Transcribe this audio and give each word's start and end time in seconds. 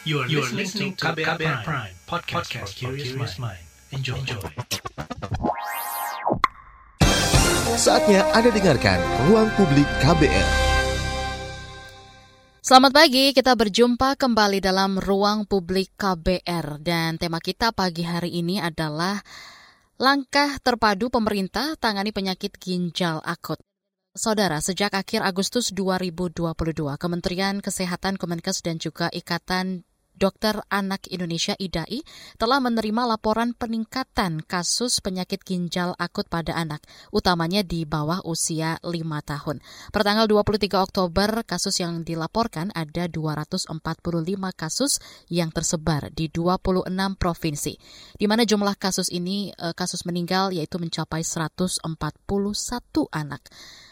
You 0.00 0.24
are, 0.24 0.28
you 0.32 0.40
are 0.40 0.48
listening 0.56 0.96
to 0.96 1.12
KBR, 1.12 1.36
KBR 1.36 1.60
Prime, 1.60 1.60
Prime 1.60 1.94
podcast, 2.08 2.48
podcast 2.48 2.72
for 2.72 2.96
curious 2.96 3.36
mind. 3.36 3.60
Enjoy. 3.92 4.16
Enjoy. 4.16 4.40
Saatnya 7.76 8.24
Anda 8.32 8.48
dengarkan 8.48 8.96
Ruang 9.28 9.52
Publik 9.60 9.84
KBR. 10.00 10.48
Selamat 12.64 12.96
pagi, 12.96 13.36
kita 13.36 13.52
berjumpa 13.52 14.16
kembali 14.16 14.64
dalam 14.64 14.96
Ruang 14.96 15.44
Publik 15.44 15.92
KBR 16.00 16.80
dan 16.80 17.20
tema 17.20 17.36
kita 17.36 17.76
pagi 17.76 18.00
hari 18.00 18.40
ini 18.40 18.56
adalah 18.56 19.20
langkah 20.00 20.56
terpadu 20.64 21.12
pemerintah 21.12 21.76
tangani 21.76 22.08
penyakit 22.08 22.56
ginjal 22.56 23.20
akut. 23.20 23.60
Saudara, 24.16 24.64
sejak 24.64 24.96
akhir 24.96 25.20
Agustus 25.20 25.76
2022, 25.76 26.40
Kementerian 26.96 27.60
Kesehatan 27.60 28.16
Kemenkes 28.16 28.64
dan 28.64 28.80
juga 28.80 29.12
Ikatan 29.12 29.84
Dokter 30.20 30.60
Anak 30.68 31.08
Indonesia 31.08 31.56
IDAI 31.56 32.04
telah 32.36 32.60
menerima 32.60 33.16
laporan 33.16 33.56
peningkatan 33.56 34.44
kasus 34.44 35.00
penyakit 35.00 35.40
ginjal 35.40 35.96
akut 35.96 36.28
pada 36.28 36.52
anak, 36.52 36.84
utamanya 37.08 37.64
di 37.64 37.88
bawah 37.88 38.20
usia 38.28 38.76
5 38.84 39.00
tahun. 39.24 39.64
Pertanggal 39.88 40.28
23 40.28 40.76
Oktober, 40.76 41.40
kasus 41.48 41.80
yang 41.80 42.04
dilaporkan 42.04 42.68
ada 42.76 43.08
245 43.08 43.72
kasus 44.52 45.00
yang 45.32 45.48
tersebar 45.48 46.12
di 46.12 46.28
26 46.28 47.16
provinsi, 47.16 47.80
di 48.20 48.28
mana 48.28 48.44
jumlah 48.44 48.76
kasus 48.76 49.08
ini, 49.08 49.56
eh, 49.56 49.72
kasus 49.72 50.04
meninggal 50.04 50.52
yaitu 50.52 50.76
mencapai 50.76 51.24
141 51.24 53.08
anak. 53.08 53.48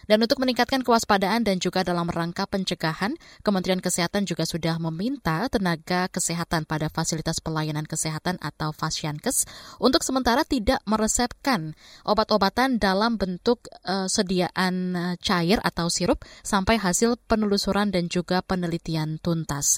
Dan 0.08 0.24
untuk 0.24 0.40
meningkatkan 0.40 0.80
kewaspadaan 0.80 1.44
dan 1.44 1.60
juga 1.60 1.84
dalam 1.84 2.08
rangka 2.08 2.48
pencegahan, 2.48 3.12
Kementerian 3.44 3.84
Kesehatan 3.84 4.24
juga 4.24 4.48
sudah 4.48 4.80
meminta 4.80 5.44
tenaga 5.52 6.08
kesehatan 6.08 6.64
pada 6.64 6.88
fasilitas 6.88 7.44
pelayanan 7.44 7.84
kesehatan 7.84 8.40
atau 8.40 8.72
Fasyankes 8.72 9.44
untuk 9.76 10.00
sementara 10.00 10.48
tidak 10.48 10.80
meresepkan 10.88 11.76
obat-obatan 12.08 12.80
dalam 12.80 13.20
bentuk 13.20 13.68
uh, 13.84 14.08
sediaan 14.08 14.96
uh, 14.96 15.14
cair 15.20 15.60
atau 15.60 15.92
sirup 15.92 16.24
sampai 16.40 16.80
hasil 16.80 17.20
penelusuran 17.28 17.92
dan 17.92 18.08
juga 18.08 18.40
penelitian 18.40 19.20
tuntas. 19.20 19.76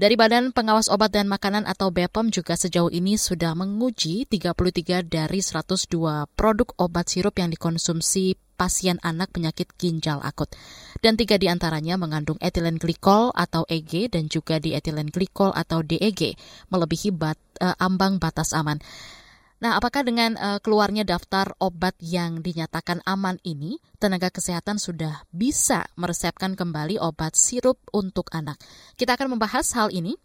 Dari 0.00 0.16
Badan 0.16 0.56
Pengawas 0.56 0.88
Obat 0.88 1.12
dan 1.12 1.28
Makanan 1.28 1.68
atau 1.68 1.92
BPOM 1.92 2.32
juga 2.32 2.56
sejauh 2.56 2.88
ini 2.88 3.20
sudah 3.20 3.52
menguji 3.52 4.24
33 4.24 5.04
dari 5.04 5.44
102 5.44 6.24
produk 6.32 6.72
obat 6.80 7.12
sirup 7.12 7.36
yang 7.36 7.52
dikonsumsi 7.52 8.32
pasien 8.56 8.96
anak 9.04 9.28
penyakit 9.36 9.68
ginjal 9.76 10.24
akut. 10.24 10.48
Dan 11.04 11.20
tiga 11.20 11.36
di 11.36 11.52
antaranya 11.52 12.00
mengandung 12.00 12.40
etilen 12.40 12.80
glikol 12.80 13.28
atau 13.36 13.68
EG 13.68 14.08
dan 14.08 14.32
juga 14.32 14.56
di 14.56 14.72
etilen 14.72 15.12
glikol 15.12 15.52
atau 15.52 15.84
DEG, 15.84 16.32
melebihi 16.72 17.12
bat, 17.12 17.36
uh, 17.60 17.76
ambang 17.76 18.16
batas 18.16 18.56
aman. 18.56 18.80
Nah, 19.60 19.76
apakah 19.76 20.00
dengan 20.00 20.40
uh, 20.40 20.56
keluarnya 20.64 21.04
daftar 21.04 21.52
obat 21.60 21.92
yang 22.00 22.40
dinyatakan 22.40 23.04
aman 23.04 23.36
ini, 23.44 23.76
tenaga 24.00 24.32
kesehatan 24.32 24.80
sudah 24.80 25.28
bisa 25.36 25.84
meresepkan 26.00 26.56
kembali 26.56 26.96
obat 26.96 27.36
sirup 27.36 27.76
untuk 27.92 28.32
anak? 28.32 28.56
Kita 28.96 29.20
akan 29.20 29.36
membahas 29.36 29.68
hal 29.76 29.92
ini 29.92 30.16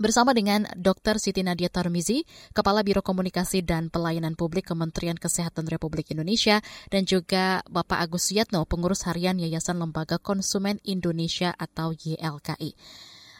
bersama 0.00 0.32
dengan 0.32 0.64
Dr. 0.72 1.20
Siti 1.20 1.44
Nadia 1.44 1.68
Tarmizi, 1.68 2.24
Kepala 2.56 2.80
Biro 2.80 3.04
Komunikasi 3.04 3.60
dan 3.60 3.92
Pelayanan 3.92 4.40
Publik 4.40 4.72
Kementerian 4.72 5.20
Kesehatan 5.20 5.68
Republik 5.68 6.12
Indonesia, 6.16 6.64
dan 6.88 7.04
juga 7.04 7.60
Bapak 7.68 8.08
Agus 8.08 8.32
Yatno, 8.32 8.64
Pengurus 8.64 9.04
Harian 9.04 9.36
Yayasan 9.36 9.76
Lembaga 9.76 10.16
Konsumen 10.16 10.80
Indonesia 10.84 11.52
atau 11.56 11.92
YLKI. 11.92 12.72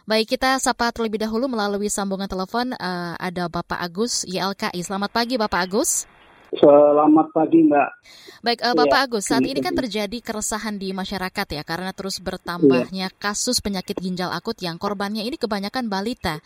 Baik, 0.06 0.38
kita 0.38 0.62
sapa 0.62 0.94
terlebih 0.94 1.18
dahulu 1.18 1.50
melalui 1.50 1.90
sambungan 1.90 2.30
telepon 2.30 2.70
uh, 2.78 3.18
ada 3.18 3.50
Bapak 3.50 3.74
Agus 3.74 4.22
YLKI. 4.22 4.78
Selamat 4.78 5.10
pagi 5.10 5.34
Bapak 5.34 5.66
Agus. 5.66 6.06
Selamat 6.54 7.26
pagi 7.34 7.66
Mbak. 7.66 7.90
Baik, 8.38 8.62
uh, 8.62 8.78
Bapak 8.78 8.98
ya, 9.02 9.04
Agus, 9.10 9.26
saat 9.26 9.42
ini 9.42 9.58
kan 9.58 9.74
terjadi 9.74 10.14
keresahan 10.22 10.78
di 10.78 10.94
masyarakat 10.94 11.58
ya 11.58 11.66
karena 11.66 11.90
terus 11.90 12.22
bertambahnya 12.22 13.10
ya. 13.10 13.18
kasus 13.18 13.58
penyakit 13.58 13.98
ginjal 13.98 14.30
akut 14.30 14.54
yang 14.62 14.78
korbannya 14.78 15.26
ini 15.26 15.34
kebanyakan 15.42 15.90
balita 15.90 16.38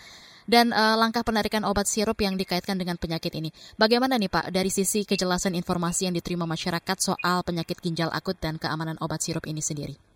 dan 0.49 0.73
uh, 0.73 0.97
langkah 0.97 1.21
penarikan 1.21 1.69
obat 1.69 1.85
sirup 1.85 2.17
yang 2.25 2.41
dikaitkan 2.41 2.81
dengan 2.81 2.97
penyakit 2.97 3.37
ini. 3.37 3.53
Bagaimana 3.77 4.17
nih 4.17 4.33
Pak 4.33 4.57
dari 4.57 4.73
sisi 4.73 5.05
kejelasan 5.05 5.53
informasi 5.53 6.09
yang 6.09 6.17
diterima 6.17 6.49
masyarakat 6.49 6.97
soal 6.97 7.45
penyakit 7.45 7.77
ginjal 7.85 8.09
akut 8.09 8.41
dan 8.41 8.57
keamanan 8.57 8.97
obat 9.05 9.21
sirup 9.21 9.45
ini 9.45 9.61
sendiri? 9.61 10.10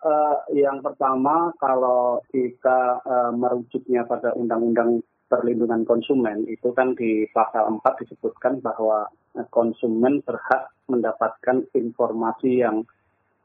Uh, 0.00 0.40
yang 0.56 0.80
pertama 0.80 1.52
kalau 1.60 2.24
kita 2.32 3.04
uh, 3.04 3.32
merujuknya 3.36 4.08
pada 4.08 4.32
Undang-Undang 4.32 5.04
Perlindungan 5.28 5.84
Konsumen 5.84 6.48
itu 6.48 6.72
kan 6.72 6.96
di 6.96 7.28
pasal 7.30 7.68
4 7.78 7.84
disebutkan 8.02 8.64
bahwa 8.64 9.12
konsumen 9.52 10.24
berhak 10.26 10.74
mendapatkan 10.90 11.68
informasi 11.70 12.66
yang 12.66 12.82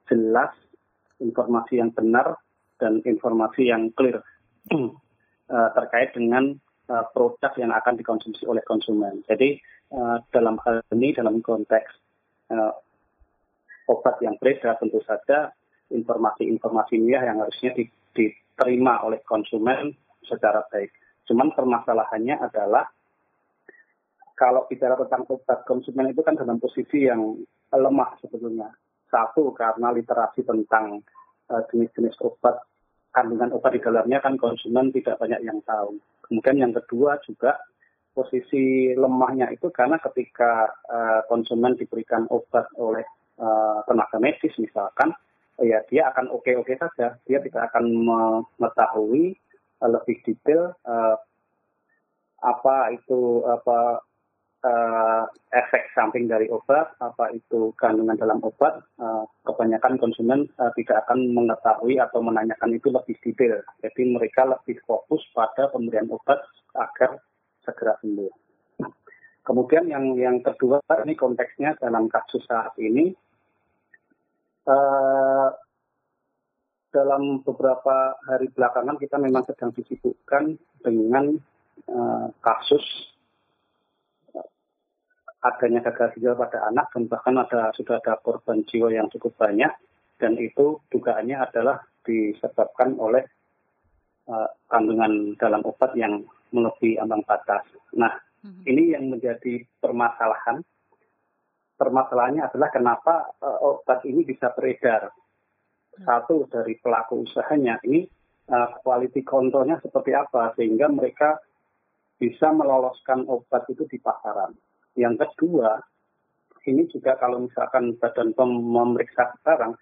jelas, 0.10 0.50
informasi 1.22 1.78
yang 1.78 1.94
benar, 1.94 2.42
dan 2.82 3.04
informasi 3.06 3.70
yang 3.70 3.92
clear 3.94 4.24
uh, 4.72 5.70
terkait 5.78 6.16
dengan 6.16 6.56
uh, 6.90 7.06
produk 7.12 7.54
yang 7.60 7.72
akan 7.76 8.00
dikonsumsi 8.00 8.44
oleh 8.50 8.64
konsumen. 8.66 9.24
Jadi 9.28 9.60
uh, 9.94 10.18
dalam 10.34 10.60
hal 10.66 10.82
ini 10.96 11.14
dalam 11.14 11.40
konteks 11.40 11.92
uh, 12.52 12.74
obat 13.86 14.18
yang 14.26 14.36
beredar 14.42 14.76
tentu 14.82 15.00
saja 15.06 15.54
informasi-informasi 15.92 16.94
ini 16.98 17.14
yang 17.14 17.42
harusnya 17.42 17.72
diterima 17.76 19.06
oleh 19.06 19.22
konsumen 19.22 19.94
secara 20.26 20.66
baik. 20.70 20.94
Cuman 21.26 21.54
permasalahannya 21.54 22.38
adalah 22.42 22.86
kalau 24.36 24.68
bicara 24.68 25.00
tentang 25.00 25.24
obat 25.32 25.64
konsumen 25.64 26.12
itu 26.12 26.22
kan 26.22 26.36
dalam 26.36 26.60
posisi 26.60 27.08
yang 27.08 27.40
lemah 27.72 28.20
sebetulnya. 28.20 28.70
Satu 29.08 29.54
karena 29.56 29.96
literasi 29.96 30.44
tentang 30.44 31.00
uh, 31.50 31.64
jenis-jenis 31.72 32.20
obat 32.20 32.68
kandungan 33.16 33.56
obat 33.56 33.72
di 33.72 33.80
dalamnya 33.80 34.20
kan 34.20 34.36
konsumen 34.36 34.92
tidak 34.92 35.16
banyak 35.16 35.40
yang 35.40 35.64
tahu. 35.64 35.96
Kemudian 36.28 36.68
yang 36.68 36.74
kedua 36.76 37.16
juga 37.24 37.56
posisi 38.12 38.92
lemahnya 38.92 39.52
itu 39.56 39.72
karena 39.72 40.00
ketika 40.04 40.68
uh, 40.88 41.22
konsumen 41.32 41.80
diberikan 41.80 42.28
obat 42.28 42.68
oleh 42.76 43.08
uh, 43.40 43.84
tenaga 43.88 44.20
medis 44.20 44.52
misalkan 44.60 45.16
ya 45.62 45.80
dia 45.88 46.12
akan 46.12 46.32
oke-oke 46.32 46.76
saja. 46.76 47.16
Dia 47.24 47.40
tidak 47.44 47.72
akan 47.72 47.86
mengetahui 48.58 49.36
uh, 49.80 49.90
lebih 49.92 50.20
detail 50.24 50.76
uh, 50.84 51.16
apa 52.44 52.94
itu 52.94 53.42
apa 53.48 54.04
uh, 54.66 55.24
efek 55.54 55.94
samping 55.94 56.26
dari 56.28 56.50
obat, 56.50 56.94
apa 57.00 57.32
itu 57.32 57.72
kandungan 57.78 58.18
dalam 58.18 58.42
obat. 58.42 58.82
Uh, 58.98 59.24
kebanyakan 59.46 60.02
konsumen 60.02 60.50
uh, 60.58 60.74
tidak 60.76 61.06
akan 61.06 61.32
mengetahui 61.32 62.02
atau 62.02 62.20
menanyakan 62.20 62.76
itu 62.76 62.90
lebih 62.90 63.16
detail. 63.22 63.62
Jadi 63.86 64.02
mereka 64.10 64.50
lebih 64.50 64.82
fokus 64.84 65.22
pada 65.32 65.70
pemberian 65.70 66.10
obat 66.10 66.42
agar 66.76 67.22
segera 67.64 67.96
sembuh. 68.02 68.34
Kemudian 69.46 69.86
yang 69.86 70.18
yang 70.18 70.42
kedua 70.42 70.82
ini 71.06 71.14
konteksnya 71.14 71.78
dalam 71.78 72.10
kasus 72.10 72.42
saat 72.50 72.74
ini 72.82 73.14
uh, 74.70 75.50
dalam 76.94 77.44
beberapa 77.44 78.16
hari 78.24 78.48
belakangan 78.56 78.96
kita 78.96 79.20
memang 79.20 79.44
sedang 79.44 79.76
disibukkan 79.76 80.56
dengan 80.80 81.36
uh, 81.92 82.28
kasus 82.40 82.84
uh, 84.32 84.48
adanya 85.44 85.84
gagal 85.84 86.16
ginjal 86.16 86.40
pada 86.40 86.66
anak 86.72 86.88
dan 86.96 87.12
bahkan 87.12 87.36
ada 87.36 87.76
sudah 87.76 88.00
ada 88.00 88.16
korban 88.24 88.64
jiwa 88.68 88.94
yang 88.94 89.12
cukup 89.12 89.36
banyak 89.36 89.72
dan 90.16 90.40
itu 90.40 90.80
dugaannya 90.90 91.36
adalah 91.36 91.84
disebabkan 92.08 92.96
oleh 92.96 93.28
uh, 94.32 94.48
kandungan 94.72 95.36
dalam 95.36 95.62
obat 95.68 95.92
yang 96.00 96.24
melebihi 96.56 96.96
ambang 97.02 97.26
batas. 97.28 97.68
Nah, 97.98 98.16
mm-hmm. 98.46 98.64
ini 98.64 98.84
yang 98.96 99.12
menjadi 99.12 99.66
permasalahan 99.84 100.64
permasalahannya 101.86 102.50
adalah 102.50 102.70
kenapa 102.74 103.38
uh, 103.46 103.62
obat 103.62 104.02
ini 104.10 104.26
bisa 104.26 104.50
beredar. 104.58 105.14
Satu 106.02 106.50
dari 106.50 106.76
pelaku 106.82 107.24
usahanya 107.24 107.78
ini 107.86 108.10
uh, 108.50 108.82
quality 108.82 109.22
seperti 109.22 110.12
apa 110.18 110.58
sehingga 110.58 110.90
mereka 110.90 111.38
bisa 112.18 112.50
meloloskan 112.50 113.30
obat 113.30 113.70
itu 113.70 113.86
di 113.86 114.02
pasaran. 114.02 114.58
Yang 114.98 115.30
kedua, 115.38 115.78
ini 116.66 116.90
juga 116.90 117.20
kalau 117.22 117.46
misalkan 117.46 117.94
Badan 118.02 118.34
POM 118.34 118.50
memeriksa 118.50 119.36
sekarang, 119.40 119.78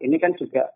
ini 0.00 0.16
kan 0.16 0.32
juga 0.40 0.72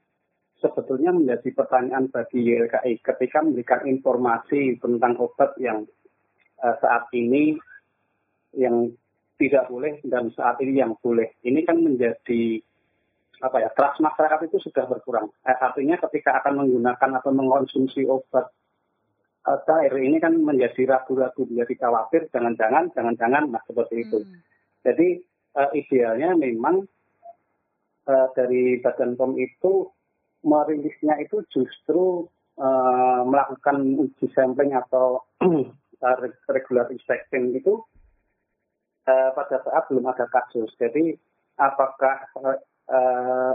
sebetulnya 0.60 1.14
menjadi 1.14 1.48
pertanyaan 1.54 2.12
bagi 2.12 2.44
YLKI 2.44 3.00
ketika 3.00 3.40
memberikan 3.40 3.86
informasi 3.88 4.76
tentang 4.82 5.16
obat 5.16 5.56
yang 5.56 5.88
uh, 6.60 6.76
saat 6.82 7.08
ini 7.14 7.56
yang 8.54 8.90
tidak 9.38 9.66
boleh 9.66 9.98
dan 10.06 10.30
saat 10.34 10.62
ini 10.62 10.78
yang 10.78 10.94
boleh. 10.98 11.34
Ini 11.42 11.60
kan 11.66 11.82
menjadi 11.82 12.62
apa 13.42 13.56
ya 13.60 13.68
trust 13.74 14.00
masyarakat 14.00 14.46
itu 14.48 14.58
sudah 14.70 14.86
berkurang. 14.86 15.28
Eh, 15.44 15.58
artinya 15.58 15.98
ketika 16.08 16.40
akan 16.40 16.64
menggunakan 16.64 17.20
atau 17.20 17.30
mengkonsumsi 17.34 18.06
obat 18.06 18.48
uh, 19.44 19.58
cair 19.68 19.92
ini 20.00 20.16
kan 20.20 20.34
menjadi 20.40 20.88
ragu-ragu, 20.88 21.44
menjadi 21.44 21.86
khawatir, 21.86 22.32
jangan-jangan, 22.32 22.90
jangan-jangan, 22.96 23.52
nah 23.52 23.62
seperti 23.68 24.08
itu. 24.08 24.18
Hmm. 24.24 24.40
Jadi 24.84 25.08
uh, 25.56 25.70
idealnya 25.76 26.36
memang 26.36 26.84
uh, 28.08 28.28
dari 28.32 28.80
Badan 28.80 29.16
POM 29.16 29.36
itu 29.36 29.88
merilisnya 30.44 31.20
itu 31.24 31.40
justru 31.48 32.28
uh, 32.60 33.22
melakukan 33.24 33.96
uji 33.96 34.28
sampling 34.36 34.76
atau 34.76 35.24
regular 36.52 36.92
inspection 36.92 37.56
itu 37.56 37.80
uh, 39.08 39.30
pada 39.32 39.56
saat 39.64 39.84
belum 39.88 40.06
ada 40.08 40.26
kasus. 40.28 40.72
Jadi 40.76 41.14
apakah 41.60 42.16
uh, 42.40 42.58
uh, 42.90 43.52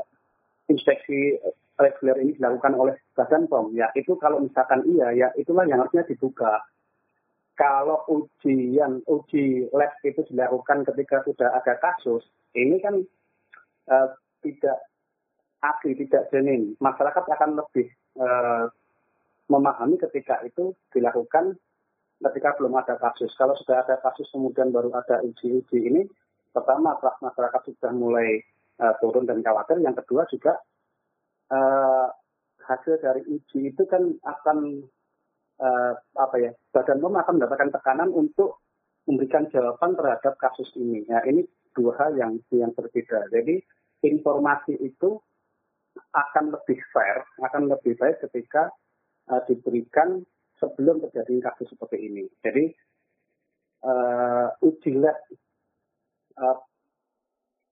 inspeksi 0.69 1.37
reguler 1.79 2.17
ini 2.21 2.35
dilakukan 2.37 2.73
oleh 2.75 2.95
Badan 3.15 3.47
POM? 3.49 3.73
Ya 3.73 3.89
itu 3.95 4.15
kalau 4.19 4.43
misalkan 4.43 4.85
iya, 4.85 5.13
ya 5.15 5.27
itulah 5.35 5.65
yang 5.65 5.81
harusnya 5.83 6.05
dibuka. 6.05 6.63
Kalau 7.59 8.07
ujian, 8.07 9.03
uji 9.03 9.67
lab 9.75 9.91
itu 10.07 10.23
dilakukan 10.31 10.87
ketika 10.87 11.27
sudah 11.27 11.51
ada 11.59 11.75
kasus, 11.75 12.23
ini 12.55 12.79
kan 12.79 13.03
uh, 13.91 14.15
tidak 14.39 14.79
asli, 15.59 15.91
tidak 15.99 16.31
jenin. 16.31 16.79
Masyarakat 16.79 17.19
akan 17.19 17.59
lebih 17.59 17.91
uh, 18.15 18.71
memahami 19.51 19.99
ketika 19.99 20.39
itu 20.47 20.71
dilakukan 20.95 21.59
ketika 22.19 22.55
belum 22.59 22.75
ada 22.75 22.99
kasus. 22.99 23.31
Kalau 23.39 23.55
sudah 23.55 23.83
ada 23.87 23.95
kasus 24.03 24.27
kemudian 24.31 24.75
baru 24.75 24.91
ada 24.91 25.23
uji-uji 25.23 25.79
ini, 25.87 26.01
pertama 26.51 26.99
masyarakat 26.99 27.61
sudah 27.71 27.91
mulai 27.95 28.43
uh, 28.83 28.93
turun 28.99 29.23
dan 29.23 29.39
khawatir. 29.39 29.79
Yang 29.79 30.03
kedua 30.03 30.27
juga 30.27 30.53
uh, 31.53 32.07
hasil 32.67 32.99
dari 33.01 33.23
uji 33.25 33.73
itu 33.73 33.83
kan 33.87 34.03
akan 34.21 34.83
uh, 35.63 35.93
apa 36.19 36.35
ya 36.37 36.51
Badan 36.75 37.01
POM 37.01 37.15
akan 37.17 37.33
mendapatkan 37.41 37.71
tekanan 37.73 38.09
untuk 38.13 38.61
memberikan 39.09 39.49
jawaban 39.49 39.97
terhadap 39.97 40.37
kasus 40.37 40.69
ini. 40.77 41.07
Ya 41.07 41.23
ini 41.25 41.47
dua 41.73 41.95
hal 41.97 42.19
yang 42.19 42.37
yang 42.53 42.75
berbeda. 42.75 43.31
Jadi 43.31 43.63
informasi 44.05 44.77
itu 44.79 45.17
akan 46.13 46.53
lebih 46.53 46.79
fair, 46.93 47.25
akan 47.43 47.67
lebih 47.71 47.97
baik 47.97 48.21
ketika 48.29 48.69
uh, 49.31 49.41
diberikan 49.49 50.23
sebelum 50.59 51.01
terjadi 51.07 51.51
kasus 51.51 51.71
seperti 51.71 51.97
ini. 52.05 52.23
Jadi 52.43 52.69
uh, 53.83 54.47
uji 54.61 54.91
lab 54.99 55.17
uh, 56.37 56.57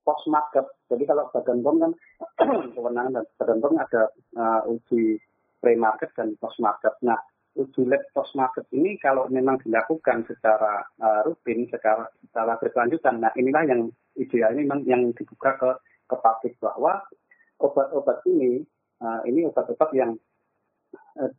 post 0.07 0.25
market. 0.31 0.65
Jadi 0.87 1.03
kalau 1.03 1.27
Badan 1.35 1.59
POM 1.59 1.75
kan 1.83 1.91
kewenangan 2.75 3.27
Badan 3.35 3.59
POM 3.59 3.75
ada 3.75 4.07
uh, 4.39 4.61
uji 4.71 5.19
pre-market 5.59 6.15
dan 6.15 6.39
post 6.39 6.63
market. 6.63 6.95
Nah, 7.03 7.19
uji 7.59 7.83
lab 7.83 7.99
post 8.15 8.31
market 8.39 8.63
ini 8.71 8.95
kalau 9.01 9.27
memang 9.27 9.59
dilakukan 9.59 10.23
secara 10.29 10.87
uh, 11.03 11.27
rutin, 11.27 11.67
secara 11.67 12.07
secara 12.23 12.55
berkelanjutan, 12.55 13.19
nah 13.19 13.33
inilah 13.35 13.67
yang 13.67 13.81
ideal 14.15 14.55
ini 14.55 14.63
memang 14.63 14.87
yang 14.87 15.03
dibuka 15.11 15.59
ke 15.59 15.69
ke 16.07 16.15
publik 16.15 16.55
bahwa 16.63 17.03
obat-obat 17.59 18.23
ini 18.29 18.63
uh, 19.03 19.21
ini 19.27 19.43
obat-obat 19.49 19.89
yang 19.91 20.15
uh, 21.19 21.31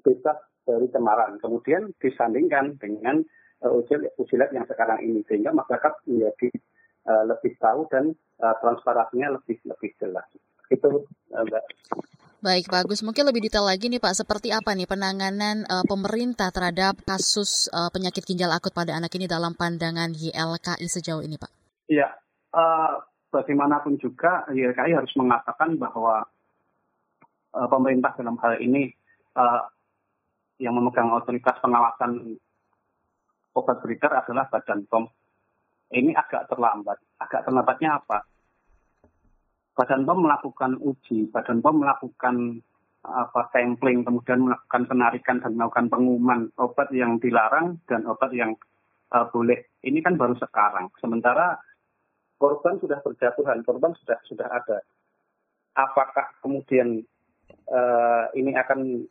bebas 0.00 0.38
dari 0.68 0.86
cemaran. 0.92 1.40
Kemudian 1.40 1.88
disandingkan 1.96 2.76
dengan 2.76 3.24
uh, 3.64 3.80
lab 3.80 4.50
yang 4.52 4.66
sekarang 4.68 5.00
ini 5.00 5.24
sehingga 5.24 5.56
masyarakat 5.56 6.04
menjadi 6.04 6.48
uh, 7.08 7.24
lebih 7.24 7.56
tahu 7.56 7.88
dan 7.88 8.12
uh, 8.44 8.54
transparansinya 8.60 9.40
lebih 9.40 9.56
lebih 9.64 9.90
jelas. 9.96 10.28
Itu 10.68 11.08
uh, 11.32 11.44
Mbak. 11.48 11.64
Baik, 12.38 12.70
bagus. 12.70 13.02
Mungkin 13.02 13.26
lebih 13.26 13.50
detail 13.50 13.66
lagi 13.66 13.90
nih 13.90 13.98
Pak, 13.98 14.14
seperti 14.14 14.54
apa 14.54 14.70
nih 14.70 14.86
penanganan 14.86 15.66
uh, 15.66 15.82
pemerintah 15.82 16.54
terhadap 16.54 17.02
kasus 17.02 17.66
uh, 17.74 17.90
penyakit 17.90 18.22
ginjal 18.22 18.54
akut 18.54 18.70
pada 18.70 18.94
anak 18.94 19.10
ini 19.18 19.26
dalam 19.26 19.58
pandangan 19.58 20.14
YLKI 20.14 20.86
sejauh 20.86 21.18
ini 21.26 21.34
Pak? 21.34 21.50
Iya, 21.90 22.06
uh, 22.54 23.02
bagaimanapun 23.34 23.98
juga 23.98 24.46
YLKI 24.54 24.94
harus 24.94 25.10
mengatakan 25.18 25.82
bahwa 25.82 26.22
uh, 27.58 27.66
pemerintah 27.66 28.14
dalam 28.14 28.38
hal 28.38 28.54
ini 28.62 28.86
uh, 29.34 29.66
yang 30.58 30.74
memegang 30.74 31.10
otoritas 31.14 31.58
pengawasan 31.62 32.38
obat 33.54 33.78
beredar 33.82 34.22
adalah 34.22 34.46
Badan 34.50 34.86
POM 34.86 35.06
ini 35.88 36.12
agak 36.12 36.52
terlambat. 36.52 37.00
Agak 37.16 37.48
terlambatnya 37.48 37.96
apa? 37.96 38.20
Badan 39.72 40.04
POM 40.04 40.18
melakukan 40.26 40.76
uji, 40.82 41.32
Badan 41.32 41.64
POM 41.64 41.80
melakukan 41.80 42.60
apa 43.08 43.48
sampling, 43.54 44.04
kemudian 44.04 44.44
melakukan 44.44 44.84
penarikan 44.84 45.40
dan 45.40 45.54
melakukan 45.54 45.88
pengumuman 45.88 46.50
obat 46.60 46.90
yang 46.92 47.16
dilarang 47.22 47.80
dan 47.88 48.04
obat 48.04 48.34
yang 48.34 48.52
uh, 49.14 49.24
boleh. 49.32 49.70
Ini 49.80 50.02
kan 50.04 50.20
baru 50.20 50.36
sekarang. 50.36 50.92
Sementara 51.00 51.56
korban 52.36 52.76
sudah 52.82 53.00
berjatuhan, 53.00 53.64
korban 53.64 53.94
sudah 54.02 54.18
sudah 54.28 54.48
ada. 54.50 54.84
Apakah 55.78 56.36
kemudian 56.42 57.00
uh, 57.70 58.28
ini 58.34 58.52
akan 58.58 59.06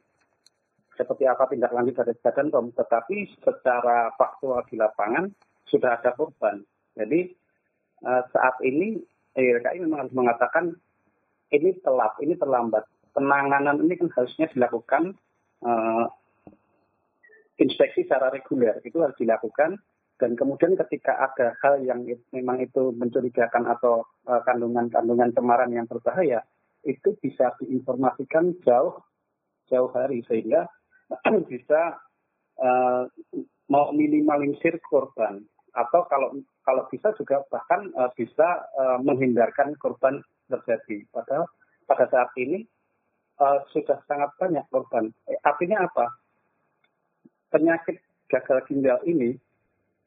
seperti 0.98 1.24
apa 1.30 1.46
tindak 1.48 1.72
lanjut 1.72 1.96
dari 1.96 2.18
Badan 2.18 2.50
POM? 2.50 2.74
Tetapi 2.74 3.16
secara 3.40 4.12
faktual 4.18 4.66
di 4.68 4.76
lapangan 4.76 5.30
sudah 5.70 6.02
ada 6.02 6.12
korban. 6.18 6.66
Jadi 6.98 7.30
uh, 8.04 8.24
saat 8.34 8.58
ini 8.66 8.98
YLKI 9.38 9.86
memang 9.86 10.10
harus 10.10 10.16
mengatakan 10.18 10.74
ini 11.54 11.78
telat, 11.86 12.18
ini 12.20 12.34
terlambat. 12.36 12.84
Penanganan 13.14 13.80
ini 13.86 13.94
kan 13.96 14.10
harusnya 14.18 14.50
dilakukan 14.52 15.14
uh, 15.64 16.06
inspeksi 17.62 18.06
secara 18.06 18.34
reguler, 18.34 18.82
itu 18.84 19.00
harus 19.00 19.16
dilakukan. 19.16 19.78
Dan 20.18 20.34
kemudian 20.34 20.74
ketika 20.74 21.14
ada 21.14 21.54
hal 21.62 21.86
yang 21.86 22.02
memang 22.34 22.58
itu 22.58 22.90
mencurigakan 22.98 23.70
atau 23.70 24.02
uh, 24.26 24.42
kandungan-kandungan 24.50 25.30
cemaran 25.38 25.70
yang 25.70 25.86
berbahaya, 25.86 26.42
itu 26.82 27.14
bisa 27.22 27.54
diinformasikan 27.62 28.58
jauh 28.66 28.98
jauh 29.68 29.92
hari 29.92 30.24
sehingga 30.26 30.66
bisa 31.51 31.95
uh, 32.59 33.04
mau 33.68 33.92
minimalisir 33.92 34.80
korban 34.88 35.44
atau 35.77 36.09
kalau 36.09 36.33
kalau 36.65 36.83
bisa 36.89 37.13
juga 37.15 37.45
bahkan 37.54 37.88
uh, 37.95 38.09
bisa 38.18 38.65
uh, 38.75 38.98
menghindarkan 39.00 39.77
korban 39.77 40.19
terjadi. 40.50 41.06
Padahal 41.13 41.45
pada 41.86 42.09
saat 42.09 42.31
ini 42.36 42.65
uh, 43.39 43.62
sudah 43.71 44.01
sangat 44.09 44.33
banyak 44.42 44.65
korban. 44.74 45.13
Artinya 45.45 45.86
apa? 45.86 46.12
Penyakit 47.54 48.02
gagal 48.28 48.68
ginjal 48.68 48.99
ini 49.07 49.37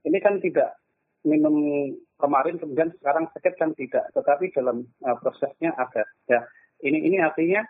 ini 0.04 0.18
kan 0.20 0.40
tidak 0.42 0.76
minum 1.24 1.88
kemarin 2.16 2.56
kemudian 2.56 2.92
sekarang 3.00 3.28
sakit 3.36 3.54
kan 3.56 3.72
tidak, 3.76 4.08
tetapi 4.12 4.52
dalam 4.52 4.84
uh, 5.04 5.16
prosesnya 5.20 5.72
ada. 5.76 6.04
Ya, 6.28 6.44
ini 6.84 7.08
ini 7.08 7.16
artinya 7.20 7.64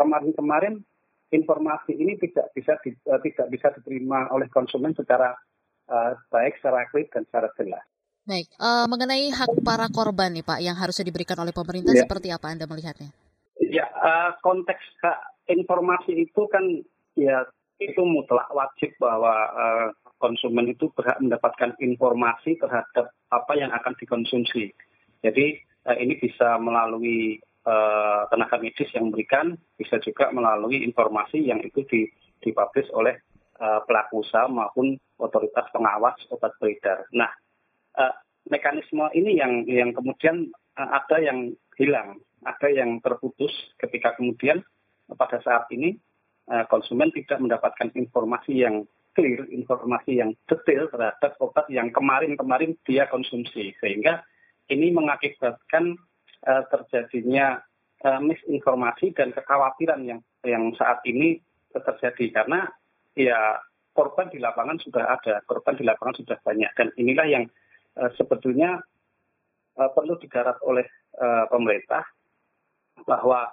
kemarin-kemarin 0.00 0.80
informasi 1.34 1.98
ini 1.98 2.14
tidak 2.22 2.54
bisa 2.54 2.78
di, 2.86 2.94
uh, 3.10 3.18
tidak 3.18 3.50
bisa 3.50 3.74
diterima 3.74 4.30
oleh 4.30 4.46
konsumen 4.46 4.94
secara 4.94 5.34
uh, 5.90 6.14
baik 6.30 6.62
secara 6.62 6.86
klik 6.88 7.10
dan 7.10 7.26
secara 7.26 7.50
jelas. 7.58 7.82
Baik, 8.24 8.48
uh, 8.56 8.88
mengenai 8.88 9.28
hak 9.28 9.60
para 9.60 9.90
korban 9.92 10.32
nih 10.32 10.46
Pak 10.46 10.62
yang 10.64 10.78
harusnya 10.78 11.04
diberikan 11.04 11.36
oleh 11.36 11.52
pemerintah 11.52 11.92
ya. 11.92 12.08
seperti 12.08 12.32
apa 12.32 12.48
Anda 12.48 12.64
melihatnya? 12.64 13.12
Ya, 13.60 13.84
uh, 13.84 14.32
konteks 14.40 14.80
hak 15.04 15.18
informasi 15.52 16.24
itu 16.24 16.42
kan 16.48 16.64
ya 17.18 17.44
itu 17.76 18.00
mutlak 18.00 18.48
wajib 18.54 18.96
bahwa 18.96 19.34
uh, 19.52 19.88
konsumen 20.16 20.72
itu 20.72 20.88
berhak 20.96 21.20
mendapatkan 21.20 21.76
informasi 21.82 22.56
terhadap 22.56 23.12
apa 23.28 23.52
yang 23.58 23.68
akan 23.76 23.92
dikonsumsi. 24.00 24.72
Jadi 25.20 25.60
uh, 25.84 25.96
ini 26.00 26.16
bisa 26.16 26.56
melalui 26.56 27.36
uh, 27.66 28.28
tenaga 28.28 28.56
medis 28.60 28.88
yang 28.92 29.10
memberikan, 29.10 29.56
bisa 29.76 29.98
juga 30.00 30.30
melalui 30.30 30.84
informasi 30.84 31.44
yang 31.44 31.60
itu 31.64 31.84
dipublish 32.40 32.88
oleh 32.92 33.20
uh, 33.60 33.82
pelaku 33.84 34.22
usaha 34.24 34.46
maupun 34.48 34.96
otoritas 35.18 35.66
pengawas 35.72 36.16
obat 36.30 36.52
beredar. 36.60 37.08
Nah, 37.12 37.32
uh, 37.98 38.14
mekanisme 38.48 39.08
ini 39.16 39.40
yang 39.40 39.64
yang 39.64 39.90
kemudian 39.96 40.52
uh, 40.76 40.88
ada 41.02 41.20
yang 41.20 41.52
hilang, 41.80 42.20
ada 42.44 42.68
yang 42.70 43.00
terputus 43.00 43.52
ketika 43.80 44.14
kemudian 44.16 44.62
pada 45.16 45.40
saat 45.44 45.68
ini 45.72 45.96
uh, 46.48 46.64
konsumen 46.68 47.12
tidak 47.12 47.40
mendapatkan 47.40 47.92
informasi 47.96 48.64
yang 48.64 48.84
clear, 49.14 49.46
informasi 49.46 50.18
yang 50.18 50.34
detail 50.50 50.90
terhadap 50.90 51.38
obat 51.38 51.70
yang 51.70 51.94
kemarin-kemarin 51.94 52.74
dia 52.82 53.06
konsumsi, 53.06 53.72
sehingga 53.78 54.26
ini 54.68 54.90
mengakibatkan 54.90 55.94
terjadinya 56.44 57.60
uh, 58.04 58.20
misinformasi 58.20 59.16
dan 59.16 59.32
kekhawatiran 59.32 60.04
yang 60.04 60.20
yang 60.44 60.72
saat 60.76 61.00
ini 61.08 61.40
terjadi. 61.72 62.42
Karena 62.42 62.68
ya 63.16 63.58
korban 63.96 64.28
di 64.28 64.38
lapangan 64.38 64.78
sudah 64.80 65.04
ada, 65.08 65.40
korban 65.48 65.74
di 65.74 65.84
lapangan 65.88 66.20
sudah 66.20 66.38
banyak. 66.44 66.70
Dan 66.76 66.88
inilah 67.00 67.26
yang 67.26 67.44
uh, 67.96 68.10
sebetulnya 68.14 68.80
uh, 69.80 69.90
perlu 69.92 70.20
digarap 70.20 70.60
oleh 70.62 70.84
uh, 71.18 71.48
pemerintah 71.48 72.04
bahwa 73.04 73.50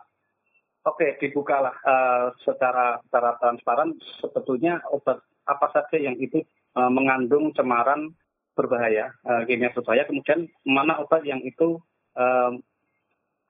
Oke, 0.81 1.13
dibukalah 1.21 1.77
uh, 1.85 2.33
secara 2.41 2.97
secara 3.05 3.37
transparan. 3.37 3.93
Sebetulnya 4.17 4.81
obat 4.89 5.21
apa 5.45 5.69
saja 5.69 6.01
yang 6.01 6.17
itu 6.17 6.41
uh, 6.73 6.89
mengandung 6.89 7.53
cemaran 7.53 8.17
berbahaya, 8.57 9.13
uh, 9.29 9.45
kimia 9.45 9.69
berbahaya, 9.77 10.09
kemudian 10.09 10.49
mana 10.65 10.97
obat 10.97 11.21
yang 11.21 11.37
itu 11.45 11.77
uh, 12.17 12.57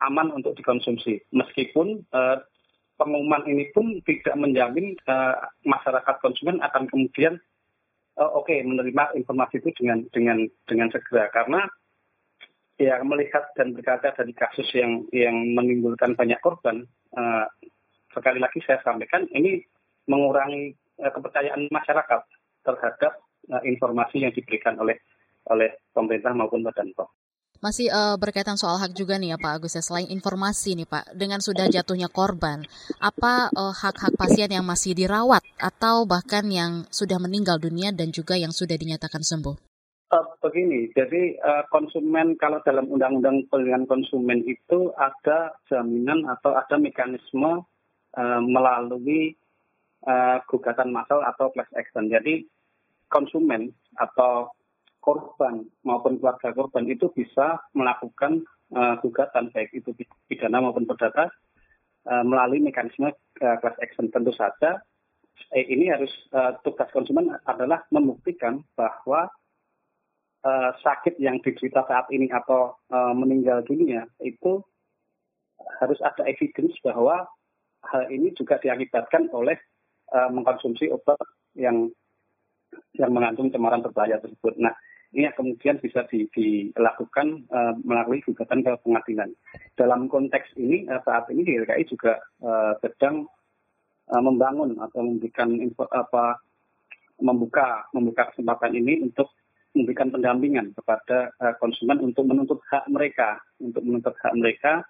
aman 0.02 0.34
untuk 0.34 0.58
dikonsumsi. 0.58 1.22
Meskipun 1.32 2.02
uh, 2.14 2.42
pengumuman 3.02 3.46
ini 3.50 3.70
pun 3.74 3.98
tidak 4.06 4.38
menjamin 4.38 4.94
uh, 5.10 5.38
masyarakat 5.66 6.16
konsumen 6.22 6.62
akan 6.62 6.86
kemudian 6.90 7.42
uh, 8.22 8.30
oke 8.34 8.50
okay, 8.50 8.62
menerima 8.62 9.18
informasi 9.18 9.58
itu 9.62 9.74
dengan 9.78 10.06
dengan 10.14 10.46
dengan 10.70 10.94
segera 10.94 11.30
karena 11.34 11.66
ya 12.82 12.98
melihat 13.06 13.46
dan 13.54 13.78
berkata 13.78 14.10
dari 14.18 14.34
kasus 14.34 14.66
yang 14.74 15.06
yang 15.14 15.54
menimbulkan 15.54 16.18
banyak 16.18 16.42
korban, 16.42 16.86
uh, 17.14 17.46
sekali 18.10 18.42
lagi 18.42 18.58
saya 18.66 18.82
sampaikan 18.82 19.30
ini 19.38 19.62
mengurangi 20.10 20.74
uh, 21.02 21.12
kepercayaan 21.14 21.70
masyarakat 21.70 22.22
terhadap 22.66 23.14
uh, 23.54 23.62
informasi 23.62 24.26
yang 24.26 24.34
diberikan 24.34 24.82
oleh 24.82 24.98
oleh 25.50 25.74
pemerintah 25.94 26.34
maupun 26.34 26.66
badan 26.66 26.90
pom. 26.94 27.10
Masih 27.62 27.94
uh, 27.94 28.18
berkaitan 28.18 28.58
soal 28.58 28.82
hak 28.82 28.98
juga 28.98 29.22
nih 29.22 29.34
ya 29.34 29.38
Pak 29.38 29.62
Agus 29.62 29.78
ya. 29.78 29.86
Selain 29.86 30.10
informasi 30.10 30.74
nih 30.74 30.90
Pak, 30.90 31.14
dengan 31.14 31.46
sudah 31.46 31.70
jatuhnya 31.70 32.10
korban, 32.10 32.66
apa 32.98 33.54
hak-hak 33.54 34.14
uh, 34.14 34.20
pasien 34.20 34.50
yang 34.50 34.66
masih 34.66 34.98
dirawat 34.98 35.46
atau 35.62 36.10
bahkan 36.10 36.42
yang 36.50 36.90
sudah 36.90 37.22
meninggal 37.22 37.62
dunia 37.62 37.94
dan 37.94 38.10
juga 38.10 38.34
yang 38.34 38.50
sudah 38.50 38.74
dinyatakan 38.74 39.22
sembuh? 39.22 39.54
Uh, 40.10 40.26
begini, 40.42 40.90
jadi 40.98 41.38
uh, 41.38 41.64
konsumen 41.70 42.34
kalau 42.42 42.60
dalam 42.66 42.90
undang-undang 42.90 43.46
perlindungan 43.48 43.86
konsumen 43.86 44.42
itu 44.44 44.90
ada 44.98 45.54
jaminan 45.70 46.26
atau 46.26 46.58
ada 46.58 46.82
mekanisme 46.82 47.62
uh, 48.18 48.42
melalui 48.42 49.38
uh, 50.10 50.42
gugatan 50.50 50.90
massal 50.90 51.22
atau 51.22 51.54
class 51.54 51.70
action. 51.78 52.10
Jadi 52.10 52.42
konsumen 53.06 53.70
atau 54.02 54.50
korban 55.02 55.66
maupun 55.82 56.22
keluarga 56.22 56.54
korban 56.54 56.86
itu 56.86 57.10
bisa 57.12 57.58
melakukan 57.74 58.46
uh, 58.78 58.96
gugatan 59.02 59.50
baik 59.52 59.74
itu 59.74 59.92
pidana 60.30 60.62
maupun 60.62 60.86
perdata 60.86 61.28
uh, 62.08 62.24
melalui 62.24 62.62
mekanisme 62.62 63.10
uh, 63.42 63.58
class 63.60 63.78
action. 63.82 64.14
Tentu 64.14 64.32
saja 64.38 64.80
eh, 65.58 65.66
ini 65.68 65.90
harus 65.90 66.14
uh, 66.32 66.56
tugas 66.62 66.88
konsumen 66.94 67.34
adalah 67.50 67.84
membuktikan 67.90 68.62
bahwa 68.78 69.28
uh, 70.46 70.72
sakit 70.86 71.18
yang 71.18 71.42
diderita 71.42 71.82
saat 71.90 72.08
ini 72.14 72.30
atau 72.30 72.78
uh, 72.94 73.14
meninggal 73.18 73.66
dunia 73.66 74.06
itu 74.22 74.62
harus 75.82 75.98
ada 76.06 76.26
evidence 76.30 76.78
bahwa 76.86 77.26
hal 77.90 78.06
ini 78.14 78.34
juga 78.38 78.62
diakibatkan 78.62 79.30
oleh 79.34 79.58
uh, 80.14 80.30
mengkonsumsi 80.30 80.94
obat 80.94 81.18
yang 81.58 81.90
yang 82.96 83.12
mengandung 83.12 83.52
cemaran 83.52 83.84
berbahaya 83.84 84.22
tersebut. 84.22 84.56
Nah, 84.62 84.72
ini 85.12 85.28
yang 85.28 85.36
kemudian 85.36 85.76
bisa 85.84 86.08
di, 86.08 86.24
dilakukan 86.32 87.44
uh, 87.52 87.76
melalui 87.84 88.24
gugatan 88.24 88.64
ke 88.64 88.72
pengadilan. 88.80 89.30
Dalam 89.76 90.08
konteks 90.08 90.56
ini 90.56 90.88
uh, 90.88 91.04
saat 91.04 91.28
ini 91.28 91.44
DLKI 91.44 91.84
juga 91.92 92.16
uh, 92.40 92.80
sedang 92.80 93.28
uh, 94.08 94.24
membangun 94.24 94.80
atau 94.80 95.04
memberikan 95.04 95.52
info 95.60 95.84
apa 95.92 96.40
membuka 97.20 97.86
membuka 97.92 98.32
kesempatan 98.32 98.72
ini 98.80 99.04
untuk 99.04 99.36
memberikan 99.76 100.12
pendampingan 100.12 100.72
kepada 100.76 101.36
uh, 101.40 101.56
konsumen 101.60 102.00
untuk 102.04 102.28
menuntut 102.28 102.60
hak 102.72 102.88
mereka, 102.88 103.40
untuk 103.60 103.84
menuntut 103.84 104.16
hak 104.16 104.34
mereka 104.36 104.84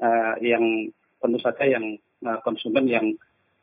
uh, 0.00 0.36
yang 0.40 0.88
tentu 1.20 1.38
saja 1.40 1.64
yang 1.64 1.96
uh, 2.24 2.38
konsumen 2.44 2.88
yang 2.88 3.06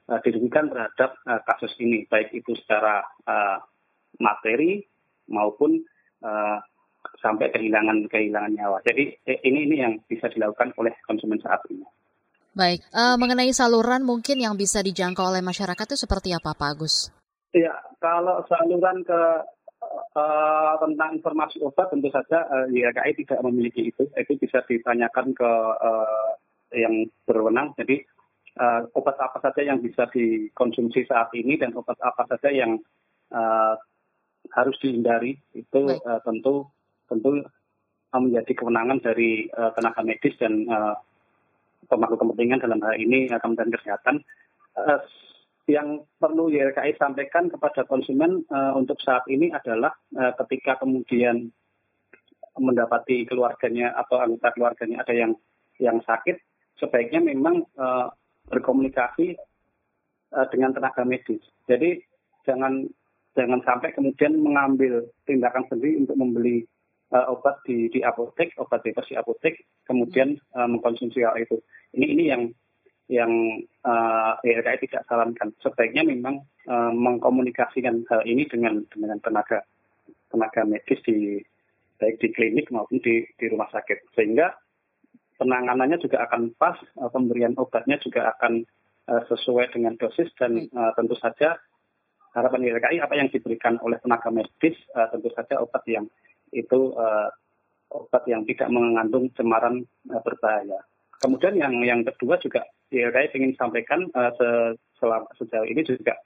uh, 0.10 0.18
dirugikan 0.26 0.70
terhadap 0.70 1.18
uh, 1.26 1.42
kasus 1.46 1.74
ini, 1.82 2.06
baik 2.10 2.34
itu 2.34 2.54
secara 2.66 3.02
uh, 3.30 3.62
materi 4.22 4.86
maupun 5.30 5.82
uh, 6.24 6.58
sampai 7.20 7.52
kehilangan 7.52 8.08
kehilangan 8.08 8.54
nyawa. 8.56 8.78
Jadi 8.84 9.16
ini 9.46 9.60
ini 9.68 9.76
yang 9.80 9.94
bisa 10.08 10.28
dilakukan 10.32 10.76
oleh 10.80 10.96
konsumen 11.04 11.40
saat 11.40 11.64
ini. 11.72 11.84
Baik, 12.50 12.82
uh, 12.92 13.16
mengenai 13.16 13.54
saluran 13.54 14.04
mungkin 14.04 14.42
yang 14.42 14.58
bisa 14.58 14.82
dijangkau 14.82 15.32
oleh 15.32 15.40
masyarakat 15.40 15.86
itu 15.86 15.96
seperti 15.96 16.34
apa, 16.34 16.58
Pak 16.58 16.70
Agus? 16.76 17.14
Ya, 17.54 17.72
kalau 18.02 18.44
saluran 18.50 19.06
ke 19.06 19.22
uh, 20.18 20.74
tentang 20.82 21.22
informasi 21.22 21.62
obat 21.64 21.88
tentu 21.94 22.10
saja 22.12 22.46
uh, 22.50 22.66
YLKI 22.68 23.14
tidak 23.24 23.40
memiliki 23.46 23.94
itu. 23.94 24.04
Itu 24.12 24.34
bisa 24.42 24.66
ditanyakan 24.66 25.34
ke 25.38 25.52
uh, 25.80 26.32
yang 26.76 27.08
berwenang. 27.26 27.74
Jadi 27.78 28.02
uh, 28.60 28.86
obat 28.98 29.18
apa 29.18 29.40
saja 29.40 29.62
yang 29.64 29.80
bisa 29.80 30.10
dikonsumsi 30.10 31.06
saat 31.08 31.32
ini 31.38 31.56
dan 31.56 31.74
obat 31.78 31.98
apa 32.02 32.26
saja 32.28 32.50
yang 32.52 32.82
uh, 33.34 33.74
harus 34.56 34.76
dihindari 34.82 35.38
itu 35.54 35.82
uh, 36.00 36.20
tentu 36.26 36.68
tentu 37.10 37.44
menjadi 38.10 38.52
kewenangan 38.58 39.00
dari 39.06 39.46
uh, 39.54 39.70
tenaga 39.78 40.02
medis 40.02 40.34
dan 40.42 40.66
uh, 40.66 40.98
pemangku 41.86 42.18
kepentingan 42.18 42.62
dalam 42.62 42.82
hal 42.82 42.98
ini 42.98 43.30
uh, 43.30 43.38
Kementerian 43.38 43.74
Kesehatan. 43.74 44.16
Uh, 44.74 45.02
yang 45.70 46.02
perlu 46.18 46.50
YLKI 46.50 46.98
sampaikan 46.98 47.46
kepada 47.46 47.86
konsumen 47.86 48.42
uh, 48.50 48.74
untuk 48.74 48.98
saat 49.06 49.22
ini 49.30 49.54
adalah 49.54 49.94
uh, 50.18 50.34
ketika 50.42 50.82
kemudian 50.82 51.54
mendapati 52.58 53.30
keluarganya 53.30 53.94
atau 53.94 54.18
anggota 54.18 54.50
keluarganya 54.58 55.06
ada 55.06 55.14
yang 55.14 55.32
yang 55.78 56.02
sakit, 56.02 56.42
sebaiknya 56.82 57.22
memang 57.22 57.64
uh, 57.78 58.10
berkomunikasi 58.50 59.38
uh, 60.34 60.46
dengan 60.50 60.74
tenaga 60.74 61.06
medis. 61.06 61.40
Jadi 61.70 62.02
jangan 62.44 62.90
jangan 63.38 63.62
sampai 63.66 63.94
kemudian 63.94 64.38
mengambil 64.40 65.06
tindakan 65.26 65.66
sendiri 65.70 66.02
untuk 66.02 66.18
membeli 66.18 66.66
uh, 67.14 67.30
obat 67.34 67.62
di, 67.66 67.90
di 67.90 68.02
apotek, 68.02 68.54
obat 68.58 68.82
bebas 68.86 69.06
di 69.10 69.16
apotek, 69.18 69.66
kemudian 69.86 70.38
uh, 70.58 70.70
mengkonsumsi 70.70 71.22
hal 71.22 71.38
itu. 71.38 71.62
Ini 71.94 72.06
ini 72.06 72.24
yang 72.30 72.44
yang 73.10 73.32
uh, 73.86 74.38
tidak 74.46 75.02
sarankan. 75.10 75.50
Sebaiknya 75.66 76.06
memang 76.06 76.46
uh, 76.70 76.94
mengkomunikasikan 76.94 78.06
hal 78.06 78.22
ini 78.26 78.46
dengan 78.46 78.86
dengan 78.94 79.18
tenaga 79.18 79.66
tenaga 80.30 80.62
medis 80.62 81.02
di 81.02 81.42
baik 81.98 82.22
di 82.22 82.30
klinik 82.32 82.70
maupun 82.70 83.02
di 83.02 83.26
di 83.36 83.46
rumah 83.50 83.68
sakit 83.74 84.14
sehingga 84.14 84.54
penanganannya 85.42 85.98
juga 86.04 86.30
akan 86.30 86.54
pas, 86.54 86.78
uh, 87.02 87.10
pemberian 87.10 87.58
obatnya 87.58 87.98
juga 87.98 88.30
akan 88.38 88.62
uh, 89.10 89.24
sesuai 89.26 89.74
dengan 89.74 89.98
dosis 89.98 90.30
dan 90.38 90.70
uh, 90.76 90.92
tentu 90.94 91.18
saja 91.18 91.58
harapan 92.34 92.66
YLKI 92.70 92.98
apa 93.02 93.14
yang 93.18 93.30
diberikan 93.34 93.78
oleh 93.82 93.98
tenaga 94.02 94.30
medis 94.30 94.78
uh, 94.94 95.10
tentu 95.10 95.30
saja 95.34 95.62
obat 95.62 95.82
yang 95.90 96.06
itu 96.54 96.94
uh, 96.98 97.30
obat 97.90 98.24
yang 98.30 98.46
tidak 98.46 98.70
mengandung 98.70 99.30
cemaran 99.34 99.86
uh, 100.14 100.22
berbahaya. 100.22 100.82
Kemudian 101.20 101.58
yang 101.60 101.74
yang 101.84 102.02
kedua 102.06 102.40
juga 102.40 102.64
saya 102.90 103.30
ingin 103.36 103.54
sampaikan 103.60 104.08
uh, 104.18 104.32
selama 104.98 105.30
sejauh 105.38 105.68
ini 105.68 105.82
juga 105.86 106.18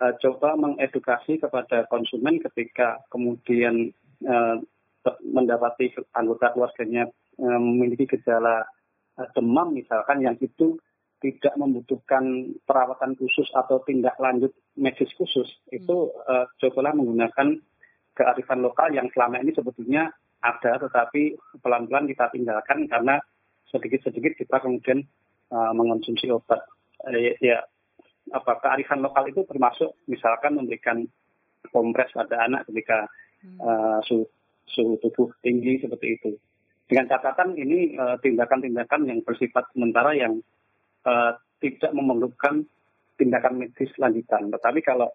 uh, 0.00 0.12
coba 0.20 0.56
mengedukasi 0.56 1.38
kepada 1.40 1.84
konsumen 1.90 2.40
ketika 2.40 3.00
kemudian 3.12 3.92
uh, 4.24 4.56
mendapati 5.20 5.92
anggota 6.16 6.56
keluarganya 6.56 7.08
uh, 7.40 7.60
memiliki 7.60 8.16
gejala 8.16 8.64
uh, 9.20 9.28
demam 9.36 9.76
misalkan 9.76 10.24
yang 10.24 10.36
itu 10.40 10.78
tidak 11.24 11.56
membutuhkan 11.56 12.52
perawatan 12.68 13.16
khusus 13.16 13.48
atau 13.56 13.80
tindak 13.88 14.12
lanjut 14.20 14.52
medis 14.76 15.08
khusus 15.16 15.48
hmm. 15.72 15.80
itu 15.80 16.12
uh, 16.28 16.44
cobalah 16.60 16.92
menggunakan 16.92 17.56
kearifan 18.12 18.60
lokal 18.60 18.92
yang 18.92 19.08
selama 19.16 19.40
ini 19.40 19.56
sebetulnya 19.56 20.12
ada 20.44 20.76
tetapi 20.76 21.40
pelan-pelan 21.64 22.04
kita 22.04 22.28
tinggalkan 22.28 22.84
karena 22.92 23.16
sedikit-sedikit 23.72 24.36
kita 24.36 24.60
kemudian 24.60 25.00
uh, 25.48 25.72
mengonsumsi 25.72 26.28
obat. 26.28 26.60
Uh, 27.00 27.16
ya, 27.16 27.32
ya, 27.40 27.58
apa 28.36 28.60
kearifan 28.60 29.00
lokal 29.00 29.24
itu 29.32 29.40
termasuk 29.48 29.96
misalkan 30.04 30.60
memberikan 30.60 31.08
kompres 31.72 32.12
pada 32.12 32.44
anak 32.44 32.68
ketika 32.68 33.08
uh, 33.64 33.98
suhu, 34.04 34.28
suhu 34.68 35.00
tubuh 35.00 35.32
tinggi 35.40 35.80
seperti 35.80 36.20
itu. 36.20 36.30
Dengan 36.84 37.08
catatan 37.08 37.56
ini 37.56 37.96
tindakan-tindakan 37.96 39.00
uh, 39.00 39.08
yang 39.08 39.24
bersifat 39.24 39.72
sementara 39.72 40.12
yang 40.12 40.44
uh, 41.04 41.32
tidak 41.60 41.92
memerlukan 41.96 42.64
tindakan 43.16 43.54
medis 43.56 43.90
lanjutan. 43.96 44.50
Tetapi 44.50 44.80
kalau 44.84 45.08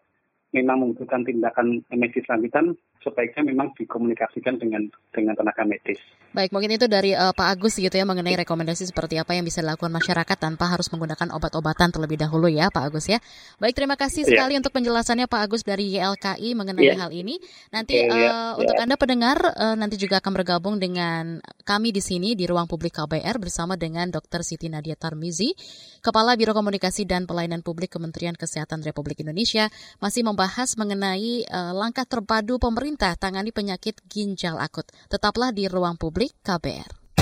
memang 0.49 0.81
membutuhkan 0.81 1.21
tindakan 1.21 1.85
medis 1.93 2.25
lanjutan 2.25 2.73
sebaiknya 2.99 3.47
memang 3.47 3.71
dikomunikasikan 3.77 4.59
dengan 4.59 4.89
dengan 5.13 5.33
tenaga 5.37 5.63
medis. 5.63 6.01
Baik, 6.29 6.53
mungkin 6.53 6.77
itu 6.77 6.85
dari 6.85 7.17
uh, 7.17 7.33
Pak 7.33 7.57
Agus 7.57 7.81
gitu 7.81 7.89
ya 7.89 8.05
mengenai 8.05 8.37
rekomendasi 8.45 8.85
seperti 8.85 9.17
apa 9.17 9.33
yang 9.33 9.41
bisa 9.41 9.65
dilakukan 9.65 9.89
masyarakat 9.89 10.37
tanpa 10.37 10.69
harus 10.69 10.85
menggunakan 10.93 11.33
obat-obatan 11.33 11.89
terlebih 11.89 12.21
dahulu 12.21 12.45
ya 12.45 12.69
Pak 12.69 12.91
Agus 12.91 13.09
ya. 13.09 13.17
Baik, 13.57 13.73
terima 13.73 13.97
kasih 13.97 14.27
yeah. 14.27 14.37
sekali 14.37 14.53
untuk 14.53 14.69
penjelasannya 14.69 15.25
Pak 15.25 15.41
Agus 15.41 15.65
dari 15.65 15.89
YLKI 15.97 16.53
mengenai 16.53 16.85
yeah. 16.85 16.99
hal 17.01 17.09
ini. 17.09 17.41
Nanti 17.73 17.97
yeah, 17.97 18.13
yeah, 18.13 18.33
uh, 18.53 18.61
untuk 18.61 18.77
Anda 18.77 18.93
pendengar 18.99 19.37
uh, 19.41 19.73
nanti 19.73 19.97
juga 19.97 20.21
akan 20.21 20.31
bergabung 20.37 20.75
dengan 20.77 21.41
kami 21.65 21.89
di 21.89 22.01
sini 22.03 22.37
di 22.37 22.45
ruang 22.45 22.69
publik 22.69 23.01
KBR 23.01 23.41
bersama 23.41 23.73
dengan 23.73 24.13
Dr. 24.13 24.45
Siti 24.45 24.69
Nadia 24.69 24.93
Tarmizi, 24.93 25.57
Kepala 26.05 26.37
Biro 26.37 26.53
Komunikasi 26.53 27.09
dan 27.09 27.25
Pelayanan 27.25 27.65
Publik 27.65 27.89
Kementerian 27.89 28.37
Kesehatan 28.37 28.85
Republik 28.85 29.25
Indonesia 29.25 29.65
masih 29.97 30.21
membahas 30.39 30.79
mengenai 30.79 31.43
uh, 31.51 31.75
langkah 31.75 32.07
terpadu 32.07 32.63
pemerintah 32.63 33.11
tangani 33.19 33.51
penyakit 33.51 33.99
ginjal 34.07 34.55
akut. 34.55 34.87
Tetaplah 35.11 35.51
di 35.51 35.67
ruang 35.67 35.99
publik 35.99 36.31
Publik 36.31 36.31
KBR. 36.47 37.19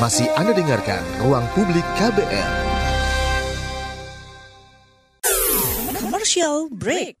Masih 0.00 0.32
Anda 0.32 0.56
dengarkan 0.56 1.04
Ruang 1.20 1.44
Publik 1.52 1.84
KBR. 2.00 2.52
Commercial 6.00 6.72
break. 6.72 7.20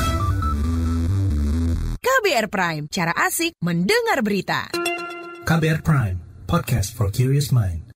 KBR 2.11 2.51
Prime, 2.51 2.83
cara 2.91 3.15
asik 3.15 3.55
mendengar 3.63 4.19
berita. 4.19 4.67
KBR 5.47 5.79
Prime, 5.79 6.19
podcast 6.43 6.91
for 6.91 7.07
curious 7.07 7.55
mind. 7.55 7.87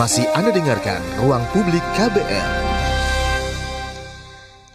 Masih 0.00 0.24
Anda 0.32 0.56
dengarkan 0.56 1.04
Ruang 1.20 1.44
Publik 1.52 1.84
KBR. 2.00 2.50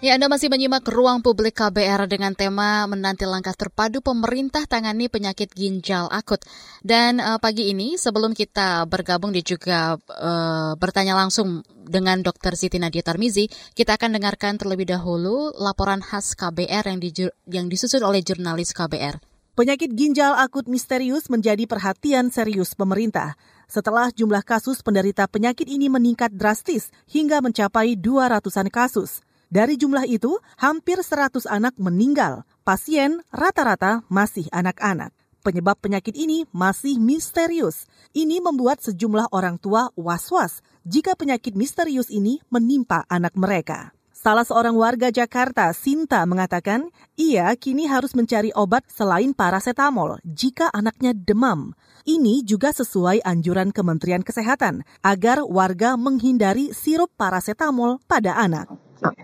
Ya, 0.01 0.17
Anda 0.17 0.29
masih 0.29 0.49
menyimak 0.49 0.81
ruang 0.89 1.21
publik 1.21 1.57
KBR 1.57 2.09
dengan 2.09 2.33
tema 2.33 2.89
menanti 2.89 3.25
langkah 3.25 3.53
terpadu 3.53 4.01
pemerintah 4.01 4.65
tangani 4.65 5.09
penyakit 5.09 5.53
ginjal 5.53 6.09
akut. 6.09 6.41
Dan 6.81 7.21
uh, 7.21 7.37
pagi 7.37 7.69
ini 7.69 8.01
sebelum 8.01 8.33
kita 8.33 8.89
bergabung 8.89 9.29
dia 9.29 9.45
juga 9.45 9.97
uh, 9.97 10.73
bertanya 10.73 11.13
langsung 11.13 11.61
dengan 11.91 12.23
Dr. 12.23 12.55
Siti 12.55 12.79
Nadia 12.79 13.03
Tarmizi, 13.03 13.51
kita 13.75 13.99
akan 13.99 14.15
dengarkan 14.15 14.55
terlebih 14.55 14.87
dahulu 14.87 15.51
laporan 15.59 15.99
khas 15.99 16.31
KBR 16.39 16.87
yang, 16.87 16.99
di, 17.03 17.09
yang 17.51 17.67
disusun 17.67 18.07
oleh 18.07 18.23
jurnalis 18.23 18.71
KBR. 18.71 19.19
Penyakit 19.51 19.91
ginjal 19.91 20.31
akut 20.39 20.71
misterius 20.71 21.27
menjadi 21.27 21.67
perhatian 21.67 22.31
serius 22.31 22.71
pemerintah 22.71 23.35
setelah 23.67 24.07
jumlah 24.07 24.47
kasus 24.47 24.79
penderita 24.79 25.27
penyakit 25.27 25.67
ini 25.67 25.91
meningkat 25.91 26.31
drastis 26.31 26.87
hingga 27.11 27.43
mencapai 27.43 27.99
200-an 27.99 28.71
kasus. 28.71 29.19
Dari 29.51 29.75
jumlah 29.75 30.07
itu, 30.07 30.39
hampir 30.55 31.03
100 31.03 31.43
anak 31.51 31.75
meninggal. 31.75 32.47
Pasien 32.63 33.19
rata-rata 33.35 34.07
masih 34.07 34.47
anak-anak. 34.55 35.11
Penyebab 35.43 35.75
penyakit 35.83 36.15
ini 36.15 36.47
masih 36.55 36.95
misterius. 37.03 37.83
Ini 38.15 38.39
membuat 38.39 38.79
sejumlah 38.79 39.35
orang 39.35 39.59
tua 39.59 39.91
was-was 39.99 40.63
jika 40.87 41.13
penyakit 41.13 41.53
misterius 41.53 42.09
ini 42.09 42.41
menimpa 42.49 43.05
anak 43.07 43.37
mereka. 43.37 43.93
Salah 44.21 44.45
seorang 44.45 44.77
warga 44.77 45.09
Jakarta, 45.09 45.73
Sinta, 45.73 46.21
mengatakan 46.29 46.93
ia 47.17 47.49
kini 47.57 47.89
harus 47.89 48.13
mencari 48.13 48.53
obat 48.53 48.85
selain 48.85 49.33
paracetamol 49.33 50.21
jika 50.21 50.69
anaknya 50.69 51.17
demam. 51.17 51.73
Ini 52.05 52.45
juga 52.45 52.69
sesuai 52.69 53.25
anjuran 53.25 53.73
Kementerian 53.73 54.21
Kesehatan 54.21 54.85
agar 55.01 55.41
warga 55.41 55.97
menghindari 55.97 56.69
sirup 56.69 57.09
paracetamol 57.17 57.97
pada 58.05 58.37
anak. 58.37 58.69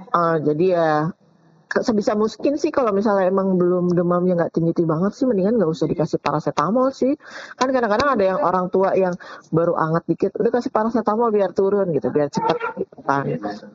Uh, 0.09 0.41
jadi 0.41 0.65
ya 0.73 0.89
sebisa 1.67 2.15
mungkin 2.15 2.55
sih 2.55 2.71
kalau 2.71 2.95
misalnya 2.95 3.27
emang 3.27 3.59
belum 3.59 3.91
demamnya 3.91 4.39
nggak 4.39 4.53
tinggi-tinggi 4.55 4.87
banget 4.87 5.11
sih 5.15 5.25
mendingan 5.27 5.59
nggak 5.59 5.71
usah 5.71 5.87
dikasih 5.87 6.19
paracetamol 6.23 6.89
sih. 6.95 7.13
Kan 7.59 7.69
kadang-kadang 7.75 8.09
ada 8.15 8.23
yang 8.23 8.39
orang 8.39 8.71
tua 8.71 8.95
yang 8.95 9.13
baru 9.51 9.75
anget 9.75 10.03
dikit 10.07 10.31
udah 10.39 10.51
kasih 10.51 10.71
paracetamol 10.71 11.29
biar 11.29 11.51
turun 11.51 11.91
gitu 11.91 12.07
biar 12.11 12.31
cepat 12.31 12.57
kan. 13.03 13.25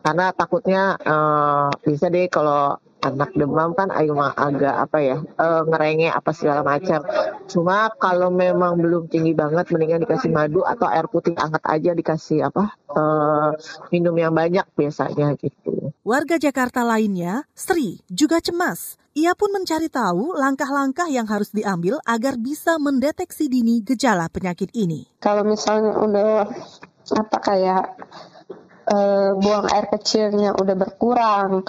Karena 0.04 0.26
takutnya 0.32 0.96
uh, 1.00 1.70
bisa 1.84 2.08
deh 2.08 2.28
kalau 2.32 2.80
anak 3.02 3.34
demam 3.34 3.74
kan 3.74 3.90
agak 3.90 4.74
apa 4.88 4.98
ya 5.02 5.18
uh, 5.18 5.62
ngerenge 5.66 6.08
apa 6.08 6.30
segala 6.30 6.62
macam. 6.62 7.02
Cuma 7.50 7.90
kalau 7.98 8.30
memang 8.30 8.78
belum 8.78 9.10
tinggi 9.10 9.34
banget 9.34 9.74
mendingan 9.74 10.06
dikasih 10.06 10.30
madu 10.30 10.62
atau 10.62 10.86
air 10.86 11.10
putih 11.10 11.34
hangat 11.34 11.62
aja 11.66 11.90
dikasih 11.92 12.46
apa 12.46 12.78
uh, 12.94 13.50
minum 13.90 14.14
yang 14.14 14.32
banyak 14.32 14.64
biasanya 14.78 15.34
gitu. 15.36 15.90
Warga 16.06 16.38
Jakarta 16.38 16.82
lainnya, 16.82 17.46
Sri, 17.54 18.02
juga 18.10 18.38
cemas. 18.42 18.98
Ia 19.12 19.36
pun 19.36 19.52
mencari 19.52 19.92
tahu 19.92 20.32
langkah-langkah 20.32 21.04
yang 21.12 21.28
harus 21.28 21.52
diambil 21.52 22.00
agar 22.08 22.40
bisa 22.40 22.80
mendeteksi 22.80 23.44
dini 23.44 23.84
gejala 23.84 24.32
penyakit 24.32 24.72
ini. 24.72 25.04
Kalau 25.20 25.44
misalnya 25.44 26.00
udah 26.00 26.48
apa 27.12 27.38
kayak 27.44 27.92
uh, 28.88 29.38
buang 29.38 29.66
air 29.70 29.86
kecilnya 29.90 30.54
udah 30.56 30.76
berkurang, 30.78 31.66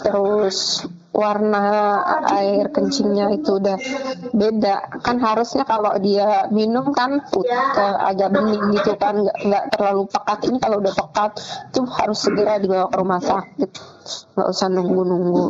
terus 0.00 0.84
warna 1.14 2.02
air 2.26 2.74
kencingnya 2.74 3.30
itu 3.38 3.62
udah 3.62 3.78
beda. 4.34 5.00
Kan 5.00 5.22
harusnya 5.22 5.62
kalau 5.62 5.94
dia 6.02 6.50
minum 6.50 6.90
kan 6.90 7.22
uh, 7.22 7.96
agak 8.10 8.34
bening 8.34 8.74
gitu 8.74 8.98
kan 8.98 9.22
nggak 9.22 9.38
nggak 9.46 9.64
terlalu 9.74 10.10
pekat. 10.10 10.38
Ini 10.50 10.58
kalau 10.58 10.76
udah 10.82 10.94
pekat 10.94 11.30
itu 11.70 11.80
harus 11.86 12.18
segera 12.18 12.54
dibawa 12.58 12.86
ke 12.90 12.96
rumah 12.98 13.20
sakit. 13.22 13.70
Nggak 14.34 14.48
usah 14.50 14.68
nunggu-nunggu. 14.70 15.46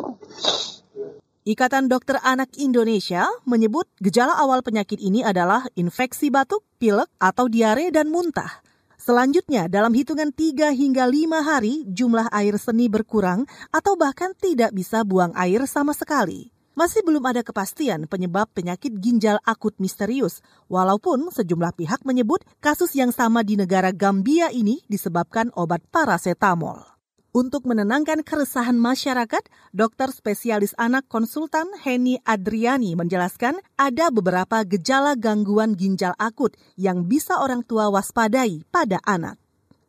Ikatan 1.45 1.93
Dokter 1.93 2.17
Anak 2.25 2.57
Indonesia 2.57 3.29
menyebut 3.45 3.85
gejala 4.01 4.33
awal 4.41 4.65
penyakit 4.65 4.97
ini 4.97 5.21
adalah 5.21 5.69
infeksi 5.77 6.33
batuk, 6.33 6.65
pilek, 6.81 7.13
atau 7.21 7.53
diare 7.53 7.93
dan 7.93 8.09
muntah. 8.09 8.64
Selanjutnya, 9.05 9.69
dalam 9.69 9.93
hitungan 9.93 10.33
3 10.33 10.73
hingga 10.73 11.05
5 11.05 11.45
hari, 11.45 11.85
jumlah 11.93 12.25
air 12.33 12.57
seni 12.57 12.89
berkurang 12.89 13.45
atau 13.69 14.01
bahkan 14.01 14.33
tidak 14.33 14.73
bisa 14.73 15.05
buang 15.05 15.29
air 15.37 15.61
sama 15.69 15.93
sekali. 15.93 16.49
Masih 16.73 17.05
belum 17.05 17.21
ada 17.29 17.45
kepastian 17.45 18.09
penyebab 18.09 18.49
penyakit 18.57 18.97
ginjal 18.97 19.37
akut 19.45 19.77
misterius, 19.77 20.41
walaupun 20.73 21.29
sejumlah 21.29 21.77
pihak 21.77 22.01
menyebut 22.09 22.49
kasus 22.65 22.97
yang 22.97 23.13
sama 23.13 23.45
di 23.45 23.61
negara 23.61 23.93
Gambia 23.93 24.49
ini 24.49 24.81
disebabkan 24.89 25.53
obat 25.53 25.85
paracetamol. 25.93 26.94
Untuk 27.35 27.67
menenangkan 27.67 28.23
keresahan 28.23 28.79
masyarakat, 28.79 29.43
dokter 29.75 30.07
spesialis 30.15 30.71
anak 30.79 31.11
konsultan 31.11 31.67
Heni 31.83 32.23
Adriani 32.23 32.95
menjelaskan 32.95 33.59
ada 33.75 34.15
beberapa 34.15 34.63
gejala 34.63 35.19
gangguan 35.19 35.75
ginjal 35.75 36.15
akut 36.15 36.55
yang 36.79 37.11
bisa 37.11 37.43
orang 37.43 37.67
tua 37.67 37.91
waspadai 37.91 38.63
pada 38.71 39.03
anak. 39.03 39.35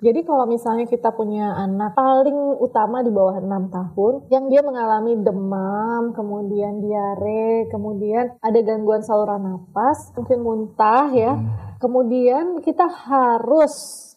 Jadi 0.01 0.25
kalau 0.25 0.49
misalnya 0.49 0.89
kita 0.89 1.13
punya 1.13 1.53
anak 1.53 1.93
paling 1.93 2.34
utama 2.58 3.05
di 3.05 3.13
bawah 3.13 3.38
6 3.38 3.45
tahun 3.69 4.13
yang 4.34 4.49
dia 4.49 4.65
mengalami 4.65 5.13
demam, 5.21 6.17
kemudian 6.17 6.81
diare, 6.81 7.69
kemudian 7.69 8.41
ada 8.41 8.58
gangguan 8.65 9.05
saluran 9.05 9.45
nafas, 9.45 10.10
mungkin 10.17 10.41
muntah 10.41 11.13
ya. 11.13 11.38
Hmm. 11.38 11.77
Kemudian 11.77 12.65
kita 12.65 12.89
harus 12.89 13.73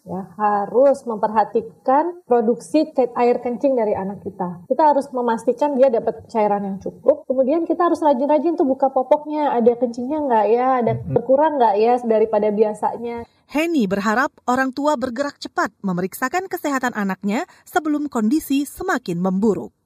ya 0.08 0.22
harus 0.40 1.04
memperhatikan 1.04 2.24
produksi 2.24 2.88
air 3.14 3.38
kencing 3.44 3.76
dari 3.76 3.92
anak 3.92 4.24
kita. 4.24 4.64
Kita 4.64 4.96
harus 4.96 5.12
memastikan 5.12 5.76
dia 5.76 5.92
dapat 5.92 6.24
cairan 6.32 6.64
yang 6.64 6.78
cukup. 6.80 7.28
Kemudian 7.28 7.68
kita 7.68 7.92
harus 7.92 8.00
rajin-rajin 8.00 8.56
tuh 8.56 8.64
buka 8.64 8.88
popoknya, 8.88 9.52
ada 9.52 9.76
kencingnya 9.76 10.18
nggak 10.24 10.46
ya, 10.48 10.68
ada 10.82 10.92
berkurang 10.96 11.60
nggak 11.60 11.74
ya 11.76 11.94
daripada 12.02 12.48
biasanya. 12.48 13.28
Henny 13.48 13.88
berharap 13.88 14.28
orang 14.44 14.76
tua 14.76 15.00
bergerak 15.00 15.40
cepat 15.40 15.72
memeriksakan 15.80 16.52
kesehatan 16.52 16.92
anaknya 16.92 17.48
sebelum 17.64 18.12
kondisi 18.12 18.68
semakin 18.68 19.24
memburuk 19.24 19.77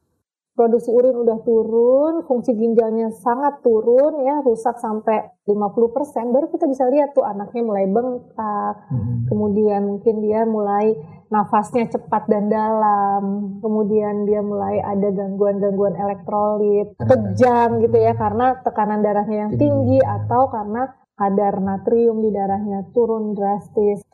produksi 0.53 0.93
urin 0.93 1.17
udah 1.17 1.39
turun, 1.49 2.15
fungsi 2.29 2.53
ginjalnya 2.53 3.09
sangat 3.25 3.65
turun 3.65 4.21
ya, 4.21 4.45
rusak 4.45 4.77
sampai 4.77 5.33
50%, 5.49 6.29
baru 6.29 6.47
kita 6.53 6.69
bisa 6.69 6.85
lihat 6.93 7.17
tuh 7.17 7.25
anaknya 7.25 7.63
mulai 7.65 7.89
bengkak, 7.89 8.77
hmm. 8.93 9.33
kemudian 9.33 9.81
mungkin 9.89 10.21
dia 10.21 10.45
mulai 10.45 10.93
nafasnya 11.33 11.89
cepat 11.89 12.29
dan 12.29 12.53
dalam, 12.53 13.57
kemudian 13.65 14.29
dia 14.29 14.45
mulai 14.45 14.77
ada 14.85 15.09
gangguan-gangguan 15.09 15.97
elektrolit, 15.97 17.01
kejang 17.01 17.81
gitu 17.81 17.97
ya, 17.97 18.13
karena 18.13 18.61
tekanan 18.61 19.01
darahnya 19.01 19.49
yang 19.49 19.53
tinggi 19.57 20.05
atau 20.05 20.53
karena 20.53 20.93
kadar 21.17 21.65
natrium 21.65 22.21
di 22.21 22.29
darahnya 22.29 22.93
turun 22.93 23.33
drastis. 23.33 24.05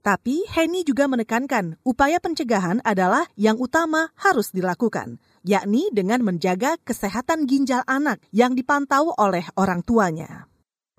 Tapi 0.00 0.48
Henny 0.48 0.80
juga 0.80 1.04
menekankan 1.10 1.76
upaya 1.84 2.16
pencegahan 2.24 2.80
adalah 2.88 3.28
yang 3.36 3.60
utama 3.60 4.08
harus 4.16 4.48
dilakukan 4.48 5.20
yakni 5.46 5.88
dengan 5.94 6.20
menjaga 6.20 6.76
kesehatan 6.82 7.48
ginjal 7.48 7.80
anak 7.88 8.20
yang 8.30 8.52
dipantau 8.52 9.12
oleh 9.16 9.44
orang 9.56 9.80
tuanya. 9.80 10.50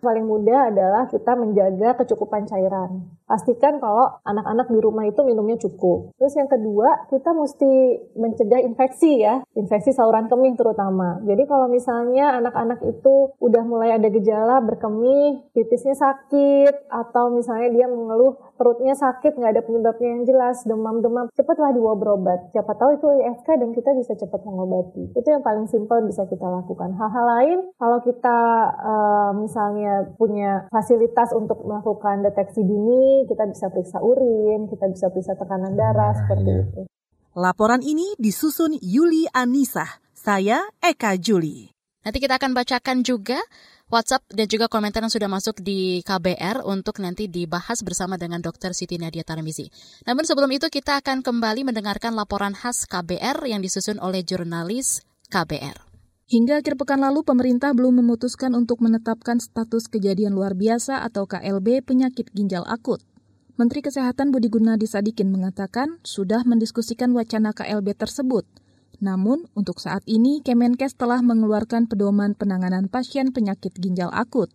Paling 0.01 0.25
mudah 0.25 0.73
adalah 0.73 1.05
kita 1.05 1.37
menjaga 1.37 2.01
kecukupan 2.01 2.49
cairan. 2.49 3.05
Pastikan 3.31 3.79
kalau 3.79 4.11
anak-anak 4.27 4.67
di 4.67 4.79
rumah 4.83 5.07
itu 5.07 5.23
minumnya 5.23 5.55
cukup. 5.55 6.11
Terus 6.19 6.35
yang 6.35 6.51
kedua, 6.51 7.07
kita 7.07 7.31
mesti 7.31 7.71
mencegah 8.19 8.59
infeksi 8.59 9.23
ya, 9.23 9.39
infeksi 9.55 9.95
saluran 9.95 10.27
kemih 10.27 10.59
terutama. 10.59 11.23
Jadi 11.23 11.47
kalau 11.47 11.71
misalnya 11.71 12.35
anak-anak 12.43 12.83
itu 12.83 13.31
udah 13.39 13.63
mulai 13.63 13.95
ada 13.95 14.11
gejala 14.11 14.59
berkemih, 14.59 15.47
pipisnya 15.55 15.95
sakit, 15.95 16.91
atau 16.91 17.31
misalnya 17.31 17.71
dia 17.71 17.87
mengeluh 17.87 18.35
perutnya 18.59 18.99
sakit, 18.99 19.39
nggak 19.39 19.51
ada 19.55 19.63
penyebabnya 19.63 20.09
yang 20.11 20.23
jelas, 20.27 20.67
demam-demam, 20.67 21.31
cepatlah 21.31 21.71
dibawa 21.71 21.95
berobat. 21.95 22.51
Siapa 22.51 22.75
tahu 22.75 22.99
itu 22.99 23.07
IFK 23.15 23.47
dan 23.63 23.71
kita 23.71 23.95
bisa 23.95 24.11
cepat 24.19 24.43
mengobati. 24.43 25.15
Itu 25.15 25.27
yang 25.31 25.39
paling 25.39 25.71
simpel 25.71 26.03
bisa 26.03 26.27
kita 26.27 26.51
lakukan. 26.51 26.99
Hal-hal 26.99 27.25
lain, 27.39 27.59
kalau 27.79 28.03
kita 28.03 28.37
uh, 28.75 29.31
misalnya 29.39 30.11
punya 30.19 30.67
fasilitas 30.67 31.31
untuk 31.31 31.63
melakukan 31.63 32.27
deteksi 32.27 32.59
dini, 32.59 33.20
kita 33.25 33.49
bisa 33.49 33.69
periksa 33.69 33.99
urin, 33.99 34.69
kita 34.69 34.85
bisa 34.89 35.09
periksa 35.09 35.33
tekanan 35.37 35.73
darah, 35.73 36.13
nah, 36.13 36.17
seperti 36.17 36.49
iya. 36.49 36.63
itu. 36.65 36.81
Laporan 37.31 37.79
ini 37.79 38.11
disusun 38.19 38.75
Yuli 38.79 39.23
Anissa. 39.31 39.87
Saya 40.11 40.61
Eka 40.83 41.17
Juli. 41.17 41.71
Nanti 42.01 42.17
kita 42.21 42.37
akan 42.37 42.53
bacakan 42.53 43.01
juga 43.01 43.41
WhatsApp 43.91 44.23
dan 44.31 44.47
juga 44.47 44.71
komentar 44.71 45.03
yang 45.03 45.11
sudah 45.11 45.27
masuk 45.27 45.59
di 45.59 45.99
KBR 46.01 46.63
untuk 46.63 47.03
nanti 47.03 47.27
dibahas 47.27 47.83
bersama 47.83 48.15
dengan 48.15 48.39
Dr. 48.39 48.71
Siti 48.71 48.95
Nadia 48.95 49.27
Tarmizi. 49.27 49.67
Namun 50.07 50.23
sebelum 50.23 50.47
itu 50.55 50.71
kita 50.71 51.03
akan 51.03 51.21
kembali 51.21 51.67
mendengarkan 51.67 52.15
laporan 52.15 52.55
khas 52.55 52.87
KBR 52.87 53.43
yang 53.51 53.59
disusun 53.59 53.99
oleh 53.99 54.23
jurnalis 54.23 55.03
KBR. 55.27 55.91
Hingga 56.31 56.63
akhir 56.63 56.79
pekan 56.79 57.03
lalu, 57.03 57.27
pemerintah 57.27 57.75
belum 57.75 57.99
memutuskan 57.99 58.55
untuk 58.55 58.79
menetapkan 58.79 59.43
status 59.43 59.91
kejadian 59.91 60.31
luar 60.31 60.55
biasa 60.55 61.03
atau 61.03 61.27
KLB 61.27 61.83
penyakit 61.83 62.31
ginjal 62.31 62.63
akut. 62.71 63.03
Menteri 63.59 63.83
Kesehatan 63.83 64.31
Budi 64.31 64.47
Gunadi 64.47 64.87
Sadikin 64.87 65.27
mengatakan 65.27 65.99
sudah 66.07 66.47
mendiskusikan 66.47 67.11
wacana 67.11 67.51
KLB 67.51 67.99
tersebut. 67.99 68.47
Namun, 69.03 69.49
untuk 69.57 69.83
saat 69.83 70.05
ini, 70.07 70.39
Kemenkes 70.39 70.95
telah 70.95 71.19
mengeluarkan 71.19 71.89
pedoman 71.89 72.31
penanganan 72.37 72.87
pasien 72.87 73.35
penyakit 73.35 73.75
ginjal 73.75 74.07
akut. 74.13 74.47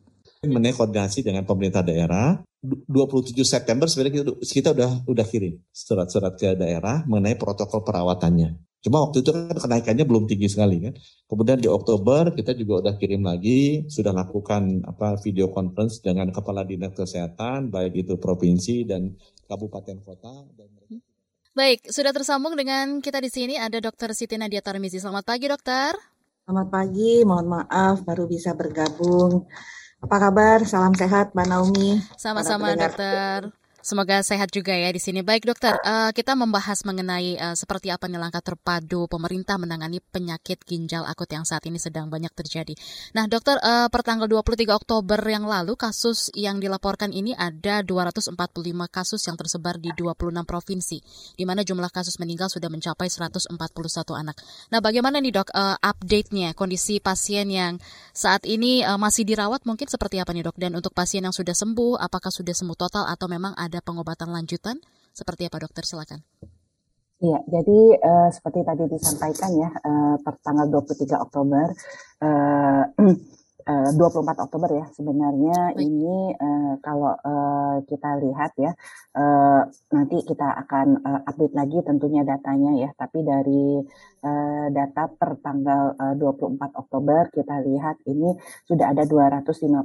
Mengenai 0.46 0.72
koordinasi 0.72 1.26
dengan 1.26 1.44
pemerintah 1.44 1.84
daerah, 1.84 2.40
27 2.62 3.36
September 3.44 3.84
sebenarnya 3.84 4.22
kita, 4.22 4.32
kita 4.40 4.68
udah 4.72 4.90
udah 5.04 5.26
kirim 5.26 5.60
surat-surat 5.70 6.34
ke 6.38 6.56
daerah 6.56 7.04
mengenai 7.04 7.36
protokol 7.36 7.84
perawatannya. 7.84 8.75
Cuma 8.86 9.02
waktu 9.02 9.26
itu 9.26 9.34
kan 9.34 9.50
kenaikannya 9.50 10.06
belum 10.06 10.30
tinggi 10.30 10.46
sekali 10.46 10.78
kan. 10.78 10.94
Kemudian 11.26 11.58
di 11.58 11.66
Oktober 11.66 12.30
kita 12.30 12.54
juga 12.54 12.86
udah 12.86 12.94
kirim 12.94 13.26
lagi, 13.26 13.82
sudah 13.90 14.14
lakukan 14.14 14.86
apa 14.86 15.18
video 15.18 15.50
conference 15.50 15.98
dengan 15.98 16.30
kepala 16.30 16.62
dinas 16.62 16.94
kesehatan 16.94 17.74
baik 17.74 18.06
itu 18.06 18.14
provinsi 18.14 18.86
dan 18.86 19.10
kabupaten 19.50 19.98
kota 20.06 20.46
dan 20.54 20.70
Baik, 21.56 21.88
sudah 21.88 22.12
tersambung 22.12 22.52
dengan 22.52 23.00
kita 23.00 23.16
di 23.16 23.32
sini 23.32 23.56
ada 23.56 23.80
Dr. 23.80 24.12
Siti 24.12 24.36
Nadia 24.36 24.60
Tarmizi. 24.60 25.00
Selamat 25.00 25.24
pagi, 25.24 25.48
Dokter. 25.48 25.96
Selamat 26.44 26.68
pagi, 26.68 27.24
mohon 27.24 27.48
maaf 27.48 28.04
baru 28.04 28.28
bisa 28.28 28.52
bergabung. 28.52 29.48
Apa 30.04 30.28
kabar? 30.28 30.68
Salam 30.68 30.92
sehat, 30.92 31.32
Mbak 31.32 31.46
Naomi. 31.48 31.96
Sama-sama, 32.20 32.76
Dokter. 32.76 33.56
Semoga 33.86 34.18
sehat 34.18 34.50
juga 34.50 34.74
ya 34.74 34.90
di 34.90 34.98
sini. 34.98 35.22
Baik 35.22 35.46
dokter, 35.46 35.78
uh, 35.78 36.10
kita 36.10 36.34
membahas 36.34 36.82
mengenai 36.82 37.38
uh, 37.38 37.54
seperti 37.54 37.94
apa 37.94 38.10
nih 38.10 38.18
langkah 38.18 38.42
terpadu 38.42 39.06
pemerintah 39.06 39.62
menangani 39.62 40.02
penyakit 40.02 40.58
ginjal 40.66 41.06
akut 41.06 41.30
yang 41.30 41.46
saat 41.46 41.62
ini 41.70 41.78
sedang 41.78 42.10
banyak 42.10 42.34
terjadi. 42.34 42.74
Nah 43.14 43.30
dokter, 43.30 43.54
uh, 43.62 43.86
per 43.86 44.02
tanggal 44.02 44.26
23 44.26 44.74
Oktober 44.74 45.22
yang 45.30 45.46
lalu 45.46 45.78
kasus 45.78 46.34
yang 46.34 46.58
dilaporkan 46.58 47.14
ini 47.14 47.30
ada 47.38 47.86
245 47.86 48.34
kasus 48.90 49.22
yang 49.22 49.38
tersebar 49.38 49.78
di 49.78 49.94
26 49.94 50.42
provinsi, 50.42 50.98
di 51.38 51.46
mana 51.46 51.62
jumlah 51.62 51.94
kasus 51.94 52.18
meninggal 52.18 52.50
sudah 52.50 52.66
mencapai 52.66 53.06
141 53.06 53.54
anak. 54.18 54.34
Nah 54.74 54.82
bagaimana 54.82 55.22
nih 55.22 55.30
dok 55.30 55.54
update-nya 55.78 56.58
kondisi 56.58 56.98
pasien 56.98 57.54
yang 57.54 57.78
saat 58.10 58.50
ini 58.50 58.82
masih 58.98 59.22
dirawat 59.22 59.62
mungkin 59.62 59.86
seperti 59.86 60.18
apa 60.18 60.34
nih 60.34 60.50
dok? 60.50 60.58
Dan 60.58 60.74
untuk 60.74 60.90
pasien 60.90 61.22
yang 61.22 61.30
sudah 61.30 61.54
sembuh, 61.54 62.02
apakah 62.02 62.34
sudah 62.34 62.50
sembuh 62.50 62.74
total 62.74 63.06
atau 63.06 63.30
memang 63.30 63.54
ada 63.54 63.75
ada 63.76 63.84
pengobatan 63.84 64.32
lanjutan? 64.32 64.80
Seperti 65.12 65.52
apa 65.52 65.60
dokter? 65.60 65.84
Silakan. 65.84 66.24
Iya, 67.20 67.40
jadi 67.48 67.80
uh, 68.00 68.28
seperti 68.32 68.60
tadi 68.64 68.84
disampaikan 68.92 69.52
ya, 69.56 69.68
uh, 69.72 70.16
per 70.20 70.36
tanggal 70.40 70.68
23 70.68 71.16
Oktober, 71.16 71.66
uh, 72.24 72.84
24 73.66 74.46
Oktober 74.46 74.70
ya 74.70 74.86
sebenarnya 74.94 75.74
Baik. 75.74 75.82
ini 75.82 76.30
uh, 76.38 76.78
kalau 76.78 77.18
uh, 77.18 77.82
kita 77.82 78.14
lihat 78.22 78.54
ya 78.54 78.70
uh, 79.18 79.66
nanti 79.90 80.22
kita 80.22 80.46
akan 80.66 81.02
uh, 81.02 81.20
update 81.26 81.54
lagi 81.58 81.78
tentunya 81.82 82.22
datanya 82.22 82.78
ya 82.78 82.90
tapi 82.94 83.26
dari 83.26 83.82
uh, 84.22 84.66
data 84.70 85.10
per 85.10 85.42
tanggal 85.42 85.98
uh, 85.98 86.14
24 86.14 86.62
Oktober 86.78 87.26
kita 87.34 87.58
lihat 87.66 87.98
ini 88.06 88.38
sudah 88.70 88.94
ada 88.94 89.02
255 89.02 89.82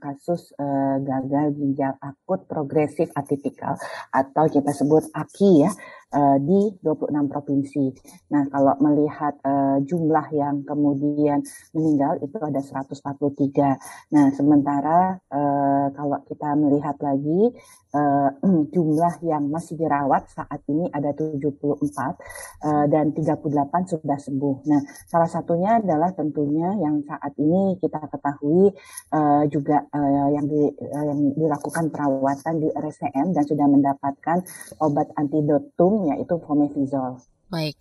kasus 0.00 0.56
uh, 0.56 0.96
gagal 0.96 1.52
ginjal 1.52 2.00
akut 2.00 2.48
progresif 2.48 3.12
atipikal 3.12 3.76
atau 4.08 4.48
kita 4.48 4.72
sebut 4.72 5.04
AKI 5.12 5.68
ya 5.68 5.70
uh, 6.12 6.36
di 6.40 6.72
26 6.80 7.32
provinsi. 7.32 7.84
Nah, 8.32 8.48
kalau 8.48 8.74
melihat 8.80 9.34
uh, 9.44 9.78
jumlah 9.84 10.26
yang 10.32 10.64
kemudian 10.64 11.44
meninggal 11.76 12.20
itu 12.24 12.36
ada 12.40 12.60
143. 12.60 14.12
Nah, 14.14 14.26
sementara 14.32 15.20
uh, 15.28 15.86
kalau 15.92 16.18
kita 16.28 16.48
melihat 16.56 16.96
lagi 17.00 17.52
uh, 17.94 18.30
jumlah 18.74 19.14
yang 19.24 19.48
masih 19.48 19.78
dirawat 19.78 20.28
saat 20.32 20.60
ini 20.68 20.88
ada 20.92 21.14
74 21.16 21.58
uh, 21.68 22.84
dan 22.90 23.12
38 23.14 23.92
sudah 23.94 24.18
sembuh. 24.18 24.56
Nah, 24.68 24.82
salah 25.08 25.30
satunya 25.30 25.80
adalah 25.80 26.12
tentunya 26.12 26.74
yang 26.76 27.00
saat 27.04 27.32
ini 27.40 27.76
kita 27.80 28.00
ketahui 28.08 28.72
uh, 29.14 29.44
juga 29.48 29.84
uh, 29.92 30.28
yang, 30.32 30.46
di, 30.48 30.62
uh, 30.68 31.04
yang 31.04 31.20
dilakukan 31.36 31.88
perawatan 31.92 32.54
di 32.60 32.68
RSCM 32.72 33.32
dan 33.32 33.44
sudah 33.44 33.66
mendapatkan 33.68 34.38
obat 34.82 35.08
antidotum 35.16 36.12
yaitu 36.12 36.36
fomepizol. 36.42 37.20
Baik. 37.48 37.80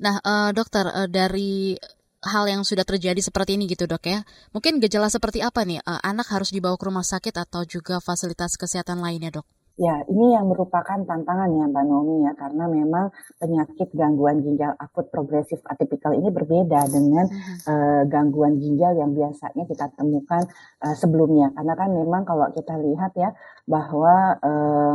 Nah, 0.00 0.18
uh, 0.24 0.50
dokter 0.56 0.88
uh, 0.88 1.06
dari 1.06 1.76
hal 2.22 2.44
yang 2.46 2.62
sudah 2.62 2.86
terjadi 2.86 3.18
seperti 3.18 3.58
ini 3.58 3.66
gitu 3.66 3.90
dok 3.90 4.06
ya. 4.06 4.22
Mungkin 4.54 4.78
gejala 4.78 5.10
seperti 5.10 5.42
apa 5.42 5.66
nih? 5.66 5.82
Uh, 5.82 5.98
anak 6.02 6.30
harus 6.30 6.54
dibawa 6.54 6.78
ke 6.78 6.86
rumah 6.86 7.02
sakit 7.02 7.34
atau 7.34 7.66
juga 7.66 7.98
fasilitas 7.98 8.54
kesehatan 8.54 9.02
lainnya 9.02 9.34
dok? 9.42 9.46
Ya, 9.80 10.04
ini 10.04 10.36
yang 10.36 10.52
merupakan 10.52 11.00
tantangan 11.00 11.48
ya 11.48 11.64
Mbak 11.64 11.84
Nomi 11.88 12.28
ya, 12.28 12.36
karena 12.36 12.68
memang 12.68 13.08
penyakit 13.40 13.88
gangguan 13.96 14.44
ginjal 14.44 14.76
akut 14.76 15.08
progresif 15.08 15.64
atipikal 15.64 16.12
ini 16.12 16.28
berbeda 16.28 16.92
dengan 16.92 17.24
uh, 17.64 18.04
gangguan 18.04 18.60
ginjal 18.60 18.92
yang 19.00 19.16
biasanya 19.16 19.64
kita 19.64 19.88
temukan 19.96 20.44
uh, 20.84 20.92
sebelumnya. 20.92 21.56
Karena 21.56 21.72
kan 21.72 21.88
memang 21.88 22.22
kalau 22.28 22.52
kita 22.52 22.76
lihat 22.84 23.16
ya 23.16 23.32
bahwa 23.64 24.36
uh, 24.44 24.94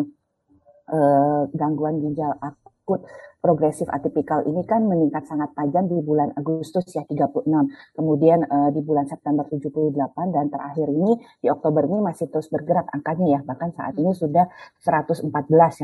uh, 0.94 1.42
gangguan 1.58 1.98
ginjal 1.98 2.38
akut 2.38 3.02
progresif 3.38 3.86
atipikal 3.88 4.44
ini 4.44 4.66
kan 4.66 4.84
meningkat 4.84 5.24
sangat 5.30 5.54
tajam 5.54 5.86
di 5.86 6.02
bulan 6.02 6.34
Agustus 6.34 6.84
ya 6.92 7.06
36, 7.06 7.48
kemudian 7.94 8.44
uh, 8.50 8.70
di 8.74 8.82
bulan 8.82 9.06
September 9.06 9.46
78 9.46 9.94
dan 10.34 10.50
terakhir 10.50 10.90
ini 10.90 11.16
di 11.40 11.48
Oktober 11.48 11.86
ini 11.86 12.02
masih 12.02 12.28
terus 12.28 12.50
bergerak 12.50 12.90
angkanya 12.92 13.38
ya, 13.38 13.40
bahkan 13.46 13.70
saat 13.72 13.94
ini 13.96 14.12
sudah 14.18 14.50
114 14.82 15.30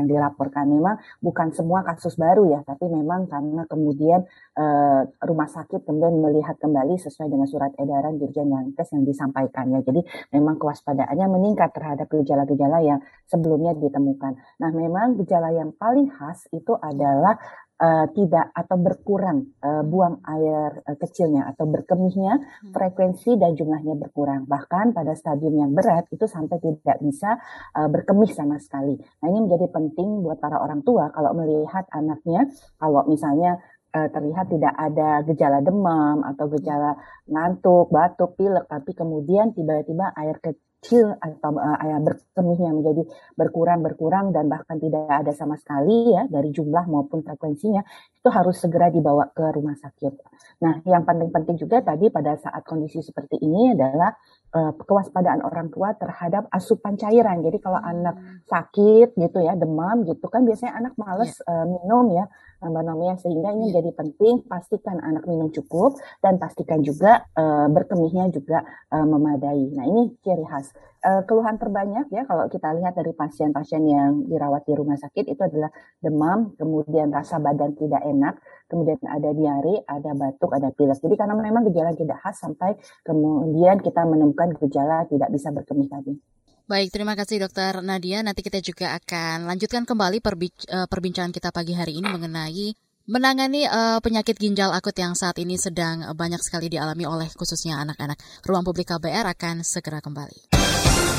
yang 0.02 0.06
dilaporkan. 0.10 0.66
Memang 0.66 0.98
bukan 1.22 1.54
semua 1.54 1.86
kasus 1.86 2.18
baru 2.18 2.50
ya, 2.50 2.60
tapi 2.66 2.90
memang 2.90 3.30
karena 3.30 3.62
kemudian 3.70 4.26
uh, 4.58 5.02
rumah 5.22 5.46
sakit 5.46 5.86
kemudian 5.86 6.18
melihat 6.18 6.58
kembali 6.58 6.98
sesuai 6.98 7.30
dengan 7.30 7.46
surat 7.46 7.72
edaran 7.78 8.18
Dirjen 8.18 8.50
Yankes 8.50 8.92
yang 8.92 9.06
disampaikannya. 9.06 9.80
Jadi 9.86 10.00
memang 10.34 10.58
kewaspadaannya 10.58 11.26
meningkat 11.30 11.70
terhadap 11.72 12.10
gejala-gejala 12.10 12.82
yang 12.82 13.00
sebelumnya 13.30 13.72
ditemukan. 13.78 14.36
Nah, 14.60 14.70
memang 14.74 15.16
gejala 15.22 15.54
yang 15.54 15.70
paling 15.74 16.10
khas 16.10 16.46
itu 16.52 16.76
adalah 16.78 17.36
uh, 17.84 18.06
tidak 18.16 18.48
atau 18.56 18.76
berkurang 18.80 19.52
uh, 19.60 19.84
buang 19.84 20.24
air 20.24 20.80
uh, 20.88 20.96
kecilnya 20.96 21.44
atau 21.52 21.68
berkemihnya 21.68 22.40
hmm. 22.40 22.72
frekuensi 22.72 23.36
dan 23.36 23.52
jumlahnya 23.52 23.94
berkurang 24.00 24.48
bahkan 24.48 24.96
pada 24.96 25.12
stadium 25.12 25.60
yang 25.60 25.72
berat 25.76 26.08
itu 26.08 26.24
sampai 26.24 26.56
tidak 26.64 26.96
bisa 27.04 27.36
uh, 27.76 27.88
berkemih 27.92 28.32
sama 28.32 28.56
sekali. 28.56 28.96
Nah 28.96 29.26
ini 29.28 29.44
menjadi 29.44 29.68
penting 29.68 30.24
buat 30.24 30.40
para 30.40 30.56
orang 30.56 30.80
tua 30.80 31.12
kalau 31.12 31.36
melihat 31.36 31.84
anaknya 31.92 32.48
kalau 32.80 33.04
misalnya 33.04 33.60
terlihat 33.94 34.50
tidak 34.50 34.74
ada 34.74 35.22
gejala 35.22 35.62
demam 35.62 36.26
atau 36.26 36.50
gejala 36.50 36.98
ngantuk, 37.30 37.94
batuk, 37.94 38.34
pilek, 38.34 38.66
tapi 38.66 38.90
kemudian 38.90 39.54
tiba-tiba 39.54 40.10
air 40.18 40.34
ke 40.42 40.50
kecil 40.84 41.16
atau 41.16 41.56
uh, 41.56 42.00
berkemihnya 42.04 42.76
menjadi 42.76 43.08
berkurang 43.32 43.80
berkurang 43.80 44.36
dan 44.36 44.52
bahkan 44.52 44.76
tidak 44.76 45.08
ada 45.08 45.32
sama 45.32 45.56
sekali 45.56 46.12
ya 46.12 46.28
dari 46.28 46.52
jumlah 46.52 46.84
maupun 46.84 47.24
frekuensinya 47.24 47.80
itu 48.20 48.28
harus 48.28 48.60
segera 48.60 48.92
dibawa 48.92 49.32
ke 49.32 49.48
rumah 49.56 49.72
sakit. 49.80 50.12
Nah, 50.60 50.84
yang 50.84 51.08
penting-penting 51.08 51.56
juga 51.60 51.80
tadi 51.80 52.12
pada 52.12 52.36
saat 52.40 52.64
kondisi 52.64 53.00
seperti 53.04 53.40
ini 53.40 53.76
adalah 53.76 54.12
uh, 54.54 54.72
kewaspadaan 54.76 55.42
orang 55.42 55.68
tua 55.68 55.92
terhadap 55.98 56.46
asupan 56.48 56.94
cairan. 56.96 57.42
Jadi 57.42 57.58
kalau 57.58 57.80
hmm. 57.80 57.90
anak 57.90 58.16
sakit 58.48 59.18
gitu 59.18 59.38
ya, 59.44 59.58
demam 59.58 60.06
gitu 60.06 60.24
kan 60.30 60.46
biasanya 60.46 60.78
anak 60.78 60.94
males 60.96 61.36
yeah. 61.44 61.64
uh, 61.64 61.66
minum 61.66 62.06
ya 62.14 62.24
Mbak 62.64 62.84
Nomia 62.86 63.14
sehingga 63.20 63.52
ini 63.52 63.68
yeah. 63.68 63.82
jadi 63.82 63.90
penting 63.92 64.34
pastikan 64.48 64.96
anak 65.04 65.28
minum 65.28 65.52
cukup 65.52 66.00
dan 66.24 66.40
pastikan 66.40 66.80
juga 66.80 67.28
uh, 67.36 67.68
berkemihnya 67.68 68.30
juga 68.32 68.64
uh, 68.94 69.04
memadai. 69.04 69.68
Nah 69.74 69.84
ini 69.84 70.16
ciri 70.22 70.46
khas. 70.48 70.72
Uh, 71.04 71.20
keluhan 71.28 71.60
terbanyak 71.60 72.08
ya 72.08 72.24
kalau 72.24 72.48
kita 72.48 72.72
lihat 72.80 72.96
dari 72.96 73.12
pasien-pasien 73.12 73.84
yang 73.84 74.24
dirawat 74.24 74.64
di 74.64 74.72
rumah 74.72 74.96
sakit 74.96 75.28
itu 75.28 75.42
adalah 75.44 75.68
demam, 76.00 76.56
kemudian 76.56 77.12
rasa 77.12 77.36
badan 77.44 77.76
tidak 77.76 78.00
enak, 78.00 78.40
kemudian 78.72 78.96
ada 79.04 79.36
diare, 79.36 79.84
ada 79.84 80.16
batuk, 80.16 80.56
ada 80.56 80.72
pilek. 80.72 80.96
Jadi 81.04 81.14
karena 81.20 81.36
memang 81.36 81.68
gejala 81.68 81.92
tidak 81.92 82.24
khas 82.24 82.40
sampai 82.40 82.80
kemudian 83.04 83.84
kita 83.84 84.00
menemukan 84.08 84.56
gejala 84.64 85.04
tidak 85.04 85.28
bisa 85.28 85.52
berkemih 85.52 85.92
tadi. 85.92 86.16
Baik, 86.64 86.88
terima 86.96 87.12
kasih 87.12 87.44
Dokter 87.44 87.84
Nadia. 87.84 88.24
Nanti 88.24 88.40
kita 88.40 88.64
juga 88.64 88.96
akan 88.96 89.44
lanjutkan 89.44 89.84
kembali 89.84 90.24
eh, 90.24 90.88
perbincangan 90.88 91.36
kita 91.36 91.52
pagi 91.52 91.76
hari 91.76 92.00
ini 92.00 92.08
mengenai 92.08 92.72
menangani 93.04 93.68
uh, 93.68 94.00
penyakit 94.00 94.40
ginjal 94.40 94.72
akut 94.72 94.96
yang 94.96 95.12
saat 95.12 95.36
ini 95.36 95.60
sedang 95.60 96.08
banyak 96.16 96.40
sekali 96.40 96.72
dialami 96.72 97.04
oleh 97.04 97.28
khususnya 97.36 97.76
anak-anak. 97.84 98.16
Ruang 98.48 98.64
Publik 98.64 98.88
KBR 98.88 99.28
akan 99.36 99.60
segera 99.60 100.00
kembali. 100.00 100.53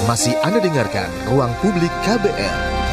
Masih 0.03 0.35
Anda 0.43 0.59
dengarkan 0.59 1.07
Ruang 1.23 1.55
Publik 1.63 1.91
KBR. 2.03 2.84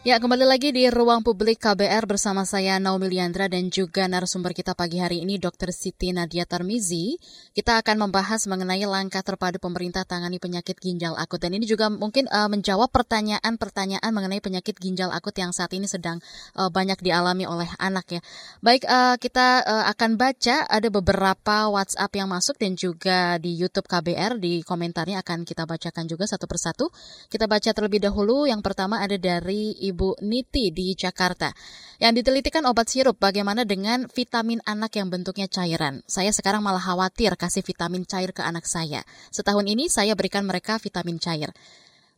Ya, 0.00 0.16
kembali 0.16 0.48
lagi 0.48 0.72
di 0.72 0.88
ruang 0.88 1.20
publik 1.20 1.60
KBR 1.60 2.08
bersama 2.08 2.48
saya 2.48 2.80
Naomi 2.80 3.12
Liandra 3.12 3.52
dan 3.52 3.68
juga 3.68 4.08
narasumber 4.08 4.56
kita 4.56 4.72
pagi 4.72 4.96
hari 4.96 5.20
ini 5.20 5.36
Dr. 5.36 5.76
Siti 5.76 6.08
Nadia 6.08 6.48
Tarmizi. 6.48 7.20
Kita 7.52 7.76
akan 7.76 8.08
membahas 8.08 8.48
mengenai 8.48 8.80
langkah 8.88 9.20
terpadu 9.20 9.60
pemerintah 9.60 10.08
tangani 10.08 10.40
penyakit 10.40 10.80
ginjal 10.80 11.12
akut 11.20 11.44
dan 11.44 11.52
ini 11.52 11.68
juga 11.68 11.92
mungkin 11.92 12.24
uh, 12.32 12.48
menjawab 12.48 12.88
pertanyaan-pertanyaan 12.88 14.08
mengenai 14.08 14.40
penyakit 14.40 14.80
ginjal 14.80 15.12
akut 15.12 15.36
yang 15.36 15.52
saat 15.52 15.68
ini 15.76 15.84
sedang 15.84 16.16
uh, 16.56 16.72
banyak 16.72 16.96
dialami 17.04 17.44
oleh 17.44 17.68
anak 17.76 18.08
ya. 18.08 18.20
Baik, 18.64 18.88
uh, 18.88 19.20
kita 19.20 19.68
uh, 19.68 19.84
akan 19.92 20.16
baca 20.16 20.64
ada 20.64 20.88
beberapa 20.88 21.68
WhatsApp 21.76 22.16
yang 22.16 22.32
masuk 22.32 22.56
dan 22.56 22.72
juga 22.72 23.36
di 23.36 23.52
YouTube 23.52 23.84
KBR 23.84 24.40
di 24.40 24.64
komentarnya 24.64 25.20
akan 25.20 25.44
kita 25.44 25.68
bacakan 25.68 26.08
juga 26.08 26.24
satu 26.24 26.48
persatu. 26.48 26.88
Kita 27.28 27.44
baca 27.44 27.68
terlebih 27.68 28.00
dahulu. 28.00 28.48
Yang 28.48 28.64
pertama 28.64 29.04
ada 29.04 29.20
dari 29.20 29.89
Ibu 29.90 30.22
Niti 30.22 30.70
di 30.70 30.94
Jakarta. 30.94 31.50
Yang 31.98 32.22
ditelitikan 32.24 32.64
obat 32.70 32.88
sirup 32.88 33.18
bagaimana 33.18 33.68
dengan 33.68 34.06
vitamin 34.08 34.62
anak 34.64 34.96
yang 34.96 35.10
bentuknya 35.10 35.50
cairan. 35.50 36.00
Saya 36.08 36.30
sekarang 36.30 36.62
malah 36.64 36.80
khawatir 36.80 37.34
kasih 37.36 37.66
vitamin 37.66 38.06
cair 38.06 38.30
ke 38.30 38.40
anak 38.40 38.64
saya. 38.64 39.02
Setahun 39.28 39.66
ini 39.66 39.90
saya 39.92 40.16
berikan 40.16 40.46
mereka 40.48 40.80
vitamin 40.80 41.20
cair. 41.20 41.52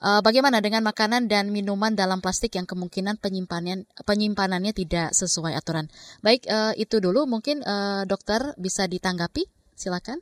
Eh, 0.03 0.19
bagaimana 0.19 0.59
dengan 0.59 0.83
makanan 0.83 1.31
dan 1.31 1.55
minuman 1.55 1.95
dalam 1.95 2.19
plastik 2.19 2.59
yang 2.59 2.67
kemungkinan 2.67 3.23
penyimpanan 3.23 3.87
penyimpanannya 4.03 4.75
tidak 4.75 5.15
sesuai 5.15 5.55
aturan? 5.55 5.87
Baik, 6.27 6.43
uh, 6.51 6.75
itu 6.75 6.99
dulu 6.99 7.23
mungkin 7.31 7.63
uh, 7.63 8.03
dokter 8.03 8.51
bisa 8.59 8.91
ditanggapi. 8.91 9.47
Silakan. 9.79 10.19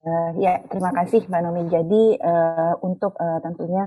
Uh, 0.00 0.32
ya, 0.40 0.64
terima 0.72 0.96
kasih 0.96 1.28
Mbak 1.28 1.40
Nomi. 1.44 1.68
Jadi 1.68 2.16
uh, 2.24 2.72
untuk 2.80 3.20
uh, 3.20 3.36
tentunya 3.44 3.84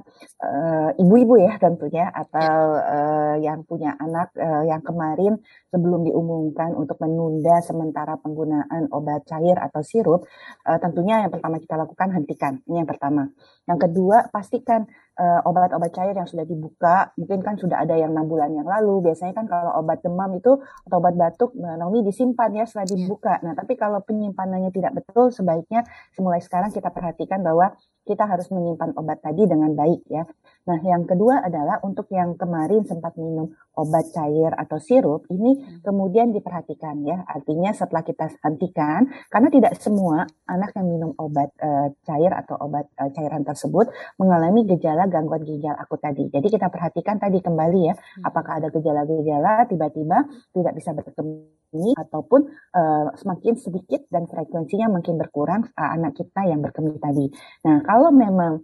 ibu-ibu 1.02 1.42
uh, 1.42 1.50
ya 1.50 1.58
tentunya 1.58 2.06
atau 2.06 2.78
uh, 2.78 3.36
yang 3.42 3.66
punya 3.66 3.98
anak 3.98 4.30
uh, 4.38 4.62
yang 4.62 4.86
kemarin 4.86 5.42
sebelum 5.74 6.06
diumumkan 6.06 6.78
untuk 6.78 7.02
menunda 7.02 7.66
sementara 7.66 8.22
penggunaan 8.22 8.94
obat 8.94 9.26
cair 9.26 9.58
atau 9.58 9.82
sirup, 9.82 10.30
uh, 10.70 10.78
tentunya 10.78 11.26
yang 11.26 11.34
pertama 11.34 11.58
kita 11.58 11.82
lakukan 11.82 12.14
hentikan. 12.14 12.62
Ini 12.70 12.86
yang 12.86 12.90
pertama. 12.94 13.34
Yang 13.66 13.90
kedua, 13.90 14.30
pastikan 14.30 14.86
obat 15.20 15.70
obat-obat 15.74 15.92
cair 15.94 16.16
yang 16.18 16.28
sudah 16.28 16.44
dibuka, 16.44 17.14
mungkin 17.16 17.40
kan 17.46 17.56
sudah 17.56 17.86
ada 17.86 17.94
yang 17.96 18.12
enam 18.12 18.26
bulan 18.28 18.52
yang 18.52 18.66
lalu. 18.68 19.10
Biasanya 19.10 19.34
kan 19.38 19.46
kalau 19.46 19.72
obat 19.80 20.02
demam 20.02 20.34
itu 20.36 20.60
atau 20.60 20.98
obat 20.98 21.16
batuk, 21.16 21.54
Mbak 21.54 21.76
Nomi 21.80 22.00
disimpan 22.04 22.50
ya 22.52 22.66
setelah 22.66 22.86
iya. 22.90 22.94
dibuka. 22.98 23.34
Nah, 23.46 23.54
tapi 23.54 23.74
kalau 23.78 24.02
penyimpanannya 24.02 24.74
tidak 24.74 24.98
betul, 24.98 25.30
sebaiknya 25.30 25.86
mulai 26.18 26.42
sekarang 26.42 26.74
kita 26.74 26.90
perhatikan 26.90 27.46
bahwa 27.46 27.74
kita 28.04 28.28
harus 28.28 28.52
menyimpan 28.52 29.00
obat 29.00 29.24
tadi 29.24 29.48
dengan 29.48 29.72
baik 29.72 30.04
ya. 30.12 30.28
Nah, 30.64 30.80
yang 30.84 31.04
kedua 31.04 31.44
adalah 31.44 31.80
untuk 31.84 32.08
yang 32.12 32.36
kemarin 32.40 32.84
sempat 32.88 33.16
minum 33.20 33.52
obat 33.76 34.12
cair 34.16 34.52
atau 34.56 34.80
sirup, 34.80 35.28
ini 35.28 35.60
hmm. 35.60 35.84
kemudian 35.84 36.32
diperhatikan 36.32 37.04
ya. 37.04 37.24
Artinya 37.28 37.72
setelah 37.76 38.04
kita 38.04 38.32
hentikan, 38.44 39.08
karena 39.28 39.50
tidak 39.52 39.74
semua 39.80 40.28
anak 40.48 40.72
yang 40.76 40.88
minum 40.88 41.12
obat 41.20 41.52
uh, 41.60 41.92
cair 42.08 42.32
atau 42.32 42.56
obat 42.60 42.88
uh, 42.96 43.12
cairan 43.12 43.44
tersebut 43.44 43.92
mengalami 44.16 44.64
gejala 44.68 45.03
gangguan 45.08 45.44
ginjal 45.44 45.76
akut 45.76 46.00
tadi. 46.00 46.28
Jadi 46.30 46.48
kita 46.48 46.68
perhatikan 46.68 47.20
tadi 47.20 47.40
kembali 47.40 47.82
ya, 47.88 47.94
hmm. 47.96 48.24
apakah 48.28 48.60
ada 48.60 48.68
gejala-gejala 48.70 49.68
tiba-tiba 49.68 50.28
tidak 50.54 50.74
bisa 50.76 50.92
berkembang 50.94 51.54
ataupun 51.74 52.42
uh, 52.78 53.10
semakin 53.18 53.58
sedikit 53.58 54.06
dan 54.14 54.30
frekuensinya 54.30 54.94
makin 54.94 55.18
berkurang 55.18 55.66
uh, 55.74 55.90
anak 55.98 56.14
kita 56.14 56.46
yang 56.46 56.62
berkemih 56.62 57.02
tadi. 57.02 57.34
Nah, 57.66 57.82
kalau 57.82 58.14
memang 58.14 58.62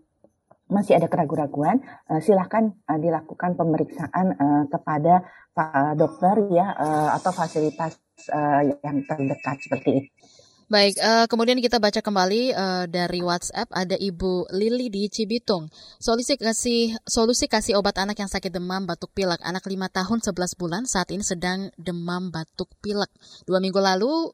masih 0.70 1.02
ada 1.02 1.10
keraguan-raguan, 1.10 1.82
uh, 2.14 2.22
silahkan 2.22 2.70
uh, 2.86 3.00
dilakukan 3.02 3.58
pemeriksaan 3.58 4.26
uh, 4.38 4.64
kepada 4.70 5.26
uh, 5.58 5.98
dokter 5.98 6.46
ya 6.54 6.78
uh, 6.78 7.10
atau 7.18 7.34
fasilitas 7.34 7.98
uh, 8.30 8.62
yang 8.86 9.02
terdekat 9.10 9.58
seperti 9.66 9.90
itu. 10.06 10.10
Baik, 10.70 11.02
uh, 11.02 11.26
kemudian 11.26 11.58
kita 11.58 11.82
baca 11.82 11.98
kembali 11.98 12.54
uh, 12.54 12.86
dari 12.86 13.26
WhatsApp 13.26 13.74
ada 13.74 13.98
Ibu 13.98 14.54
Lili 14.54 14.94
di 14.94 15.10
Cibitung. 15.10 15.66
Solusi 15.98 16.38
kasih 16.38 16.94
solusi 17.10 17.50
kasih 17.50 17.82
obat 17.82 17.98
anak 17.98 18.22
yang 18.22 18.30
sakit 18.30 18.54
demam 18.54 18.86
batuk 18.86 19.10
pilek. 19.18 19.42
Anak 19.42 19.66
5 19.66 19.74
tahun 19.90 20.22
11 20.22 20.62
bulan 20.62 20.86
saat 20.86 21.10
ini 21.10 21.26
sedang 21.26 21.74
demam 21.74 22.30
batuk 22.30 22.70
pilek. 22.86 23.10
Dua 23.50 23.58
minggu 23.58 23.82
lalu 23.82 24.30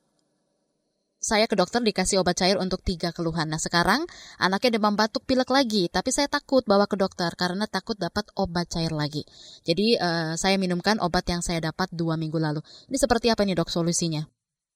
saya 1.23 1.47
ke 1.47 1.55
dokter 1.55 1.79
dikasih 1.79 2.19
obat 2.19 2.35
cair 2.35 2.59
untuk 2.59 2.83
tiga 2.83 3.15
keluhan. 3.15 3.47
Nah 3.47 3.57
sekarang 3.63 4.03
anaknya 4.35 4.75
demam 4.75 4.99
batuk 4.99 5.23
pilek 5.23 5.47
lagi, 5.47 5.87
tapi 5.87 6.11
saya 6.11 6.27
takut 6.27 6.67
bawa 6.67 6.83
ke 6.83 6.99
dokter 6.99 7.31
karena 7.39 7.63
takut 7.63 7.95
dapat 7.95 8.27
obat 8.35 8.67
cair 8.67 8.91
lagi. 8.91 9.23
Jadi 9.63 9.95
uh, 10.03 10.35
saya 10.35 10.59
minumkan 10.59 10.99
obat 10.99 11.31
yang 11.31 11.39
saya 11.39 11.63
dapat 11.63 11.95
dua 11.95 12.19
minggu 12.19 12.35
lalu. 12.43 12.59
Ini 12.91 12.99
seperti 12.99 13.31
apa 13.31 13.47
nih 13.47 13.55
dok 13.55 13.71
solusinya? 13.71 14.34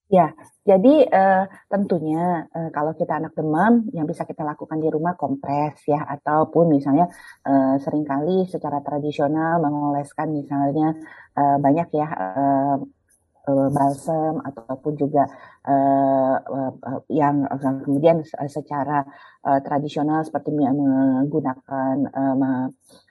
Ya, 0.09 0.33
jadi 0.65 1.05
uh, 1.05 1.45
tentunya 1.69 2.49
uh, 2.49 2.73
kalau 2.73 2.97
kita 2.97 3.21
anak 3.21 3.37
demam, 3.37 3.85
yang 3.93 4.09
bisa 4.09 4.25
kita 4.25 4.41
lakukan 4.41 4.81
di 4.81 4.89
rumah 4.89 5.13
kompres 5.13 5.85
ya, 5.85 6.01
ataupun 6.01 6.65
misalnya 6.73 7.05
uh, 7.45 7.77
sering 7.77 8.09
kali 8.09 8.49
secara 8.49 8.81
tradisional 8.81 9.61
mengoleskan 9.61 10.33
misalnya 10.33 10.97
uh, 11.37 11.61
banyak 11.61 11.93
ya 11.93 12.09
uh, 12.09 12.77
balsam 13.69 14.41
ataupun 14.45 14.93
juga 14.97 15.25
uh, 15.65 16.37
yang 17.09 17.49
kemudian 17.85 18.21
secara 18.45 19.05
uh, 19.45 19.61
tradisional 19.61 20.21
seperti 20.21 20.53
menggunakan 20.53 21.95
uh, 22.13 22.69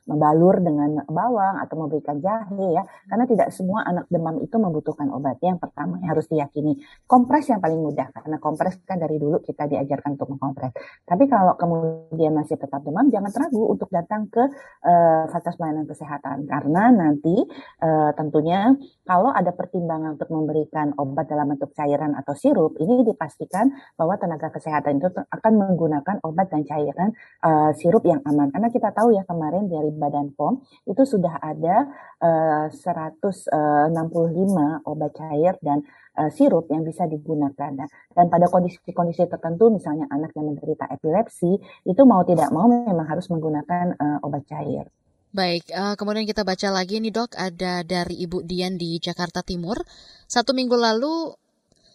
membalur 0.09 0.59
dengan 0.64 1.05
bawang 1.05 1.61
atau 1.61 1.75
memberikan 1.85 2.18
jahe 2.18 2.75
ya. 2.75 2.83
Karena 3.07 3.25
tidak 3.29 3.49
semua 3.53 3.85
anak 3.85 4.09
demam 4.09 4.40
itu 4.40 4.57
membutuhkan 4.57 5.12
obat. 5.12 5.37
Yang 5.44 5.68
pertama 5.68 6.01
yang 6.01 6.16
harus 6.16 6.27
diyakini 6.27 6.81
kompres 7.05 7.47
yang 7.53 7.61
paling 7.61 7.79
mudah 7.79 8.09
karena 8.11 8.40
kompres 8.40 8.81
kan 8.88 8.97
dari 8.97 9.21
dulu 9.21 9.44
kita 9.44 9.68
diajarkan 9.68 10.16
untuk 10.16 10.33
mengkompres. 10.33 10.73
Tapi 11.05 11.25
kalau 11.29 11.55
kemudian 11.61 12.33
masih 12.33 12.57
tetap 12.57 12.81
demam, 12.83 13.12
jangan 13.12 13.31
ragu 13.37 13.68
untuk 13.68 13.92
datang 13.92 14.27
ke 14.33 14.42
uh, 14.83 15.25
fasilitas 15.29 15.55
pelayanan 15.61 15.87
kesehatan 15.87 16.49
karena 16.49 16.83
nanti 16.88 17.37
uh, 17.85 18.11
tentunya 18.16 18.73
kalau 19.05 19.33
ada 19.33 19.53
pertimbangan 19.53 20.21
untuk 20.21 20.31
memberikan 20.33 20.92
obat 21.01 21.29
dalam 21.29 21.53
bentuk 21.53 21.73
cairan 21.73 22.12
atau 22.12 22.37
sirup, 22.37 22.77
ini 22.77 23.05
dipastikan 23.09 23.73
bahwa 23.97 24.21
tenaga 24.21 24.53
kesehatan 24.53 25.01
itu 25.01 25.09
akan 25.11 25.53
menggunakan 25.57 26.21
obat 26.25 26.53
dan 26.53 26.62
cairan 26.68 27.16
uh, 27.40 27.73
sirup 27.73 28.05
yang 28.05 28.21
aman. 28.29 28.53
Karena 28.53 28.68
kita 28.68 28.92
tahu 28.92 29.16
ya 29.16 29.25
kemarin 29.25 29.66
dari 29.66 29.90
Badan 29.98 30.32
POM 30.32 30.62
itu 30.87 31.02
sudah 31.04 31.42
ada 31.42 31.90
uh, 32.22 32.66
165 32.70 33.50
obat 34.87 35.12
cair 35.18 35.54
dan 35.61 35.82
uh, 36.16 36.30
sirup 36.30 36.70
yang 36.70 36.87
bisa 36.87 37.04
digunakan. 37.11 37.70
Nah, 37.74 37.88
dan 38.14 38.26
pada 38.30 38.46
kondisi-kondisi 38.48 39.26
tertentu, 39.26 39.68
misalnya 39.68 40.06
anak 40.08 40.32
yang 40.38 40.54
menderita 40.54 40.87
epilepsi, 40.88 41.58
itu 41.84 42.02
mau 42.06 42.22
tidak 42.22 42.48
mau 42.54 42.70
memang 42.70 43.06
harus 43.06 43.26
menggunakan 43.28 43.98
uh, 43.98 44.18
obat 44.26 44.46
cair. 44.46 44.87
Baik, 45.28 45.68
kemudian 46.00 46.24
kita 46.24 46.40
baca 46.40 46.72
lagi 46.72 47.04
nih 47.04 47.12
dok, 47.12 47.37
ada 47.37 47.84
dari 47.84 48.16
Ibu 48.24 48.48
Dian 48.48 48.80
di 48.80 48.96
Jakarta 48.96 49.44
Timur. 49.44 49.76
Satu 50.24 50.56
minggu 50.56 50.72
lalu 50.72 51.37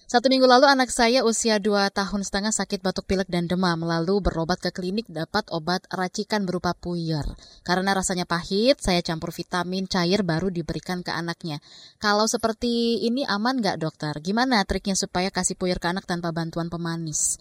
satu 0.04 0.28
minggu 0.28 0.44
lalu 0.44 0.68
anak 0.68 0.92
saya 0.92 1.24
usia 1.24 1.64
2 1.64 1.90
tahun 1.96 2.22
setengah 2.28 2.52
sakit 2.52 2.84
batuk 2.84 3.08
pilek 3.08 3.32
dan 3.32 3.48
demam, 3.48 3.80
lalu 3.82 4.20
berobat 4.20 4.60
ke 4.60 4.76
klinik 4.76 5.08
dapat 5.08 5.48
obat 5.50 5.88
racikan 5.90 6.44
berupa 6.44 6.76
puyer. 6.76 7.24
Karena 7.64 7.96
rasanya 7.96 8.28
pahit, 8.28 8.84
saya 8.84 9.00
campur 9.00 9.32
vitamin 9.32 9.88
cair 9.88 10.22
baru 10.22 10.52
diberikan 10.52 11.02
ke 11.02 11.16
anaknya. 11.16 11.64
Kalau 12.04 12.28
seperti 12.28 13.04
ini 13.08 13.24
aman 13.24 13.64
nggak 13.64 13.80
dokter? 13.80 14.14
Gimana 14.20 14.62
triknya 14.68 15.00
supaya 15.00 15.32
kasih 15.32 15.56
puyer 15.56 15.80
ke 15.80 15.88
anak 15.88 16.04
tanpa 16.04 16.36
bantuan 16.36 16.68
pemanis? 16.68 17.40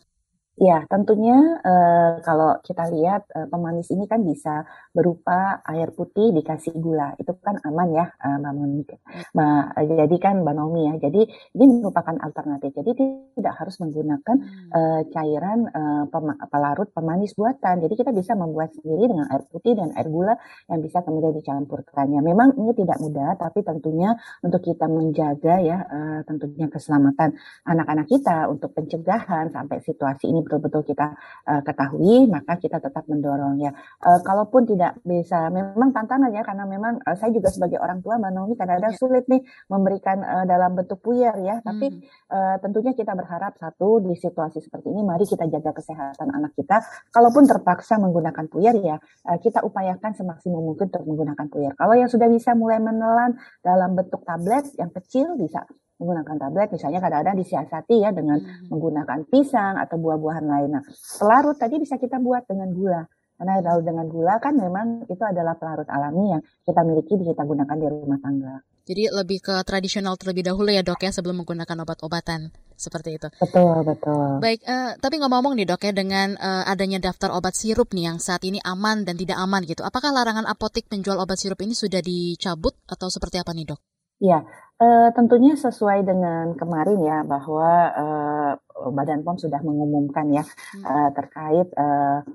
Ya, 0.61 0.85
tentunya 0.85 1.65
uh, 1.65 2.21
kalau 2.21 2.61
kita 2.61 2.85
lihat 2.93 3.25
uh, 3.33 3.49
pemanis 3.49 3.88
ini 3.88 4.05
kan 4.05 4.21
bisa 4.21 4.69
berupa 4.93 5.65
air 5.65 5.88
putih 5.97 6.29
dikasih 6.29 6.77
gula, 6.77 7.17
itu 7.17 7.33
kan 7.41 7.57
aman 7.65 7.88
ya, 7.97 8.12
uh, 8.21 8.37
Mbak 8.37 8.53
Monika. 8.61 8.97
Mbak, 9.33 9.65
jadi 9.81 10.17
kan 10.21 10.45
Mbak 10.45 10.53
Nomi 10.53 10.93
ya, 10.93 11.09
jadi 11.09 11.25
ini 11.57 11.81
merupakan 11.81 12.21
alternatif. 12.21 12.69
Jadi 12.77 12.93
tidak 13.41 13.55
harus 13.65 13.81
menggunakan 13.81 14.37
uh, 14.77 15.01
cairan 15.09 15.73
uh, 15.73 16.05
pema 16.12 16.37
pelarut 16.45 16.93
pemanis 16.93 17.33
buatan. 17.33 17.81
Jadi 17.88 17.95
kita 17.97 18.12
bisa 18.12 18.37
membuat 18.37 18.77
sendiri 18.77 19.09
dengan 19.09 19.33
air 19.33 19.49
putih 19.49 19.73
dan 19.73 19.97
air 19.97 20.12
gula 20.12 20.37
yang 20.69 20.85
bisa 20.85 21.01
kemudian 21.01 21.33
dicampurkannya. 21.33 22.21
Memang 22.21 22.61
ini 22.61 22.77
tidak 22.77 23.01
mudah, 23.01 23.41
tapi 23.41 23.65
tentunya 23.65 24.12
untuk 24.45 24.61
kita 24.61 24.85
menjaga 24.85 25.65
ya, 25.65 25.81
uh, 25.81 26.21
tentunya 26.29 26.69
keselamatan 26.69 27.41
anak-anak 27.65 28.05
kita 28.05 28.53
untuk 28.53 28.77
pencegahan 28.77 29.49
sampai 29.49 29.81
situasi 29.81 30.29
ini 30.29 30.41
betul-betul 30.42 30.83
kita 30.87 31.14
uh, 31.46 31.62
ketahui, 31.62 32.26
maka 32.28 32.59
kita 32.59 32.78
tetap 32.83 33.07
mendorong 33.07 33.59
ya. 33.62 33.70
Uh, 34.02 34.20
kalaupun 34.22 34.66
tidak 34.66 34.98
bisa, 35.07 35.48
memang 35.48 35.94
tantangan 35.94 36.31
ya, 36.35 36.42
karena 36.42 36.64
memang 36.66 36.98
uh, 37.02 37.16
saya 37.16 37.31
juga 37.31 37.48
sebagai 37.48 37.78
orang 37.78 38.02
tua, 38.02 38.18
Naomi 38.18 38.55
kadang-kadang 38.59 38.94
ya. 38.94 39.00
sulit 39.00 39.24
nih 39.28 39.42
memberikan 39.68 40.20
uh, 40.22 40.44
dalam 40.48 40.74
bentuk 40.74 40.98
puyer 41.02 41.35
ya. 41.42 41.61
Hmm. 41.61 41.66
Tapi 41.66 41.87
uh, 42.31 42.57
tentunya 42.61 42.92
kita 42.94 43.12
berharap 43.14 43.57
satu 43.59 44.02
di 44.02 44.14
situasi 44.18 44.61
seperti 44.61 44.90
ini, 44.90 45.02
mari 45.07 45.24
kita 45.24 45.46
jaga 45.48 45.70
kesehatan 45.74 46.28
anak 46.33 46.52
kita. 46.57 46.83
Kalaupun 47.12 47.44
terpaksa 47.46 48.00
menggunakan 48.00 48.46
puyer 48.48 48.76
ya, 48.81 48.96
uh, 49.28 49.38
kita 49.38 49.62
upayakan 49.62 50.12
semaksimal 50.16 50.62
mungkin 50.62 50.88
untuk 50.88 51.05
menggunakan 51.05 51.46
puyer. 51.48 51.72
Kalau 51.76 51.94
yang 51.94 52.11
sudah 52.11 52.28
bisa 52.28 52.52
mulai 52.57 52.81
menelan 52.83 53.37
dalam 53.61 53.94
bentuk 53.94 54.24
tablet 54.24 54.66
yang 54.81 54.90
kecil 54.90 55.37
bisa 55.38 55.64
menggunakan 56.03 56.35
tablet 56.35 56.69
misalnya 56.75 56.99
kadang-kadang 56.99 57.38
disiasati 57.38 57.97
ya 58.03 58.11
dengan 58.11 58.43
hmm. 58.43 58.69
menggunakan 58.75 59.19
pisang 59.31 59.79
atau 59.79 59.97
buah-buahan 60.03 60.47
lain. 60.51 60.71
Nah, 60.75 60.83
pelarut 61.23 61.55
tadi 61.55 61.79
bisa 61.79 61.95
kita 62.03 62.19
buat 62.19 62.43
dengan 62.51 62.75
gula. 62.75 63.07
Karena 63.38 63.59
kalau 63.59 63.83
dengan 63.83 64.07
gula 64.11 64.35
kan 64.38 64.55
memang 64.55 65.07
itu 65.07 65.23
adalah 65.23 65.59
pelarut 65.59 65.87
alami 65.91 66.35
yang 66.35 66.43
kita 66.62 66.83
miliki 66.83 67.15
kita 67.19 67.43
gunakan 67.43 67.75
di 67.79 67.87
rumah 67.87 68.19
tangga. 68.23 68.55
Jadi 68.83 69.15
lebih 69.15 69.38
ke 69.38 69.55
tradisional 69.62 70.19
terlebih 70.19 70.43
dahulu 70.43 70.71
ya 70.75 70.83
dok 70.83 71.07
ya 71.07 71.15
sebelum 71.15 71.43
menggunakan 71.43 71.87
obat-obatan 71.87 72.51
seperti 72.75 73.15
itu. 73.15 73.31
Betul 73.38 73.87
betul. 73.87 74.43
Baik, 74.43 74.67
uh, 74.67 74.99
tapi 74.99 75.23
ngomong-ngomong 75.23 75.55
nih 75.55 75.71
dok 75.71 75.87
ya 75.87 75.95
dengan 75.95 76.35
uh, 76.35 76.67
adanya 76.67 76.99
daftar 76.99 77.31
obat 77.31 77.55
sirup 77.55 77.95
nih 77.95 78.11
yang 78.11 78.19
saat 78.19 78.43
ini 78.43 78.59
aman 78.67 79.07
dan 79.07 79.15
tidak 79.15 79.38
aman 79.38 79.62
gitu. 79.62 79.87
Apakah 79.87 80.11
larangan 80.11 80.51
apotik 80.51 80.91
menjual 80.91 81.15
obat 81.15 81.38
sirup 81.38 81.62
ini 81.62 81.79
sudah 81.79 82.03
dicabut 82.03 82.75
atau 82.91 83.07
seperti 83.07 83.38
apa 83.38 83.55
nih 83.55 83.71
dok? 83.71 83.81
Ya, 84.23 84.43
uh, 84.83 85.09
tentunya 85.14 85.55
sesuai 85.55 86.03
dengan 86.03 86.59
kemarin 86.59 86.99
ya 86.99 87.18
bahwa 87.23 87.71
uh, 87.95 88.53
Badan 88.90 89.23
POM 89.23 89.38
sudah 89.38 89.62
mengumumkan 89.62 90.27
ya 90.35 90.42
hmm. 90.42 90.83
uh, 90.83 91.11
terkait 91.14 91.68
uh, 91.79 92.27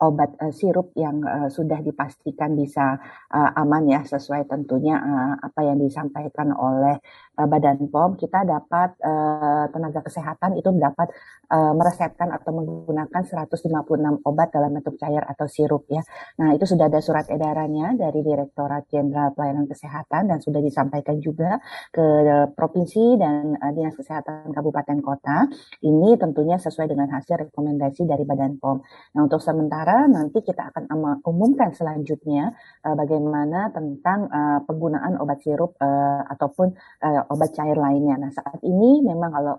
obat 0.00 0.32
uh, 0.40 0.52
sirup 0.52 0.92
yang 0.96 1.20
uh, 1.24 1.48
sudah 1.52 1.80
dipastikan 1.84 2.56
bisa 2.56 2.96
uh, 3.32 3.50
aman 3.60 3.88
ya 3.88 4.00
sesuai 4.04 4.48
tentunya 4.48 4.96
uh, 4.96 5.34
apa 5.40 5.60
yang 5.64 5.76
disampaikan 5.80 6.56
oleh 6.56 7.00
uh, 7.40 7.48
Badan 7.48 7.88
POM 7.88 8.20
kita 8.20 8.44
dapat 8.44 9.00
uh, 9.00 9.64
tenaga 9.72 10.04
kesehatan 10.04 10.60
itu 10.60 10.68
dapat 10.76 11.08
uh, 11.48 11.72
meresepkan 11.72 12.28
atau 12.36 12.52
menggunakan 12.52 13.22
156 13.24 14.28
obat 14.28 14.52
dalam 14.52 14.76
bentuk 14.76 15.00
cair 15.00 15.24
atau 15.24 15.48
sirup 15.48 15.88
ya. 15.88 16.04
Nah, 16.36 16.52
itu 16.52 16.68
sudah 16.68 16.92
ada 16.92 17.00
surat 17.00 17.24
edarannya 17.32 17.96
dari 17.96 18.20
Direktorat 18.20 18.86
Jenderal 18.92 19.32
Pelayanan 19.32 19.64
Kesehatan 19.64 20.28
dan 20.28 20.38
sudah 20.44 20.60
disampaikan 20.60 21.16
juga 21.18 21.56
ke 21.88 22.04
provinsi 22.52 23.16
dan 23.16 23.56
uh, 23.56 23.72
Dinas 23.72 23.96
Kesehatan 23.96 24.52
Kabupaten 24.52 24.98
Kota. 25.00 25.48
Ini 25.80 26.20
tentunya 26.20 26.60
sesuai 26.60 26.92
dengan 26.92 27.08
hasil 27.16 27.48
rekomendasi 27.48 28.04
dari 28.04 28.22
Badan 28.28 28.60
POM. 28.60 28.78
Nah, 29.16 29.20
untuk 29.24 29.40
sementara 29.40 30.04
nanti 30.04 30.44
kita 30.44 30.74
akan 30.74 30.90
umumkan 31.24 31.72
selanjutnya 31.72 32.52
uh, 32.84 32.94
bagaimana 32.94 33.72
tentang 33.72 34.28
uh, 34.28 34.60
penggunaan 34.66 35.16
obat 35.22 35.40
sirup 35.40 35.78
uh, 35.80 36.22
ataupun 36.28 36.74
uh, 37.02 37.29
obat 37.30 37.54
cair 37.54 37.78
lainnya. 37.78 38.18
Nah, 38.18 38.30
saat 38.34 38.58
ini 38.66 39.00
memang 39.06 39.30
kalau 39.30 39.56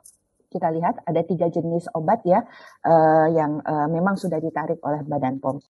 kita 0.52 0.68
lihat 0.68 1.00
ada 1.08 1.24
tiga 1.24 1.48
jenis 1.48 1.88
obat 1.96 2.28
ya 2.28 2.44
uh, 2.84 3.28
yang 3.32 3.64
uh, 3.64 3.88
memang 3.88 4.20
sudah 4.20 4.38
ditarik 4.44 4.84
oleh 4.84 5.00
Badan 5.08 5.40
POM. 5.40 5.64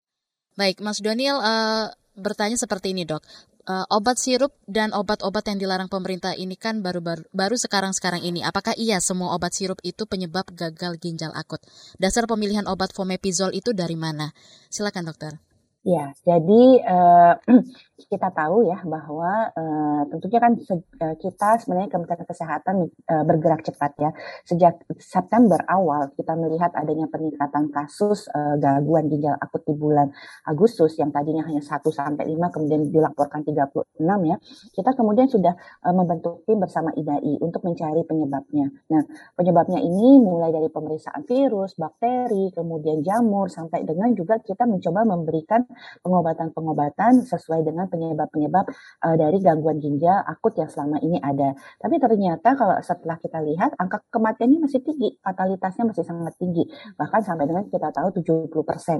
Baik, 0.58 0.82
Mas 0.82 1.00
Daniel 1.00 1.38
uh, 1.38 1.94
bertanya 2.18 2.58
seperti 2.58 2.92
ini 2.98 3.06
dok. 3.06 3.22
Uh, 3.62 3.86
obat 3.94 4.18
sirup 4.18 4.58
dan 4.66 4.90
obat-obat 4.90 5.46
yang 5.46 5.62
dilarang 5.62 5.86
pemerintah 5.86 6.34
ini 6.34 6.58
kan 6.58 6.82
baru-baru 6.82 7.30
baru 7.30 7.54
sekarang-sekarang 7.54 8.26
ini. 8.26 8.42
Apakah 8.42 8.74
iya 8.74 8.98
semua 8.98 9.38
obat 9.38 9.54
sirup 9.54 9.78
itu 9.86 10.10
penyebab 10.10 10.50
gagal 10.58 10.98
ginjal 10.98 11.30
akut? 11.38 11.62
Dasar 12.02 12.26
pemilihan 12.26 12.66
obat 12.66 12.90
fomepizol 12.90 13.54
itu 13.54 13.78
dari 13.78 13.94
mana? 13.94 14.34
Silakan 14.74 15.14
dokter. 15.14 15.38
Ya, 15.82 16.14
jadi 16.22 16.62
uh, 16.86 17.34
kita 18.10 18.34
tahu 18.34 18.66
ya 18.66 18.82
bahwa 18.82 19.54
uh, 19.54 20.02
tentunya 20.10 20.40
kan 20.42 20.54
uh, 20.58 21.16
kita 21.20 21.62
sebenarnya 21.62 21.90
Kementerian 21.94 22.26
Kesehatan 22.26 22.76
uh, 22.90 23.24
bergerak 23.28 23.62
cepat 23.62 23.92
ya. 24.02 24.10
Sejak 24.48 24.82
September 24.98 25.62
awal 25.70 26.10
kita 26.18 26.34
melihat 26.34 26.74
adanya 26.74 27.06
peningkatan 27.12 27.70
kasus 27.70 28.26
uh, 28.34 28.58
gangguan 28.58 29.06
ginjal 29.12 29.38
akut 29.38 29.62
di 29.68 29.78
bulan 29.78 30.10
Agustus 30.50 30.98
yang 30.98 31.14
tadinya 31.14 31.46
hanya 31.46 31.62
1 31.62 31.70
sampai 31.94 32.26
5 32.26 32.54
kemudian 32.56 32.82
dilaporkan 32.90 33.46
36 33.46 34.02
ya. 34.02 34.38
Kita 34.74 34.92
kemudian 34.98 35.28
sudah 35.30 35.54
uh, 35.86 35.94
membentuk 35.94 36.48
tim 36.50 36.58
bersama 36.58 36.90
IDAI 36.96 37.38
untuk 37.44 37.62
mencari 37.68 38.02
penyebabnya. 38.08 38.72
Nah, 38.90 39.04
penyebabnya 39.38 39.84
ini 39.84 40.18
mulai 40.18 40.50
dari 40.50 40.72
pemeriksaan 40.72 41.28
virus, 41.28 41.78
bakteri, 41.78 42.50
kemudian 42.56 43.06
jamur 43.06 43.52
sampai 43.52 43.84
dengan 43.84 44.16
juga 44.16 44.40
kita 44.40 44.64
mencoba 44.66 45.04
memberikan 45.04 45.68
pengobatan-pengobatan 46.02 47.28
sesuai 47.28 47.68
dengan 47.68 47.91
penyebab-penyebab 47.92 48.66
uh, 49.04 49.16
dari 49.20 49.38
gangguan 49.44 49.84
ginjal 49.84 50.24
akut 50.24 50.56
yang 50.56 50.72
selama 50.72 50.98
ini 51.04 51.20
ada. 51.20 51.52
Tapi 51.78 52.00
ternyata 52.00 52.56
kalau 52.56 52.80
setelah 52.80 53.20
kita 53.20 53.44
lihat 53.44 53.76
angka 53.76 54.00
kematiannya 54.08 54.64
masih 54.64 54.80
tinggi, 54.80 55.20
fatalitasnya 55.20 55.84
masih 55.84 56.08
sangat 56.08 56.34
tinggi. 56.40 56.64
Bahkan 56.96 57.22
sampai 57.22 57.46
dengan 57.52 57.68
kita 57.68 57.92
tahu 57.92 58.16
70% 58.24 58.48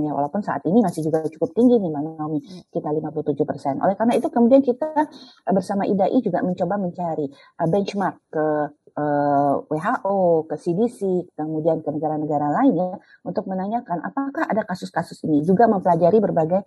ya, 0.04 0.12
walaupun 0.12 0.44
saat 0.44 0.62
ini 0.68 0.84
masih 0.84 1.08
juga 1.08 1.24
cukup 1.24 1.56
tinggi 1.56 1.80
nih 1.80 1.92
Manomi, 1.92 2.44
kita 2.68 2.92
57%. 2.92 3.80
Oleh 3.80 3.96
karena 3.96 4.14
itu 4.20 4.28
kemudian 4.28 4.60
kita 4.60 5.08
bersama 5.48 5.88
IDAI 5.88 6.20
juga 6.20 6.44
mencoba 6.44 6.76
mencari 6.76 7.32
uh, 7.32 7.68
benchmark 7.72 8.16
ke 8.28 8.46
uh, 8.96 9.64
eh, 9.68 9.78
WHO, 9.78 10.48
ke 10.48 10.56
CDC, 10.60 11.00
kemudian 11.36 11.80
ke 11.82 11.90
negara-negara 11.92 12.48
lainnya 12.52 13.00
untuk 13.26 13.48
menanyakan 13.48 14.04
apakah 14.04 14.48
ada 14.48 14.64
kasus-kasus 14.68 15.24
ini. 15.28 15.44
Juga 15.48 15.68
mempelajari 15.68 16.18
berbagai 16.20 16.62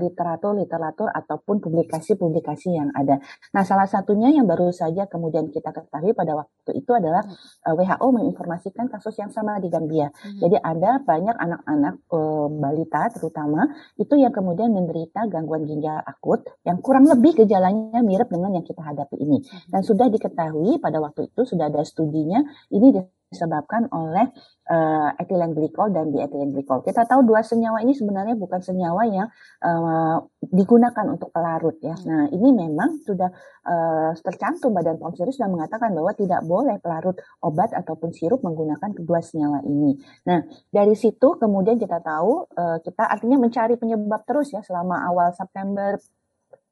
literatur-literatur 0.00 1.08
uh, 1.08 1.18
ataupun 1.18 1.62
publikasi-publikasi 1.62 2.74
yang 2.74 2.90
ada. 2.92 3.20
Nah, 3.54 3.62
salah 3.62 3.86
satunya 3.86 4.32
yang 4.32 4.44
baru 4.44 4.74
saja 4.74 5.06
kemudian 5.06 5.48
kita 5.48 5.70
ketahui 5.70 6.12
pada 6.16 6.34
waktu 6.34 6.72
itu 6.74 6.90
adalah 6.90 7.22
uh, 7.68 7.74
WHO 7.74 8.06
menginformasikan 8.10 8.90
kasus 8.90 9.14
yang 9.20 9.30
sama 9.30 9.60
di 9.62 9.70
Gambia. 9.70 10.10
Hmm. 10.10 10.40
Jadi 10.40 10.56
ada 10.58 10.98
banyak 11.00 11.36
anak-anak 11.36 11.94
uh, 12.10 12.48
balita 12.50 13.02
terutama 13.14 13.68
itu 14.00 14.14
yang 14.18 14.32
kemudian 14.34 14.72
menderita 14.72 15.28
gangguan 15.30 15.68
ginjal 15.68 16.00
akut 16.02 16.44
yang 16.66 16.80
kurang 16.80 17.06
lebih 17.06 17.44
gejalanya 17.44 18.00
mirip 18.02 18.28
dengan 18.28 18.56
yang 18.56 18.66
kita 18.66 18.82
hadapi 18.82 19.16
ini. 19.20 19.38
Hmm. 19.44 19.70
Dan 19.70 19.80
sudah 19.86 20.06
diketahui 20.10 20.82
pada 20.82 20.98
waktu 20.98 21.30
itu 21.30 21.43
sudah 21.46 21.70
ada 21.70 21.86
studinya 21.86 22.42
ini 22.72 23.04
disebabkan 23.34 23.90
oleh 23.90 24.30
uh, 24.70 25.10
etilen 25.18 25.50
glikol 25.58 25.90
dan 25.90 26.14
dietilen 26.14 26.54
glikol. 26.54 26.86
Kita 26.86 27.02
tahu 27.02 27.26
dua 27.26 27.42
senyawa 27.42 27.82
ini 27.82 27.90
sebenarnya 27.90 28.38
bukan 28.38 28.62
senyawa 28.62 29.02
yang 29.10 29.26
uh, 29.66 30.22
digunakan 30.46 31.02
untuk 31.10 31.34
pelarut 31.34 31.82
ya. 31.82 31.98
Nah, 32.06 32.30
ini 32.30 32.54
memang 32.54 33.02
sudah 33.02 33.34
uh, 33.66 34.14
tercantum 34.22 34.70
Badan 34.70 35.02
POM 35.02 35.18
sudah 35.18 35.50
mengatakan 35.50 35.90
bahwa 35.90 36.14
tidak 36.14 36.46
boleh 36.46 36.78
pelarut 36.78 37.18
obat 37.42 37.74
ataupun 37.74 38.14
sirup 38.14 38.46
menggunakan 38.46 38.94
kedua 38.94 39.18
senyawa 39.18 39.66
ini. 39.66 39.98
Nah, 40.30 40.46
dari 40.70 40.94
situ 40.94 41.34
kemudian 41.34 41.74
kita 41.76 41.98
tahu 41.98 42.46
uh, 42.54 42.78
kita 42.86 43.02
artinya 43.10 43.42
mencari 43.42 43.74
penyebab 43.74 44.22
terus 44.22 44.54
ya 44.54 44.62
selama 44.62 45.02
awal 45.10 45.34
September 45.34 45.98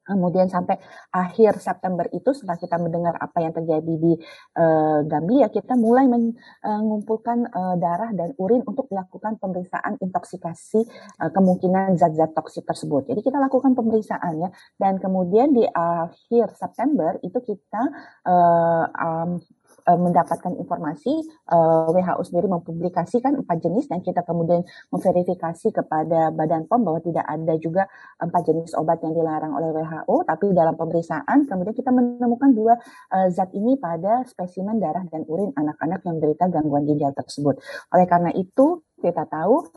Kemudian 0.03 0.51
sampai 0.51 0.75
akhir 1.15 1.63
September 1.63 2.05
itu 2.11 2.35
setelah 2.35 2.59
kita 2.59 2.75
mendengar 2.75 3.15
apa 3.15 3.39
yang 3.39 3.55
terjadi 3.55 3.93
di 3.95 4.13
uh, 4.59 4.99
Gambia, 5.07 5.47
kita 5.47 5.79
mulai 5.79 6.11
mengumpulkan 6.11 7.47
uh, 7.47 7.75
darah 7.79 8.11
dan 8.11 8.35
urin 8.35 8.67
untuk 8.67 8.91
dilakukan 8.91 9.39
pemeriksaan 9.39 9.95
intoksikasi 10.03 10.83
uh, 11.23 11.31
kemungkinan 11.31 11.95
zat-zat 11.95 12.35
toksik 12.35 12.67
tersebut. 12.67 13.07
Jadi 13.07 13.23
kita 13.23 13.39
lakukan 13.39 13.73
pemeriksaan 13.73 14.43
ya, 14.43 14.49
dan 14.75 14.99
kemudian 14.99 15.55
di 15.55 15.63
akhir 15.71 16.51
September 16.59 17.15
itu 17.23 17.39
kita 17.39 17.83
um, 18.27 19.39
uh, 19.87 19.99
mendapatkan 19.99 20.53
informasi 20.59 21.13
eh, 21.27 21.87
WHO 21.91 22.23
sendiri 22.23 22.47
mempublikasikan 22.49 23.43
empat 23.43 23.57
jenis 23.63 23.91
dan 23.91 23.99
kita 23.99 24.23
kemudian 24.23 24.63
memverifikasi 24.89 25.67
kepada 25.75 26.31
Badan 26.31 26.65
POM 26.67 26.81
bahwa 26.87 26.99
tidak 27.03 27.25
ada 27.27 27.53
juga 27.59 27.87
empat 28.19 28.41
jenis 28.47 28.73
obat 28.79 29.03
yang 29.03 29.13
dilarang 29.15 29.53
oleh 29.53 29.69
WHO 29.75 30.15
tapi 30.27 30.51
dalam 30.55 30.75
pemeriksaan 30.79 31.45
kemudian 31.47 31.75
kita 31.75 31.91
menemukan 31.91 32.51
dua 32.55 32.73
uh, 33.11 33.27
zat 33.29 33.51
ini 33.51 33.75
pada 33.77 34.23
spesimen 34.27 34.79
darah 34.79 35.03
dan 35.11 35.27
urin 35.27 35.51
anak-anak 35.55 35.99
yang 36.07 36.15
menderita 36.19 36.47
gangguan 36.47 36.83
ginjal 36.87 37.11
tersebut. 37.15 37.59
Oleh 37.91 38.07
karena 38.07 38.31
itu 38.31 38.83
kita 39.03 39.27
tahu 39.27 39.67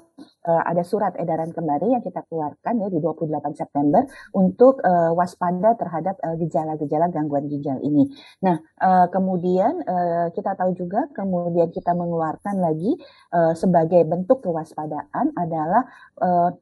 uh, 0.47 0.63
ada 0.63 0.87
surat 0.87 1.13
edaran 1.19 1.51
kembali 1.51 1.99
yang 1.99 2.03
kita 2.03 2.23
keluarkan 2.31 2.81
ya 2.81 2.89
di 2.89 3.03
28 3.03 3.59
September 3.59 4.07
untuk 4.33 4.79
uh, 4.87 5.13
waspada 5.13 5.75
terhadap 5.75 6.17
gejala-gejala 6.39 7.11
uh, 7.11 7.13
gangguan 7.13 7.51
ginjal 7.51 7.83
ini. 7.83 8.09
Nah, 8.47 8.63
uh, 8.81 9.11
kemudian 9.11 9.83
uh, 9.83 10.31
kita 10.31 10.55
tahu 10.55 10.73
juga 10.79 11.11
kemudian 11.13 11.75
kita 11.75 11.93
mengeluarkan 11.93 12.63
lagi 12.63 12.95
uh, 13.35 13.53
sebagai 13.59 14.07
bentuk 14.07 14.47
kewaspadaan 14.47 15.35
adalah 15.35 15.83
uh, 16.23 16.55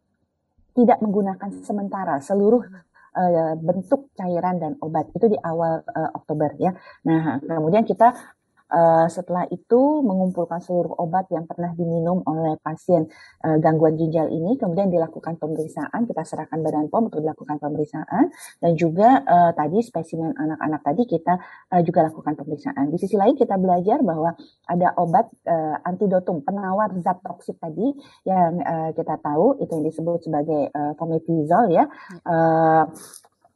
tidak 0.74 0.98
menggunakan 0.98 1.50
sementara 1.62 2.18
seluruh 2.18 2.66
uh, 3.14 3.54
bentuk 3.58 4.10
cairan 4.18 4.58
dan 4.58 4.72
obat 4.82 5.06
itu 5.14 5.30
di 5.30 5.38
awal 5.38 5.86
uh, 5.86 6.10
Oktober 6.18 6.58
ya. 6.58 6.74
Nah, 7.06 7.38
kemudian 7.46 7.86
kita 7.86 8.14
Uh, 8.64 9.06
setelah 9.12 9.44
itu 9.52 10.00
mengumpulkan 10.00 10.56
seluruh 10.56 10.96
obat 10.96 11.28
yang 11.28 11.44
pernah 11.44 11.76
diminum 11.76 12.24
oleh 12.24 12.56
pasien. 12.64 13.06
Uh, 13.44 13.60
gangguan 13.60 13.94
ginjal 14.00 14.32
ini, 14.32 14.56
kemudian 14.56 14.88
dilakukan 14.88 15.36
pemeriksaan, 15.36 16.08
kita 16.08 16.24
serahkan 16.24 16.64
Badan 16.64 16.88
POM 16.88 17.12
untuk 17.12 17.20
dilakukan 17.20 17.60
pemeriksaan, 17.60 18.32
dan 18.32 18.72
juga 18.74 19.20
uh, 19.20 19.52
tadi 19.52 19.84
spesimen 19.84 20.32
anak-anak 20.32 20.80
tadi 20.80 21.02
kita 21.04 21.36
uh, 21.76 21.82
juga 21.84 22.08
lakukan 22.08 22.34
pemeriksaan. 22.40 22.88
Di 22.88 22.96
sisi 22.96 23.20
lain 23.20 23.36
kita 23.36 23.60
belajar 23.60 24.00
bahwa 24.00 24.32
ada 24.64 24.96
obat 24.96 25.28
uh, 25.44 25.76
antidotum 25.84 26.40
penawar 26.40 26.88
zat 27.04 27.20
toksik 27.20 27.60
tadi 27.60 27.92
yang 28.24 28.64
uh, 28.64 28.90
kita 28.96 29.20
tahu 29.20 29.60
itu 29.60 29.70
yang 29.76 29.84
disebut 29.86 30.24
sebagai 30.24 30.72
uh, 30.72 30.96
fomepizol 30.96 31.68
ya, 31.68 31.84
uh, 32.26 32.88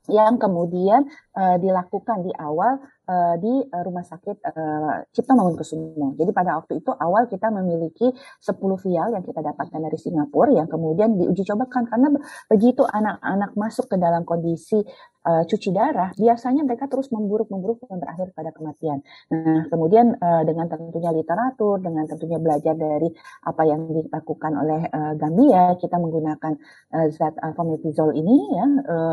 yang 0.09 0.41
kemudian 0.41 1.05
uh, 1.37 1.57
dilakukan 1.61 2.25
di 2.25 2.33
awal 2.37 2.81
uh, 3.09 3.35
di 3.41 3.65
uh, 3.65 3.83
rumah 3.83 4.05
sakit 4.05 4.37
uh, 4.45 5.09
Cipto 5.11 5.33
Mangunkusumo. 5.33 6.15
Jadi 6.21 6.31
pada 6.37 6.61
waktu 6.61 6.85
itu 6.85 6.93
awal 6.93 7.25
kita 7.33 7.49
memiliki 7.49 8.13
10 8.13 8.85
vial 8.85 9.17
yang 9.17 9.25
kita 9.25 9.41
dapatkan 9.41 9.81
dari 9.81 9.97
Singapura 9.97 10.53
yang 10.53 10.69
kemudian 10.69 11.17
diuji 11.17 11.49
cobakan 11.49 11.89
karena 11.89 12.09
begitu 12.53 12.85
anak-anak 12.85 13.57
masuk 13.57 13.89
ke 13.89 13.97
dalam 13.97 14.23
kondisi 14.29 14.85
cuci 15.29 15.77
darah, 15.77 16.09
biasanya 16.17 16.65
mereka 16.65 16.89
terus 16.89 17.13
memburuk-memburuk 17.13 17.85
dan 17.85 18.01
berakhir 18.01 18.33
pada 18.33 18.49
kematian. 18.49 19.05
Nah, 19.29 19.69
kemudian 19.69 20.17
dengan 20.49 20.73
tentunya 20.73 21.13
literatur, 21.13 21.85
dengan 21.85 22.09
tentunya 22.09 22.41
belajar 22.41 22.73
dari 22.73 23.13
apa 23.45 23.63
yang 23.69 23.93
dilakukan 23.93 24.53
oleh 24.57 24.89
Gambia, 25.21 25.77
kita 25.77 26.01
menggunakan 26.01 26.53
uh, 26.97 27.07
zat 27.13 27.37
uh, 27.45 27.53
fomepizol 27.53 28.17
ini 28.17 28.57
ya, 28.57 28.67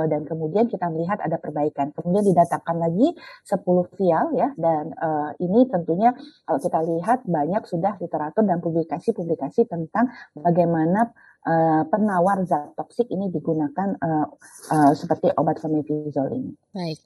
dan 0.07 0.23
kemudian 0.23 0.71
kita 0.71 0.87
melihat 0.87 1.19
ada 1.19 1.35
perbaikan. 1.35 1.91
Kemudian 1.91 2.23
didatakan 2.23 2.79
lagi 2.79 3.11
10 3.43 3.84
vial 3.93 4.33
ya 4.33 4.49
dan 4.57 4.91
uh, 4.97 5.31
ini 5.37 5.69
tentunya 5.69 6.11
kalau 6.49 6.59
kita 6.59 6.79
lihat 6.81 7.19
banyak 7.29 7.63
sudah 7.69 7.93
literatur 8.01 8.43
dan 8.43 8.59
publikasi-publikasi 8.59 9.69
tentang 9.69 10.09
bagaimana 10.33 11.13
uh, 11.45 11.83
penawar 11.87 12.41
zat 12.49 12.73
toksik 12.73 13.07
ini 13.13 13.29
digunakan 13.29 13.95
uh, 14.01 14.27
uh, 14.73 14.91
seperti 14.97 15.29
obat 15.37 15.61
fomepizol 15.61 16.33
ini. 16.33 16.51
Baik. 16.73 16.99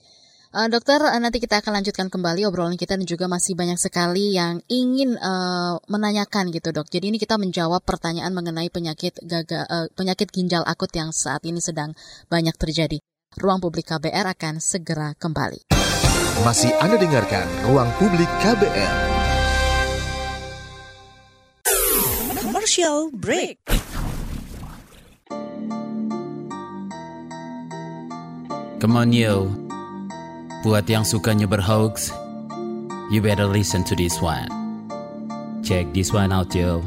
Uh, 0.50 0.66
dokter, 0.66 0.98
nanti 0.98 1.38
kita 1.38 1.62
akan 1.62 1.78
lanjutkan 1.78 2.10
kembali 2.10 2.42
obrolan 2.50 2.74
kita 2.74 2.98
dan 2.98 3.06
juga 3.06 3.30
masih 3.30 3.54
banyak 3.54 3.78
sekali 3.78 4.34
yang 4.34 4.58
ingin 4.66 5.14
uh, 5.22 5.78
menanyakan 5.86 6.50
gitu 6.50 6.74
dok. 6.74 6.90
Jadi 6.90 7.14
ini 7.14 7.22
kita 7.22 7.38
menjawab 7.38 7.86
pertanyaan 7.86 8.34
mengenai 8.34 8.74
penyakit 8.74 9.14
gaga, 9.22 9.70
uh, 9.70 9.86
penyakit 9.94 10.34
ginjal 10.34 10.66
akut 10.66 10.90
yang 10.98 11.14
saat 11.14 11.46
ini 11.46 11.62
sedang 11.62 11.94
banyak 12.34 12.58
terjadi. 12.58 12.98
Ruang 13.38 13.62
Publik 13.62 13.94
KBR 13.94 14.34
akan 14.34 14.58
segera 14.58 15.14
kembali. 15.14 15.79
Masih 16.40 16.72
Anda 16.80 16.96
dengarkan 16.96 17.44
Ruang 17.68 17.92
Publik 18.00 18.32
KBR. 18.40 18.96
Commercial 22.40 23.12
break. 23.12 23.60
Come 28.80 28.96
on 28.96 29.12
yo. 29.12 29.52
Buat 30.64 30.88
yang 30.88 31.04
sukanya 31.04 31.48
berhoax, 31.48 32.16
you 33.12 33.20
better 33.20 33.48
listen 33.48 33.84
to 33.84 33.96
this 33.96 34.20
one. 34.24 34.48
Check 35.60 35.92
this 35.92 36.16
one 36.16 36.32
out 36.32 36.56
yo. 36.56 36.80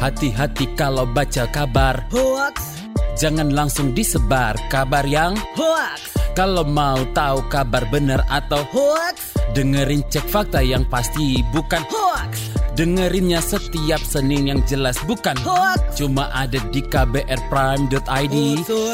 Hati-hati 0.00 0.72
kalau 0.78 1.04
baca 1.04 1.44
kabar 1.50 2.08
hoax 2.08 2.78
Jangan 3.18 3.50
langsung 3.50 3.98
disebar 3.98 4.54
kabar 4.70 5.02
yang 5.02 5.34
hoax. 5.58 6.14
Kalau 6.38 6.62
mau 6.62 7.02
tahu 7.18 7.42
kabar 7.50 7.82
benar 7.90 8.22
atau 8.30 8.62
hoax, 8.70 9.34
dengerin 9.58 10.06
cek 10.06 10.22
fakta 10.30 10.62
yang 10.62 10.86
pasti 10.86 11.42
bukan 11.50 11.82
hoax. 11.90 12.54
Dengerinnya 12.78 13.42
setiap 13.42 13.98
Senin 13.98 14.46
yang 14.46 14.62
jelas 14.62 14.94
bukan 15.02 15.34
hoax. 15.42 15.98
Cuma 15.98 16.30
ada 16.30 16.62
di 16.70 16.78
kbrprime.id 16.78 18.36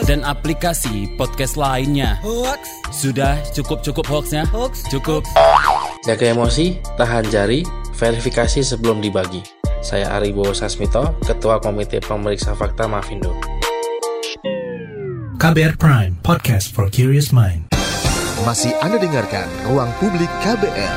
dan 0.08 0.24
aplikasi 0.24 1.04
podcast 1.20 1.60
lainnya. 1.60 2.16
Hoax. 2.24 2.64
Sudah 2.96 3.36
cukup-cukup 3.52 4.08
hoaxnya? 4.08 4.48
Hoax. 4.48 4.88
Cukup. 4.88 5.28
Jaga 6.08 6.32
emosi, 6.32 6.80
tahan 6.96 7.28
jari, 7.28 7.60
verifikasi 7.92 8.64
sebelum 8.64 9.04
dibagi. 9.04 9.44
Saya 9.84 10.16
Ari 10.16 10.32
Bowo 10.32 10.56
Sasmito, 10.56 11.12
Ketua 11.20 11.60
Komite 11.60 12.00
Pemeriksa 12.00 12.56
Fakta 12.56 12.88
Mafindo. 12.88 13.36
KBR 15.44 15.76
Prime, 15.76 16.16
podcast 16.24 16.72
for 16.72 16.88
curious 16.88 17.28
mind. 17.28 17.68
Masih 18.48 18.72
Anda 18.80 18.96
dengarkan 18.96 19.44
Ruang 19.68 19.92
Publik 20.00 20.32
KBR. 20.40 20.96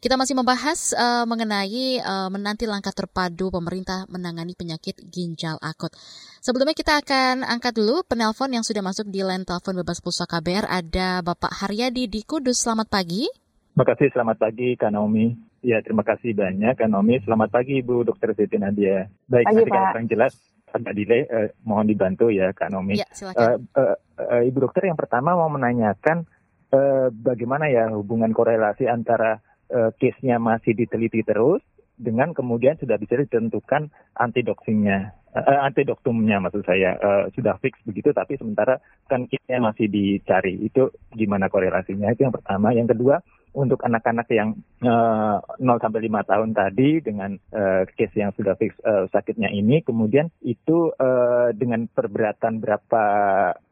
Kita 0.00 0.16
masih 0.16 0.32
membahas 0.32 0.96
uh, 0.96 1.28
mengenai 1.28 2.00
uh, 2.00 2.32
menanti 2.32 2.64
langkah 2.64 2.96
terpadu 2.96 3.52
pemerintah 3.52 4.08
menangani 4.08 4.56
penyakit 4.56 4.96
ginjal 5.04 5.60
akut. 5.60 5.92
Sebelumnya 6.40 6.72
kita 6.72 6.96
akan 7.04 7.44
angkat 7.44 7.76
dulu 7.76 8.00
penelpon 8.08 8.56
yang 8.56 8.64
sudah 8.64 8.80
masuk 8.80 9.12
di 9.12 9.20
line 9.20 9.44
telepon 9.44 9.76
bebas 9.76 10.00
pulsa 10.00 10.24
KBR. 10.24 10.64
Ada 10.64 11.20
Bapak 11.20 11.60
Haryadi 11.60 12.08
di 12.08 12.24
Kudus. 12.24 12.64
Selamat 12.64 12.88
pagi. 12.88 13.28
Terima 13.76 13.84
kasih, 13.84 14.08
selamat 14.16 14.40
pagi 14.40 14.80
Kak 14.80 14.96
Naomi. 14.96 15.36
Ya, 15.60 15.84
terima 15.84 16.08
kasih 16.08 16.32
banyak 16.32 16.72
Kak 16.72 16.88
Naomi. 16.88 17.20
Selamat 17.20 17.52
pagi 17.52 17.84
Ibu 17.84 18.08
Dr. 18.08 18.32
Siti 18.32 18.56
Nadia. 18.56 19.12
Baik, 19.28 19.44
pagi, 19.44 19.56
nanti 19.60 19.70
kalau 19.76 20.00
yang 20.00 20.08
jelas 20.08 20.32
agak 20.74 20.94
delay, 20.94 21.22
uh, 21.28 21.48
mohon 21.64 21.88
dibantu 21.88 22.28
ya 22.32 22.52
Kak 22.52 22.72
Nomi. 22.72 23.00
Ya, 23.00 23.08
Uh, 23.18 23.58
uh, 23.76 23.96
uh, 24.18 24.42
Ibu 24.44 24.68
dokter 24.68 24.88
yang 24.88 24.98
pertama 24.98 25.34
mau 25.34 25.50
menanyakan 25.50 26.26
uh, 26.72 27.08
bagaimana 27.12 27.68
ya 27.72 27.90
hubungan 27.92 28.30
korelasi 28.32 28.86
antara 28.86 29.40
uh, 29.72 29.90
case-nya 29.96 30.36
masih 30.40 30.74
diteliti 30.74 31.24
terus 31.26 31.60
dengan 31.98 32.30
kemudian 32.30 32.78
sudah 32.78 32.94
bisa 32.94 33.18
ditentukan 33.18 33.90
antidoksimnya, 34.14 35.18
uh, 35.34 35.60
antidoktumnya 35.66 36.38
maksud 36.38 36.62
saya 36.62 36.94
uh, 36.98 37.24
sudah 37.34 37.58
fix 37.58 37.74
begitu, 37.82 38.14
tapi 38.14 38.38
sementara 38.38 38.78
kan 39.10 39.26
kitnya 39.26 39.58
masih 39.58 39.90
dicari. 39.90 40.62
Itu 40.62 40.94
gimana 41.10 41.50
korelasinya? 41.50 42.14
Itu 42.14 42.30
yang 42.30 42.34
pertama. 42.34 42.70
Yang 42.70 42.94
kedua, 42.94 43.18
untuk 43.54 43.80
anak-anak 43.84 44.28
yang 44.32 44.56
uh, 44.84 45.40
0 45.60 45.82
sampai 45.82 46.04
5 46.04 46.30
tahun 46.30 46.50
tadi 46.52 46.90
dengan 47.00 47.36
uh, 47.54 47.82
case 47.94 48.16
yang 48.18 48.32
sudah 48.36 48.54
fix 48.56 48.76
uh, 48.84 49.08
sakitnya 49.08 49.48
ini, 49.52 49.80
kemudian 49.84 50.28
itu 50.44 50.92
uh, 50.96 51.50
dengan 51.56 51.88
perberatan 51.88 52.60
berapa, 52.60 53.02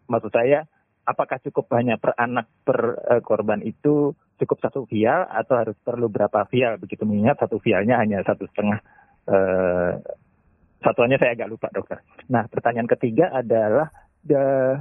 maksud 0.09 0.33
saya 0.33 0.64
apakah 1.07 1.39
cukup 1.39 1.70
banyak 1.70 2.03
per 2.03 2.12
anak 2.18 2.51
per 2.66 2.79
uh, 2.99 3.22
korban 3.22 3.62
itu 3.62 4.12
cukup 4.37 4.59
satu 4.61 4.85
vial 4.91 5.24
atau 5.31 5.55
harus 5.57 5.79
perlu 5.81 6.11
berapa 6.11 6.45
vial 6.51 6.77
begitu 6.77 7.07
mengingat 7.09 7.41
satu 7.41 7.62
vialnya 7.62 7.97
hanya 8.03 8.20
satu 8.27 8.45
setengah 8.51 8.83
uh, 9.31 9.93
satuannya 10.83 11.16
saya 11.16 11.33
agak 11.39 11.49
lupa 11.49 11.70
dokter. 11.72 12.03
Nah 12.29 12.51
pertanyaan 12.51 12.91
ketiga 12.91 13.33
adalah 13.33 13.89
the 14.27 14.77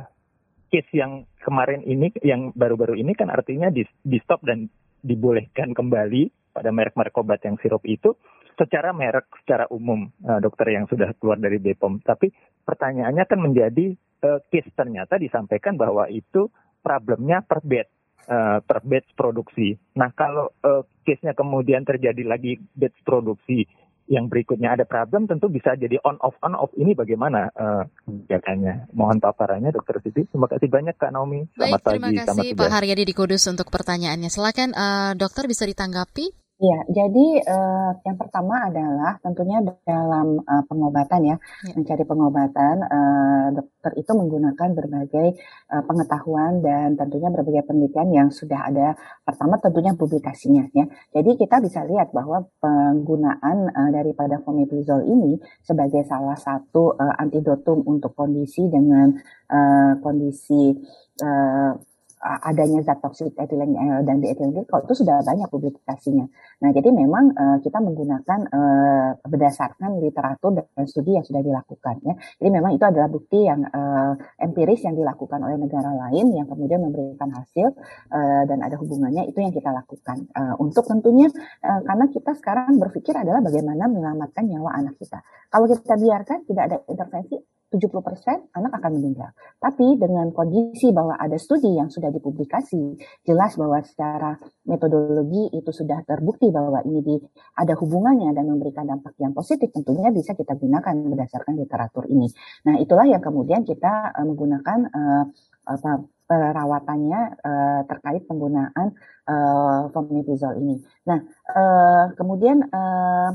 case 0.74 0.90
yang 0.92 1.30
kemarin 1.40 1.86
ini 1.86 2.12
yang 2.26 2.52
baru-baru 2.52 3.00
ini 3.00 3.14
kan 3.14 3.30
artinya 3.30 3.70
di, 3.70 3.86
di 4.02 4.18
stop 4.20 4.44
dan 4.44 4.68
dibolehkan 5.06 5.78
kembali 5.78 6.34
pada 6.50 6.74
merek-merek 6.74 7.14
obat 7.22 7.46
yang 7.46 7.62
sirup 7.62 7.86
itu 7.86 8.18
secara 8.58 8.96
merek 8.96 9.30
secara 9.44 9.70
umum 9.70 10.10
uh, 10.26 10.40
dokter 10.42 10.74
yang 10.74 10.90
sudah 10.90 11.14
keluar 11.22 11.38
dari 11.38 11.62
BPOM. 11.62 12.02
Tapi 12.02 12.32
pertanyaannya 12.66 13.24
kan 13.28 13.40
menjadi 13.40 13.94
uh, 14.26 14.40
case 14.50 14.72
ternyata 14.74 15.22
disampaikan 15.22 15.78
bahwa 15.78 16.10
itu 16.10 16.50
problemnya 16.82 17.44
per 17.46 17.62
bed 17.62 17.88
uh, 18.32 18.60
per 18.64 18.82
batch 18.82 19.14
produksi. 19.14 19.76
Nah 20.00 20.10
kalau 20.16 20.50
uh, 20.64 20.82
case-nya 21.06 21.38
kemudian 21.38 21.86
terjadi 21.86 22.24
lagi 22.26 22.58
batch 22.74 23.04
produksi 23.06 23.68
yang 24.06 24.30
berikutnya 24.30 24.78
ada 24.78 24.86
problem 24.86 25.26
tentu 25.26 25.50
bisa 25.50 25.74
jadi 25.74 25.98
on 26.06 26.22
off 26.22 26.38
on 26.46 26.54
off 26.54 26.70
ini 26.78 26.94
bagaimana 26.94 27.50
uh, 27.58 27.84
kebijakannya. 28.06 28.94
Mohon 28.94 29.18
paparannya 29.18 29.74
Dokter 29.74 29.98
Siti. 30.06 30.30
Terima 30.30 30.46
kasih 30.46 30.70
banyak 30.70 30.96
Kak 30.96 31.10
Naomi. 31.10 31.50
Selamat 31.58 31.82
Baik, 31.82 31.86
terima 31.90 32.08
pagi, 32.08 32.18
kasih 32.22 32.48
Pak 32.54 32.70
Haryadi 32.70 33.04
di 33.04 33.14
Kudus 33.18 33.44
untuk 33.50 33.68
pertanyaannya. 33.74 34.30
Silakan 34.30 34.70
uh, 34.78 35.12
Dokter 35.18 35.50
bisa 35.50 35.66
ditanggapi. 35.66 36.45
Ya, 36.56 36.88
jadi 36.88 37.44
uh, 37.52 38.00
yang 38.08 38.16
pertama 38.16 38.72
adalah 38.72 39.20
tentunya 39.20 39.60
dalam 39.84 40.40
uh, 40.40 40.64
pengobatan 40.64 41.28
ya, 41.28 41.36
ya, 41.68 41.76
mencari 41.76 42.08
pengobatan, 42.08 42.76
uh, 42.80 43.48
dokter 43.52 43.92
itu 44.00 44.12
menggunakan 44.16 44.70
berbagai 44.72 45.36
uh, 45.68 45.84
pengetahuan 45.84 46.64
dan 46.64 46.96
tentunya 46.96 47.28
berbagai 47.28 47.68
penelitian 47.68 48.08
yang 48.16 48.30
sudah 48.32 48.72
ada. 48.72 48.96
Pertama 49.28 49.60
tentunya 49.60 50.00
publikasinya 50.00 50.72
ya. 50.72 50.88
Jadi 51.12 51.36
kita 51.36 51.60
bisa 51.60 51.84
lihat 51.84 52.16
bahwa 52.16 52.48
penggunaan 52.64 53.76
uh, 53.76 53.90
daripada 53.92 54.40
fomepizol 54.40 55.04
ini 55.12 55.36
sebagai 55.60 56.08
salah 56.08 56.40
satu 56.40 56.96
uh, 56.96 57.20
antidotum 57.20 57.84
untuk 57.84 58.16
kondisi 58.16 58.64
dengan 58.72 59.12
uh, 59.52 60.00
kondisi 60.00 60.72
uh, 61.20 61.76
adanya 62.22 62.82
zat 62.82 63.00
toksik 63.04 63.38
etilen 63.38 63.76
dan 64.06 64.18
diethylenglikol 64.24 64.82
itu 64.82 65.04
sudah 65.06 65.22
banyak 65.22 65.46
publikasinya. 65.52 66.26
Nah, 66.64 66.70
jadi 66.72 66.90
memang 66.90 67.36
uh, 67.36 67.58
kita 67.60 67.78
menggunakan 67.84 68.40
uh, 68.50 69.10
berdasarkan 69.28 70.00
literatur 70.00 70.56
dan 70.56 70.86
studi 70.88 71.20
yang 71.20 71.26
sudah 71.28 71.44
dilakukan 71.44 72.02
ya. 72.02 72.14
Jadi 72.40 72.50
memang 72.50 72.72
itu 72.74 72.86
adalah 72.88 73.12
bukti 73.12 73.46
yang 73.46 73.62
uh, 73.68 74.16
empiris 74.40 74.88
yang 74.88 74.96
dilakukan 74.96 75.40
oleh 75.44 75.60
negara 75.60 75.92
lain 75.92 76.32
yang 76.34 76.48
kemudian 76.48 76.82
memberikan 76.82 77.30
hasil 77.36 77.76
uh, 78.10 78.44
dan 78.48 78.60
ada 78.64 78.80
hubungannya 78.80 79.28
itu 79.30 79.44
yang 79.44 79.54
kita 79.54 79.70
lakukan. 79.70 80.26
Uh, 80.34 80.56
untuk 80.58 80.88
tentunya 80.88 81.28
uh, 81.62 81.82
karena 81.84 82.06
kita 82.10 82.32
sekarang 82.40 82.80
berpikir 82.80 83.14
adalah 83.14 83.44
bagaimana 83.44 83.86
menyelamatkan 83.92 84.48
nyawa 84.48 84.80
anak 84.80 84.96
kita. 84.98 85.22
Kalau 85.52 85.66
kita 85.70 85.96
biarkan 86.00 86.40
tidak 86.48 86.64
ada 86.72 86.78
intervensi 86.90 87.55
70% 87.76 88.56
anak 88.56 88.72
akan 88.80 88.92
meninggal. 88.96 89.36
Tapi 89.60 90.00
dengan 90.00 90.32
kondisi 90.32 90.96
bahwa 90.96 91.20
ada 91.20 91.36
studi 91.36 91.76
yang 91.76 91.92
sudah 91.92 92.10
dipublikasi, 92.10 92.96
jelas 93.28 93.60
bahwa 93.60 93.84
secara 93.84 94.40
metodologi 94.66 95.52
itu 95.52 95.72
sudah 95.76 96.02
terbukti 96.08 96.50
bahwa 96.50 96.82
ini 96.88 97.00
di, 97.04 97.16
ada 97.60 97.76
hubungannya 97.76 98.32
dan 98.32 98.48
memberikan 98.48 98.88
dampak 98.88 99.14
yang 99.20 99.36
positif, 99.36 99.70
tentunya 99.76 100.10
bisa 100.10 100.34
kita 100.34 100.56
gunakan 100.56 100.96
berdasarkan 101.12 101.54
literatur 101.60 102.08
ini. 102.08 102.32
Nah, 102.66 102.80
itulah 102.80 103.06
yang 103.06 103.22
kemudian 103.22 103.68
kita 103.68 104.16
uh, 104.16 104.26
menggunakan 104.26 104.80
uh, 104.90 105.24
apa 105.66 105.92
perawatannya 106.26 107.22
uh, 107.42 107.82
terkait 107.86 108.26
penggunaan 108.26 108.98
uh, 109.30 109.90
fomepizol 109.94 110.58
ini. 110.58 110.82
Nah, 111.06 111.22
uh, 111.54 112.06
kemudian 112.18 112.66
uh, 112.66 113.30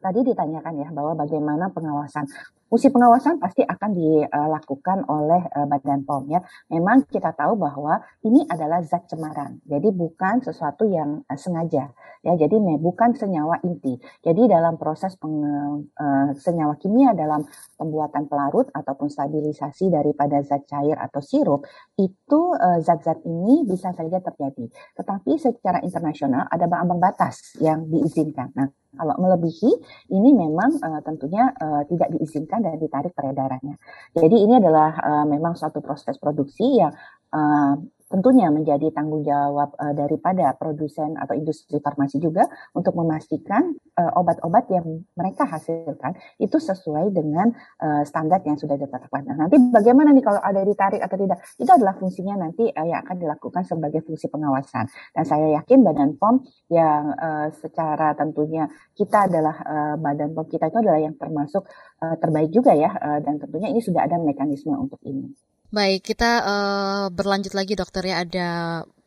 tadi 0.00 0.20
ditanyakan 0.24 0.74
ya 0.80 0.88
bahwa 0.92 1.16
bagaimana 1.16 1.72
pengawasan. 1.72 2.28
Fungsi 2.70 2.86
pengawasan 2.94 3.42
pasti 3.42 3.66
akan 3.66 3.90
dilakukan 3.98 5.02
oleh 5.10 5.42
uh, 5.58 5.66
Badan 5.66 6.06
POM 6.06 6.30
ya. 6.30 6.38
Memang 6.70 7.02
kita 7.10 7.34
tahu 7.34 7.58
bahwa 7.58 7.98
ini 8.22 8.46
adalah 8.46 8.78
zat 8.86 9.10
cemaran, 9.10 9.58
jadi 9.66 9.90
bukan 9.90 10.38
sesuatu 10.38 10.86
yang 10.86 11.26
uh, 11.26 11.34
sengaja 11.34 11.90
ya. 12.22 12.32
Jadi 12.38 12.62
bukan 12.78 13.18
senyawa 13.18 13.58
inti. 13.66 13.98
Jadi 14.22 14.46
dalam 14.46 14.78
proses 14.78 15.18
peng, 15.18 15.42
uh, 15.82 16.30
senyawa 16.38 16.78
kimia 16.78 17.10
dalam 17.10 17.42
pembuatan 17.74 18.30
pelarut 18.30 18.70
ataupun 18.70 19.10
stabilisasi 19.10 19.90
daripada 19.90 20.38
zat 20.46 20.62
cair 20.70 20.94
atau 20.94 21.18
sirup 21.18 21.66
itu 21.98 22.54
zat-zat 22.86 23.18
uh, 23.18 23.26
ini 23.26 23.66
bisa 23.66 23.90
saja 23.90 24.22
terjadi. 24.22 24.70
Tetapi 24.94 25.42
secara 25.42 25.82
internasional 25.82 26.46
ada 26.46 26.70
ambang 26.70 27.02
batas 27.02 27.58
yang 27.58 27.90
diizinkan. 27.90 28.54
Nah, 28.54 28.70
kalau 28.90 29.14
melebihi, 29.22 29.70
ini 30.10 30.34
memang 30.34 30.82
uh, 30.82 31.00
tentunya 31.06 31.46
uh, 31.62 31.86
tidak 31.86 32.10
diizinkan 32.10 32.59
dan 32.62 32.76
ditarik 32.76 33.12
peredarannya. 33.12 33.76
Jadi 34.14 34.36
ini 34.36 34.54
adalah 34.60 34.96
uh, 35.00 35.26
memang 35.26 35.56
suatu 35.56 35.80
proses 35.80 36.16
produksi 36.16 36.80
yang 36.80 36.92
uh, 37.32 37.74
tentunya 38.10 38.50
menjadi 38.50 38.90
tanggung 38.90 39.22
jawab 39.22 39.70
uh, 39.78 39.94
daripada 39.94 40.50
produsen 40.58 41.14
atau 41.14 41.38
industri 41.38 41.78
farmasi 41.78 42.18
juga 42.18 42.50
untuk 42.74 42.98
memastikan 42.98 43.70
obat-obat 44.18 44.66
uh, 44.66 44.82
yang 44.82 44.86
mereka 45.14 45.46
hasilkan 45.46 46.18
itu 46.42 46.58
sesuai 46.58 47.14
dengan 47.14 47.54
uh, 47.78 48.02
standar 48.02 48.42
yang 48.42 48.58
sudah 48.58 48.74
ditetapkan. 48.74 49.30
Nah, 49.30 49.46
nanti 49.46 49.62
bagaimana 49.70 50.10
nih 50.10 50.24
kalau 50.26 50.42
ada 50.42 50.64
ditarik 50.66 50.98
atau 50.98 51.16
tidak? 51.20 51.38
Itu 51.54 51.70
adalah 51.70 51.94
fungsinya 51.94 52.34
nanti 52.48 52.66
uh, 52.66 52.86
yang 52.86 53.06
akan 53.06 53.16
dilakukan 53.22 53.62
sebagai 53.62 54.02
fungsi 54.02 54.26
pengawasan. 54.26 54.90
Dan 55.14 55.24
saya 55.28 55.46
yakin 55.62 55.86
Badan 55.86 56.18
POM 56.18 56.42
yang 56.72 57.14
uh, 57.14 57.46
secara 57.54 58.18
tentunya 58.18 58.66
kita 58.98 59.30
adalah 59.30 59.56
uh, 59.62 59.94
Badan 60.00 60.34
POM 60.34 60.50
kita 60.50 60.66
itu 60.72 60.82
adalah 60.82 60.98
yang 60.98 61.14
termasuk 61.14 61.62
uh, 62.00 62.16
terbaik 62.18 62.50
juga 62.50 62.72
ya 62.74 62.90
uh, 62.90 63.20
dan 63.20 63.36
tentunya 63.38 63.68
ini 63.70 63.80
sudah 63.84 64.08
ada 64.08 64.16
mekanisme 64.18 64.72
untuk 64.74 64.98
ini. 65.04 65.30
Baik, 65.70 66.02
kita 66.02 66.30
uh, 66.42 67.04
berlanjut 67.14 67.54
lagi 67.54 67.78
dokter 67.78 68.02
ya 68.02 68.26
ada 68.26 68.48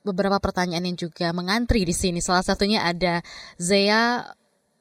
beberapa 0.08 0.39
pertanyaan 0.39 0.88
yang 0.88 0.96
juga 0.96 1.36
mengantri 1.36 1.84
di 1.84 1.91
sini. 1.91 2.24
Salah 2.24 2.46
satunya 2.46 2.88
ada 2.88 3.20
Zaya 3.60 4.24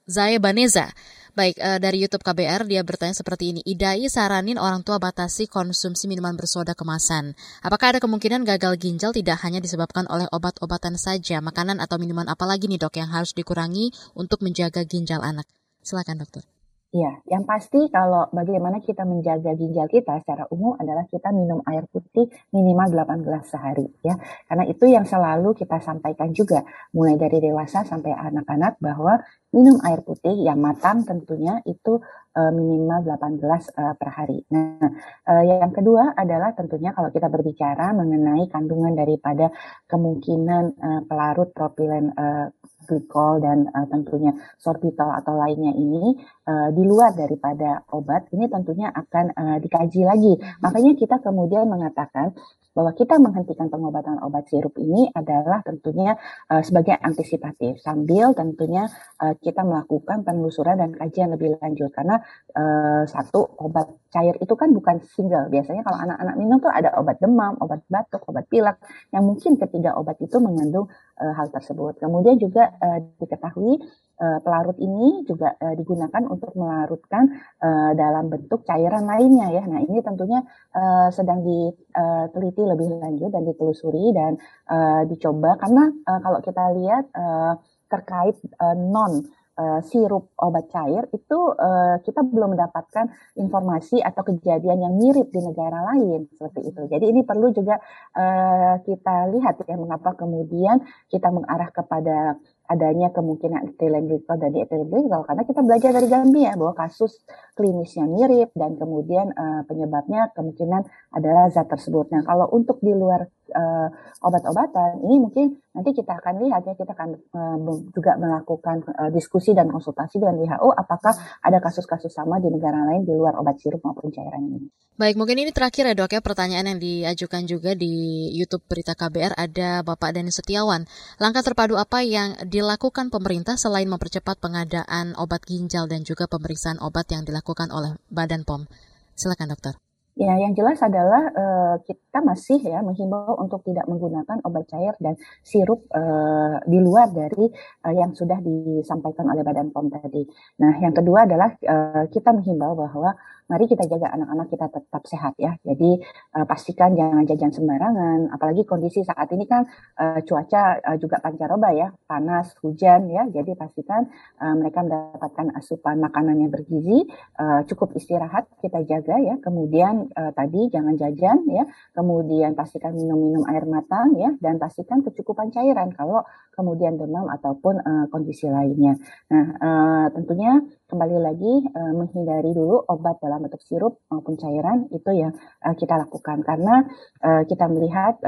Zaya 0.07 0.39
Baneza. 0.39 0.95
Baik, 1.33 1.57
uh, 1.59 1.81
dari 1.81 2.05
YouTube 2.05 2.23
KBR 2.23 2.69
dia 2.69 2.85
bertanya 2.85 3.17
seperti 3.17 3.57
ini. 3.57 3.61
Idai 3.65 4.05
saranin 4.07 4.61
orang 4.61 4.85
tua 4.85 5.01
batasi 5.01 5.49
konsumsi 5.49 6.05
minuman 6.07 6.37
bersoda 6.37 6.77
kemasan. 6.77 7.33
Apakah 7.65 7.97
ada 7.97 8.01
kemungkinan 8.05 8.45
gagal 8.45 8.77
ginjal 8.77 9.17
tidak 9.17 9.41
hanya 9.41 9.59
disebabkan 9.59 10.05
oleh 10.13 10.29
obat-obatan 10.29 11.01
saja, 11.01 11.41
makanan 11.41 11.81
atau 11.81 11.97
minuman 11.97 12.29
apa 12.29 12.45
lagi 12.45 12.69
nih 12.69 12.79
dok 12.79 13.01
yang 13.01 13.09
harus 13.09 13.33
dikurangi 13.33 13.91
untuk 14.13 14.45
menjaga 14.45 14.85
ginjal 14.85 15.25
anak? 15.25 15.49
Silakan 15.81 16.21
dokter. 16.21 16.52
Ya, 16.93 17.25
yang 17.25 17.49
pasti 17.49 17.89
kalau 17.89 18.29
bagaimana 18.37 18.77
kita 18.85 19.09
menjaga 19.09 19.57
ginjal 19.57 19.89
kita 19.89 20.21
secara 20.21 20.45
umum 20.53 20.77
adalah 20.77 21.09
kita 21.09 21.33
minum 21.33 21.65
air 21.65 21.89
putih 21.89 22.29
minimal 22.53 22.93
8 22.93 23.25
gelas 23.25 23.49
sehari 23.49 23.89
ya. 24.05 24.13
Karena 24.45 24.69
itu 24.69 24.85
yang 24.85 25.09
selalu 25.09 25.57
kita 25.57 25.81
sampaikan 25.81 26.37
juga 26.37 26.61
mulai 26.93 27.17
dari 27.17 27.41
dewasa 27.41 27.89
sampai 27.89 28.13
anak-anak 28.13 28.77
bahwa 28.77 29.25
minum 29.57 29.81
air 29.89 30.05
putih 30.05 30.37
yang 30.37 30.61
matang 30.61 31.01
tentunya 31.09 31.65
itu 31.65 31.97
uh, 32.37 32.53
minimal 32.53 33.05
8 33.05 33.41
gelas 33.41 33.65
uh, 33.77 33.95
per 33.97 34.09
hari. 34.13 34.41
Nah, 34.53 34.89
uh, 35.29 35.43
yang 35.45 35.73
kedua 35.73 36.17
adalah 36.17 36.57
tentunya 36.57 36.93
kalau 36.97 37.13
kita 37.13 37.29
berbicara 37.29 37.93
mengenai 37.93 38.49
kandungan 38.49 38.97
daripada 38.97 39.53
kemungkinan 39.89 40.65
uh, 40.77 41.01
pelarut 41.09 41.53
propilen 41.53 42.13
uh, 42.17 42.49
glikol 42.87 43.39
dan 43.39 43.71
uh, 43.71 43.87
tentunya 43.87 44.35
sorbitol 44.59 45.11
atau 45.15 45.39
lainnya 45.39 45.71
ini 45.75 46.19
uh, 46.49 46.69
di 46.75 46.83
luar 46.83 47.15
daripada 47.15 47.87
obat 47.95 48.27
ini 48.35 48.51
tentunya 48.51 48.91
akan 48.91 49.33
uh, 49.33 49.57
dikaji 49.63 50.03
lagi. 50.03 50.35
Makanya 50.61 50.93
kita 50.99 51.17
kemudian 51.23 51.71
mengatakan 51.71 52.35
bahwa 52.73 52.97
kita 52.97 53.21
menghentikan 53.21 53.69
pengobatan 53.69 54.19
obat 54.25 54.49
sirup 54.49 54.75
ini 54.81 55.09
adalah 55.13 55.61
tentunya 55.63 56.17
uh, 56.51 56.65
sebagai 56.65 56.97
antisipatif. 56.99 57.79
Sambil 57.85 58.33
tentunya 58.33 58.89
uh, 59.21 59.37
kita 59.39 59.63
melakukan 59.63 60.25
penelusuran 60.25 60.81
dan 60.81 60.91
kajian 60.97 61.37
lebih 61.37 61.61
lanjut. 61.61 61.93
Karena 61.93 62.19
uh, 62.57 63.05
satu 63.05 63.61
obat 63.61 64.02
cair 64.13 64.37
itu 64.39 64.55
kan 64.55 64.69
bukan 64.77 65.01
single. 65.17 65.49
Biasanya 65.49 65.83
kalau 65.83 65.99
anak-anak 66.05 66.35
minum 66.37 66.61
tuh 66.61 66.69
ada 66.69 66.93
obat 67.01 67.17
demam, 67.19 67.57
obat 67.65 67.81
batuk, 67.89 68.23
obat 68.29 68.45
pilek 68.53 68.77
yang 69.11 69.25
mungkin 69.25 69.57
ketiga 69.57 69.97
obat 69.97 70.21
itu 70.21 70.37
mengandung 70.37 70.87
uh, 71.17 71.33
hal 71.33 71.49
tersebut. 71.49 71.97
Kemudian 71.97 72.37
juga 72.37 72.77
uh, 72.77 73.01
diketahui 73.17 73.81
uh, 74.21 74.39
pelarut 74.45 74.77
ini 74.77 75.25
juga 75.25 75.57
uh, 75.57 75.73
digunakan 75.73 76.23
untuk 76.29 76.53
melarutkan 76.53 77.33
uh, 77.65 77.97
dalam 77.97 78.29
bentuk 78.29 78.69
cairan 78.69 79.09
lainnya 79.09 79.49
ya. 79.49 79.65
Nah 79.65 79.81
ini 79.81 80.05
tentunya 80.05 80.45
uh, 80.77 81.09
sedang 81.09 81.41
diteliti 81.41 82.63
lebih 82.69 83.01
lanjut 83.01 83.33
dan 83.33 83.43
ditelusuri 83.49 84.13
dan 84.13 84.37
uh, 84.69 85.09
dicoba 85.09 85.57
karena 85.57 85.89
uh, 86.05 86.21
kalau 86.21 86.39
kita 86.45 86.65
lihat 86.77 87.05
uh, 87.17 87.57
terkait 87.89 88.37
uh, 88.61 88.77
non 88.77 89.25
uh, 89.59 89.81
sirup 89.85 90.33
obat 90.41 90.69
cair 90.73 91.05
itu 91.13 91.39
uh, 91.53 92.01
kita 92.01 92.25
belum 92.25 92.57
mendapatkan 92.57 93.09
informasi 93.37 94.01
atau 94.01 94.23
kejadian 94.25 94.85
yang 94.85 94.95
mirip 94.97 95.29
di 95.29 95.41
negara 95.41 95.85
lain 95.93 96.29
seperti 96.33 96.73
itu. 96.73 96.83
Jadi 96.89 97.05
ini 97.13 97.21
perlu 97.27 97.53
juga 97.53 97.77
uh, 98.17 98.81
kita 98.81 99.29
lihat 99.33 99.61
ya 99.65 99.77
mengapa 99.77 100.17
kemudian 100.17 100.81
kita 101.13 101.29
mengarah 101.29 101.69
kepada 101.69 102.37
adanya 102.73 103.13
kemungkinan 103.13 103.77
ethylene 103.77 104.09
glycol 104.09 104.41
dan 104.41 104.51
diethylene 104.57 104.89
glycol 104.89 105.23
karena 105.29 105.43
kita 105.45 105.61
belajar 105.61 105.91
dari 105.93 106.09
Gambia 106.09 106.57
bahwa 106.57 106.73
kasus 106.73 107.21
klinisnya 107.53 108.09
mirip 108.09 108.51
dan 108.57 108.81
kemudian 108.81 109.29
uh, 109.37 109.63
penyebabnya 109.69 110.33
kemungkinan 110.33 110.89
adalah 111.13 111.53
zat 111.53 111.69
tersebut. 111.69 112.09
Nah 112.09 112.25
kalau 112.25 112.49
untuk 112.49 112.81
di 112.81 112.97
luar 112.97 113.29
uh, 113.53 113.89
obat-obatan 114.25 115.05
ini 115.05 115.17
mungkin 115.21 115.47
nanti 115.77 115.93
kita 115.93 116.17
akan 116.17 116.35
lihat 116.49 116.65
ya 116.65 116.75
kita 116.75 116.97
akan 116.97 117.11
uh, 117.37 117.57
juga 117.93 118.17
melakukan 118.17 118.81
uh, 118.89 119.11
diskusi 119.13 119.53
dan 119.53 119.69
konsultasi 119.69 120.17
dengan 120.17 120.41
WHO 120.41 120.73
apakah 120.73 121.13
ada 121.45 121.59
kasus-kasus 121.61 122.13
sama 122.13 122.41
di 122.41 122.49
negara 122.49 122.81
lain 122.89 123.05
di 123.05 123.13
luar 123.13 123.37
obat 123.37 123.61
sirup 123.61 123.85
maupun 123.85 124.09
cairan 124.09 124.41
ini. 124.49 124.69
Baik, 124.93 125.17
mungkin 125.17 125.41
ini 125.41 125.57
terakhir 125.57 125.89
ya 125.89 125.97
dok 125.97 126.13
ya 126.13 126.21
pertanyaan 126.21 126.77
yang 126.77 126.79
diajukan 126.79 127.49
juga 127.49 127.73
di 127.73 128.29
YouTube 128.37 128.61
Berita 128.69 128.93
KBR 128.93 129.35
ada 129.41 129.81
Bapak 129.81 130.13
Dani 130.13 130.29
Setiawan. 130.29 130.85
Langkah 131.17 131.41
terpadu 131.41 131.81
apa 131.81 132.05
yang 132.05 132.37
dilakukan 132.63 133.11
pemerintah 133.11 133.59
selain 133.59 133.91
mempercepat 133.91 134.39
pengadaan 134.39 135.19
obat 135.19 135.43
ginjal 135.43 135.91
dan 135.91 136.07
juga 136.07 136.31
pemeriksaan 136.31 136.79
obat 136.79 137.11
yang 137.11 137.27
dilakukan 137.27 137.75
oleh 137.75 137.99
Badan 138.07 138.47
POM? 138.47 138.71
Silakan 139.19 139.51
dokter. 139.51 139.75
Ya, 140.13 140.37
yang 140.37 140.53
jelas 140.53 140.77
adalah 140.85 141.25
uh, 141.33 141.77
kita 141.89 142.21
masih 142.21 142.61
ya 142.61 142.85
menghimbau 142.85 143.33
untuk 143.41 143.65
tidak 143.65 143.89
menggunakan 143.89 144.45
obat 144.45 144.69
cair 144.69 144.93
dan 145.01 145.17
sirup 145.41 145.89
uh, 145.89 146.61
di 146.69 146.79
luar 146.85 147.09
dari 147.17 147.49
uh, 147.83 147.95
yang 147.97 148.13
sudah 148.13 148.37
disampaikan 148.45 149.25
oleh 149.33 149.41
Badan 149.41 149.73
POM 149.73 149.89
tadi. 149.89 150.23
Nah, 150.61 150.77
yang 150.85 150.93
kedua 150.93 151.25
adalah 151.25 151.57
uh, 151.65 152.05
kita 152.13 152.29
menghimbau 152.29 152.77
bahwa 152.77 153.17
mari 153.51 153.65
kita 153.67 153.85
jaga 153.89 154.13
anak-anak 154.15 154.47
kita 154.51 154.67
tetap 154.71 155.03
sehat 155.07 155.35
ya. 155.39 155.57
Jadi 155.63 155.99
uh, 156.37 156.47
pastikan 156.47 156.95
jangan 156.95 157.25
jajan 157.27 157.53
sembarangan, 157.55 158.31
apalagi 158.35 158.63
kondisi 158.67 159.03
saat 159.03 159.29
ini 159.35 159.45
kan 159.47 159.67
uh, 159.99 160.21
cuaca 160.23 160.79
uh, 160.83 160.97
juga 160.99 161.19
pancaroba 161.19 161.71
ya, 161.75 161.91
panas, 162.07 162.55
hujan 162.63 163.11
ya. 163.11 163.27
Jadi 163.29 163.55
pastikan 163.59 164.07
uh, 164.41 164.55
mereka 164.55 164.85
mendapatkan 164.85 165.55
asupan 165.59 165.99
makanan 166.03 166.43
yang 166.43 166.51
bergizi, 166.53 167.07
uh, 167.39 167.63
cukup 167.67 167.95
istirahat 167.99 168.47
kita 168.63 168.83
jaga 168.87 169.19
ya. 169.19 169.35
Kemudian 169.39 170.11
uh, 170.15 170.33
tadi 170.35 170.69
jangan 170.71 170.95
jajan 170.99 171.47
ya. 171.49 171.65
Kemudian 171.93 172.55
pastikan 172.55 172.95
minum-minum 172.95 173.47
air 173.49 173.65
matang 173.69 174.15
ya 174.19 174.35
dan 174.41 174.59
pastikan 174.59 175.05
kecukupan 175.05 175.55
cairan 175.55 175.95
kalau 175.95 176.25
kemudian 176.53 177.01
demam 177.01 177.29
ataupun 177.33 177.81
uh, 177.81 178.07
kondisi 178.13 178.49
lainnya. 178.49 178.97
Nah, 179.33 179.47
uh, 179.57 180.07
tentunya 180.13 180.61
kembali 180.93 181.19
lagi 181.25 181.55
uh, 181.73 181.93
menghindari 181.97 182.53
dulu 182.53 182.85
obat 182.85 183.17
dalam 183.25 183.41
bentuk 183.41 183.65
sirup 183.65 184.05
maupun 184.13 184.37
cairan 184.37 184.93
itu 184.93 185.09
yang 185.17 185.33
uh, 185.65 185.73
kita 185.73 185.97
lakukan. 185.97 186.45
Karena 186.45 186.85
uh, 187.25 187.49
kita 187.49 187.65
melihat 187.73 188.21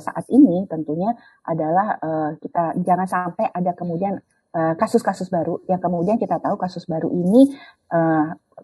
saat 0.00 0.24
ini 0.32 0.64
tentunya 0.70 1.12
adalah 1.44 2.00
kita 2.40 2.78
jangan 2.80 3.04
sampai 3.04 3.50
ada 3.52 3.76
kemudian 3.76 4.16
kasus-kasus 4.54 5.28
baru. 5.28 5.60
Yang 5.68 5.80
kemudian 5.84 6.16
kita 6.16 6.40
tahu 6.40 6.56
kasus 6.56 6.88
baru 6.88 7.12
ini 7.12 7.52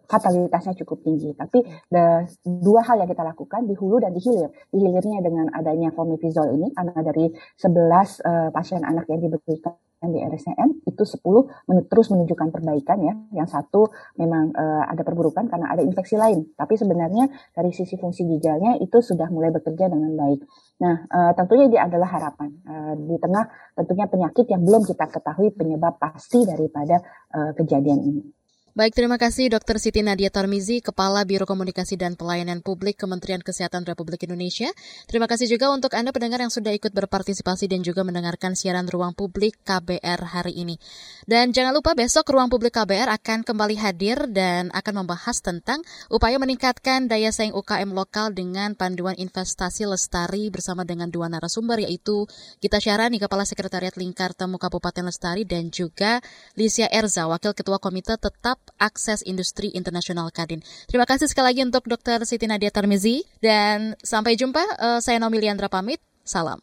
fatalitasnya 0.07 0.75
cukup 0.85 1.03
tinggi. 1.07 1.33
Tapi 1.35 1.63
the, 1.91 2.29
dua 2.43 2.85
hal 2.85 3.03
yang 3.03 3.11
kita 3.11 3.25
lakukan 3.25 3.67
di 3.67 3.75
hulu 3.75 4.03
dan 4.03 4.13
di 4.13 4.21
hilir. 4.21 4.51
Di 4.71 4.79
hilirnya 4.79 5.19
dengan 5.25 5.51
adanya 5.55 5.91
fomepizol 5.95 6.55
ini 6.55 6.71
karena 6.75 6.99
dari 7.01 7.31
11 7.31 7.65
uh, 7.65 8.49
pasien 8.51 8.83
anak 8.83 9.09
yang 9.11 9.23
diberikan 9.23 9.77
di 10.05 10.21
RSCM 10.21 10.85
itu 10.85 11.01
10 11.01 11.25
men 11.65 11.89
terus 11.89 12.13
menunjukkan 12.13 12.49
perbaikan 12.53 12.99
ya. 13.01 13.15
Yang 13.33 13.49
satu 13.57 13.89
memang 14.21 14.53
uh, 14.53 14.85
ada 14.85 15.01
perburukan 15.01 15.49
karena 15.49 15.73
ada 15.73 15.81
infeksi 15.81 16.21
lain. 16.21 16.53
Tapi 16.53 16.77
sebenarnya 16.77 17.25
dari 17.57 17.73
sisi 17.73 17.97
fungsi 17.97 18.29
ginjalnya 18.29 18.77
itu 18.85 19.01
sudah 19.01 19.31
mulai 19.33 19.49
bekerja 19.49 19.89
dengan 19.89 20.13
baik. 20.13 20.41
Nah, 20.85 20.97
uh, 21.09 21.33
tentunya 21.33 21.73
ini 21.73 21.79
adalah 21.81 22.09
harapan 22.11 22.51
uh, 22.69 22.95
di 23.01 23.17
tengah 23.17 23.49
tentunya 23.79 24.07
penyakit 24.11 24.47
yang 24.53 24.63
belum 24.63 24.83
kita 24.85 25.09
ketahui 25.09 25.49
penyebab 25.57 25.97
pasti 25.97 26.45
daripada 26.45 27.01
kejadian 27.35 27.99
ini. 27.99 28.44
Baik, 28.75 28.99
terima 28.99 29.23
kasih 29.23 29.55
Dr. 29.55 29.79
Siti 29.79 30.03
Nadia 30.03 30.35
Tarmizi, 30.35 30.83
Kepala 30.83 31.23
Biro 31.23 31.47
Komunikasi 31.47 31.95
dan 31.95 32.19
Pelayanan 32.19 32.59
Publik 32.59 32.99
Kementerian 32.99 33.39
Kesehatan 33.39 33.87
Republik 33.87 34.27
Indonesia. 34.27 34.67
Terima 35.07 35.31
kasih 35.31 35.47
juga 35.47 35.71
untuk 35.71 35.95
Anda 35.95 36.11
pendengar 36.11 36.43
yang 36.43 36.51
sudah 36.51 36.75
ikut 36.75 36.91
berpartisipasi 36.91 37.71
dan 37.71 37.87
juga 37.87 38.03
mendengarkan 38.03 38.59
siaran 38.59 38.91
Ruang 38.91 39.15
Publik 39.15 39.63
KBR 39.63 40.27
hari 40.27 40.59
ini. 40.59 40.75
Dan 41.23 41.55
jangan 41.55 41.71
lupa 41.71 41.95
besok 41.95 42.27
Ruang 42.35 42.51
Publik 42.51 42.75
KBR 42.75 43.15
akan 43.15 43.47
kembali 43.47 43.79
hadir 43.79 44.27
dan 44.35 44.75
akan 44.75 45.07
membahas 45.07 45.39
tentang 45.39 45.79
upaya 46.11 46.35
meningkatkan 46.43 47.07
daya 47.07 47.31
saing 47.31 47.55
UKM 47.55 47.95
lokal 47.95 48.35
dengan 48.35 48.75
panduan 48.75 49.15
investasi 49.15 49.87
lestari 49.87 50.51
bersama 50.51 50.83
dengan 50.83 51.15
dua 51.15 51.31
narasumber 51.31 51.79
yaitu 51.79 52.27
Gita 52.59 52.83
Syarani, 52.83 53.23
Kepala 53.23 53.47
Sekretariat 53.47 53.95
Lingkar 53.95 54.35
Temu 54.35 54.59
Kabupaten 54.59 55.07
Lestari 55.07 55.47
dan 55.47 55.71
juga 55.71 56.19
Licia 56.59 56.91
Erza, 56.91 57.31
Wakil 57.31 57.55
Ketua 57.55 57.79
Komite 57.79 58.19
Tetap 58.19 58.64
Akses 58.81 59.25
Industri 59.25 59.73
Internasional 59.73 60.29
Kadin. 60.33 60.65
Terima 60.89 61.05
kasih 61.05 61.29
sekali 61.29 61.55
lagi 61.55 61.61
untuk 61.65 61.85
Dr. 61.89 62.25
Siti 62.29 62.49
Nadia 62.49 62.73
Tarmizi 62.73 63.25
dan 63.43 63.99
sampai 64.01 64.37
jumpa. 64.37 64.63
Uh, 64.81 65.01
saya 65.05 65.21
Nomi 65.21 65.41
Liandra 65.41 65.69
pamit. 65.69 66.01
Salam. 66.25 66.61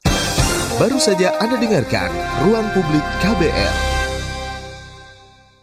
Baru 0.81 0.97
saja 0.97 1.37
Anda 1.37 1.61
dengarkan 1.61 2.09
Ruang 2.47 2.65
Publik 2.73 3.05
KBR. 3.21 3.73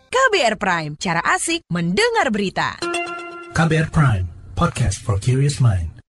KBR 0.09 0.57
Prime, 0.57 0.93
cara 0.97 1.21
asik 1.25 1.67
mendengar 1.73 2.31
berita. 2.31 2.79
KBR 3.53 3.91
Prime, 3.91 4.27
podcast 4.55 5.03
for 5.03 5.19
curious 5.19 5.59
mind. 5.59 5.98